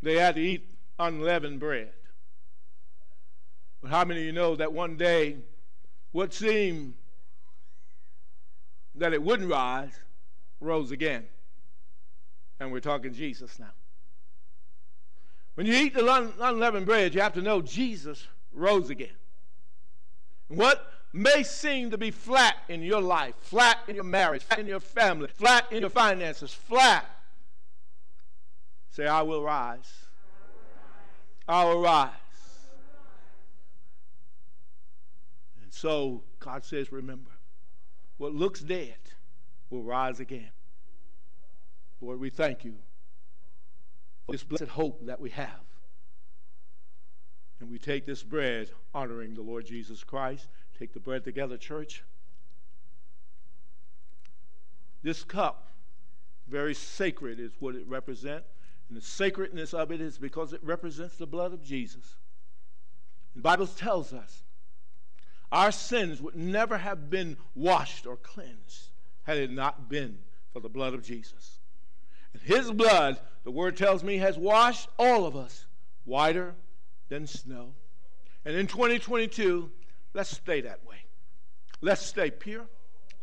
[0.00, 0.64] They had to eat
[0.98, 1.92] unleavened bread.
[3.82, 5.36] But how many of you know that one day
[6.12, 6.94] what seemed
[8.94, 9.92] that it wouldn't rise
[10.58, 11.26] rose again?
[12.58, 13.72] And we're talking Jesus now.
[15.58, 19.16] When you eat the unleavened bread, you have to know Jesus rose again.
[20.46, 24.68] What may seem to be flat in your life, flat in your marriage, flat in
[24.68, 27.10] your family, flat in your finances, flat,
[28.90, 29.92] say, I will rise.
[31.48, 32.12] I will rise.
[35.60, 37.32] And so God says, remember,
[38.16, 38.94] what looks dead
[39.70, 40.50] will rise again.
[42.00, 42.76] Lord, we thank you
[44.28, 45.60] this blessed hope that we have.
[47.60, 50.46] And we take this bread honoring the Lord Jesus Christ.
[50.78, 52.04] Take the bread together, church.
[55.02, 55.68] This cup,
[56.46, 58.48] very sacred, is what it represents.
[58.88, 62.16] And the sacredness of it is because it represents the blood of Jesus.
[63.34, 64.42] The Bible tells us
[65.50, 68.90] our sins would never have been washed or cleansed
[69.22, 70.18] had it not been
[70.52, 71.57] for the blood of Jesus.
[72.44, 75.66] His blood, the word tells me, has washed all of us
[76.04, 76.54] whiter
[77.08, 77.74] than snow.
[78.44, 79.70] And in 2022,
[80.14, 80.96] let's stay that way.
[81.80, 82.66] Let's stay pure.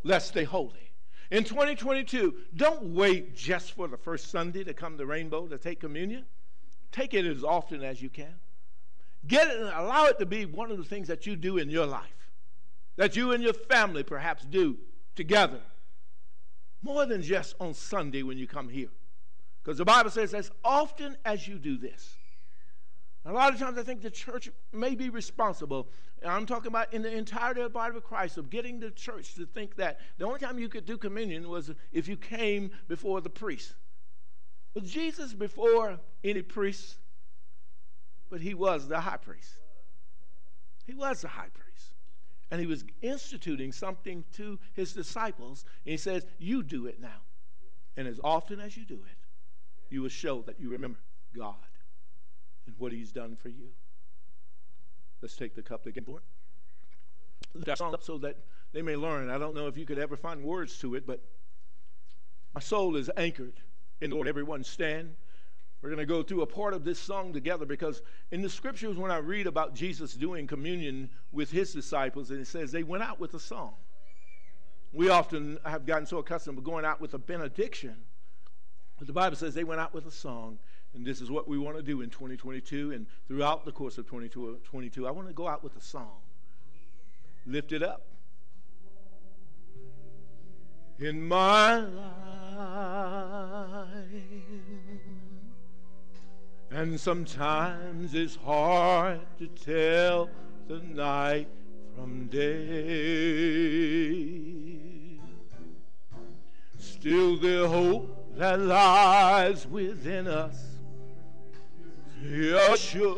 [0.03, 0.91] Let's stay holy.
[1.31, 5.79] In 2022, don't wait just for the first Sunday to come to Rainbow to take
[5.79, 6.25] communion.
[6.91, 8.35] Take it as often as you can.
[9.27, 11.69] Get it and allow it to be one of the things that you do in
[11.69, 12.29] your life,
[12.95, 14.77] that you and your family perhaps do
[15.15, 15.61] together
[16.85, 18.89] more than just on Sunday when you come here.
[19.65, 22.15] Because the Bible says, as often as you do this,
[23.25, 25.89] a lot of times I think the church may be responsible.
[26.23, 29.33] I'm talking about in the entirety of the body of Christ of getting the church
[29.35, 33.21] to think that the only time you could do communion was if you came before
[33.21, 33.73] the priest.
[34.75, 36.97] Was Jesus before any priest?
[38.29, 39.49] But he was the high priest.
[40.85, 41.65] He was the high priest
[42.51, 45.65] and he was instituting something to his disciples.
[45.85, 47.23] And he says, You do it now.
[47.97, 49.14] And as often as you do it,
[49.95, 50.99] you will show that you remember
[51.35, 51.55] God
[52.67, 53.69] and what he's done for you.
[55.21, 56.21] Let's take the cup again, Lord.
[57.55, 58.35] That song so that
[58.73, 59.29] they may learn.
[59.29, 61.23] I don't know if you could ever find words to it, but
[62.53, 63.53] my soul is anchored
[64.01, 64.27] in the Lord.
[64.27, 65.15] Everyone stand.
[65.81, 68.01] We're going to go through a part of this song together because
[68.31, 72.47] in the scriptures, when I read about Jesus doing communion with his disciples, and it
[72.47, 73.75] says they went out with a song.
[74.91, 77.95] We often have gotten so accustomed to going out with a benediction.
[78.97, 80.57] But the Bible says they went out with a song,
[80.93, 84.05] and this is what we want to do in 2022 and throughout the course of
[84.07, 85.07] 2022.
[85.07, 86.17] I want to go out with a song.
[87.45, 88.05] Lift it up.
[90.97, 92.85] In my life
[96.75, 100.29] and sometimes it's hard to tell
[100.67, 101.47] the night
[101.95, 102.41] from day.
[106.77, 110.61] Still the hope that lies within us
[112.21, 113.15] is sure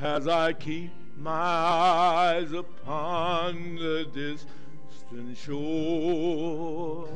[0.00, 7.08] as I keep my eyes upon the distant shore.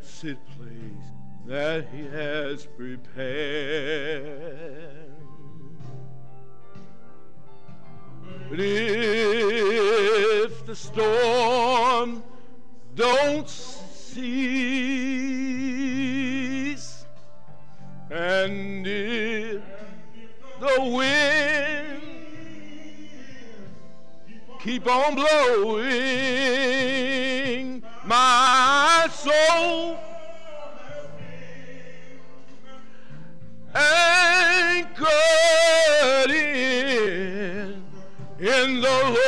[0.00, 1.06] Sit place
[1.46, 3.30] that he has prepared.
[8.52, 8.66] If
[10.66, 12.24] the storm
[12.96, 14.26] don't cease,
[18.10, 19.62] and if
[20.58, 22.02] the wind
[24.58, 25.94] keep on blowing,
[28.04, 29.96] my soul
[33.72, 35.10] anchored
[36.32, 36.89] in,
[38.40, 39.18] in the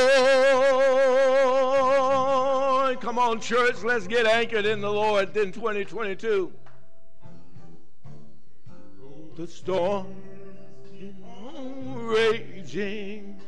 [2.87, 3.01] Lord.
[3.01, 6.51] Come on, church, let's get anchored in the Lord in 2022.
[9.37, 10.07] The storm
[10.99, 11.15] is
[11.95, 13.39] raging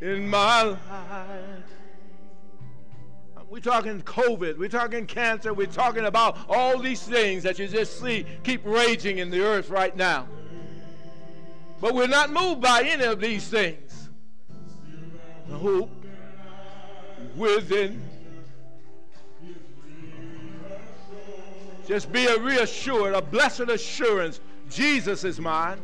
[0.00, 0.78] in my life.
[3.48, 4.58] We're talking COVID.
[4.58, 5.52] We're talking cancer.
[5.52, 9.70] We're talking about all these things that you just see keep raging in the earth
[9.70, 10.28] right now.
[11.80, 13.99] But we're not moved by any of these things.
[15.52, 15.90] Hope
[17.36, 18.02] within.
[21.86, 24.40] Just be a reassured, a blessed assurance.
[24.70, 25.80] Jesus is mine.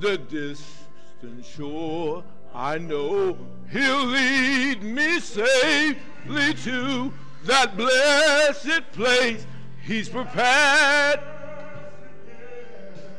[0.00, 2.24] The distant shore
[2.54, 3.36] I know
[3.70, 7.12] he'll lead me safely to
[7.44, 9.44] that blessed place
[9.82, 11.20] he's prepared.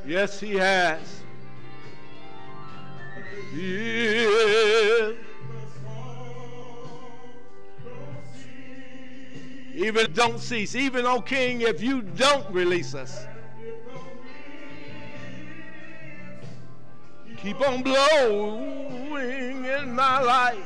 [0.07, 1.21] Yes, he has.
[3.56, 5.14] Yeah.
[9.73, 10.76] Even don't cease.
[10.76, 13.26] Even, O King, if you don't release us.
[17.45, 20.57] keep on blowing in my life.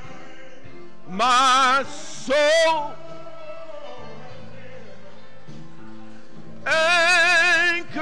[1.09, 2.93] My soul
[6.65, 7.99] anchored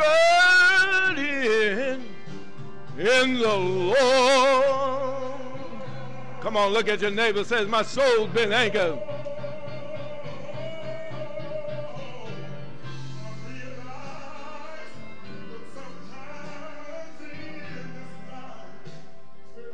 [1.18, 2.04] in,
[2.98, 5.42] in the Lord.
[6.42, 7.44] Come on, look at your neighbor.
[7.44, 9.00] Says, my soul's been anchored.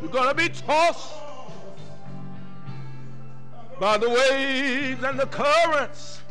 [0.02, 1.14] You're going to be tossed
[3.80, 6.22] by the waves and the currents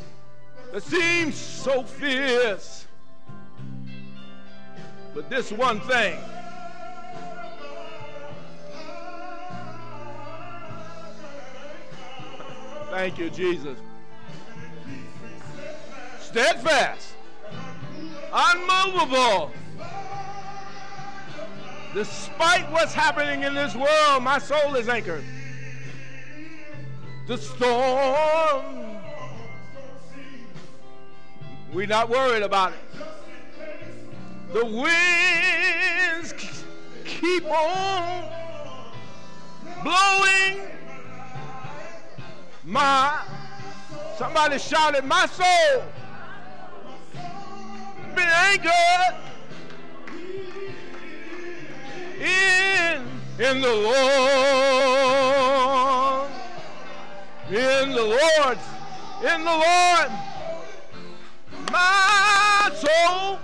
[0.73, 2.87] that seem so fierce.
[5.15, 6.19] But this one thing,
[12.93, 13.79] thank you, Jesus.
[16.21, 17.15] Steadfast,
[18.33, 19.51] unmovable
[21.95, 25.25] Despite what's happening in this world, my soul is anchored.
[27.27, 28.97] The storm,
[31.73, 32.79] we're not worried about it.
[34.55, 36.33] The winds
[37.05, 38.31] keep on
[39.85, 40.82] blowing.
[42.65, 43.21] My,
[44.17, 45.83] somebody shouted, my soul
[48.15, 49.15] been anchored
[52.21, 53.03] in,
[53.39, 55.03] in the Lord.
[57.49, 58.59] In the Lord.
[59.23, 60.11] In the Lord.
[61.71, 63.39] My soul.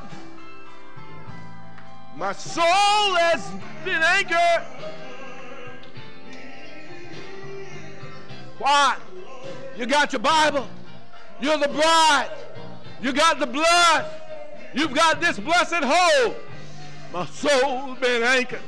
[2.16, 3.50] My soul has
[3.84, 4.64] been anchored.
[8.58, 8.96] Why?
[9.78, 10.66] You got your Bible.
[11.40, 12.30] You're the bride.
[13.00, 14.06] You got the blood.
[14.74, 16.36] You've got this blessed hope.
[17.12, 18.60] My soul's been anchored.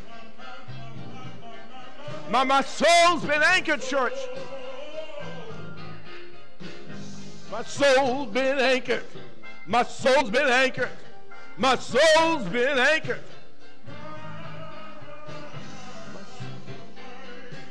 [2.31, 4.15] My, my soul's been anchored, church.
[7.51, 9.05] My soul's been anchored.
[9.67, 10.91] My soul's been anchored.
[11.57, 13.25] My soul's been anchored.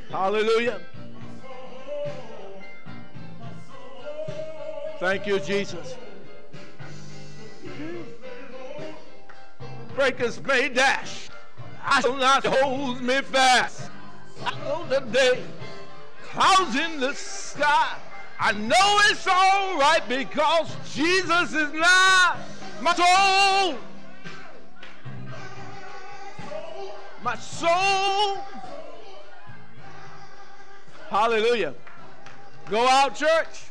[0.10, 0.82] Hallelujah.
[5.00, 5.96] Thank you, Jesus.
[10.00, 11.30] breakers may dash.
[11.84, 13.92] I shall not hold me fast.
[14.46, 15.44] I know the day,
[16.24, 17.98] clouds in the sky,
[18.40, 22.38] I know it's all right because Jesus is not
[22.80, 23.76] my soul.
[27.22, 28.38] My soul.
[31.10, 31.74] Hallelujah.
[32.70, 33.69] Go out, church.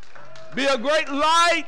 [0.54, 1.66] Be a great light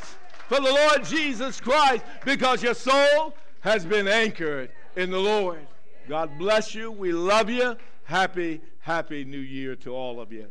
[0.48, 5.66] for the Lord Jesus Christ because your soul has been anchored in the Lord.
[6.08, 6.90] God bless you.
[6.90, 7.76] We love you.
[8.04, 10.46] Happy, happy new year to all of you.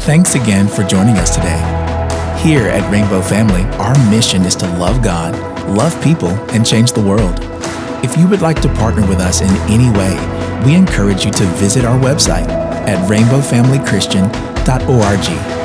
[0.00, 1.60] Thanks again for joining us today.
[2.42, 5.38] Here at Rainbow Family, our mission is to love God,
[5.76, 7.38] love people, and change the world.
[8.02, 10.16] If you would like to partner with us in any way,
[10.64, 15.59] we encourage you to visit our website at rainbowfamilychristian.org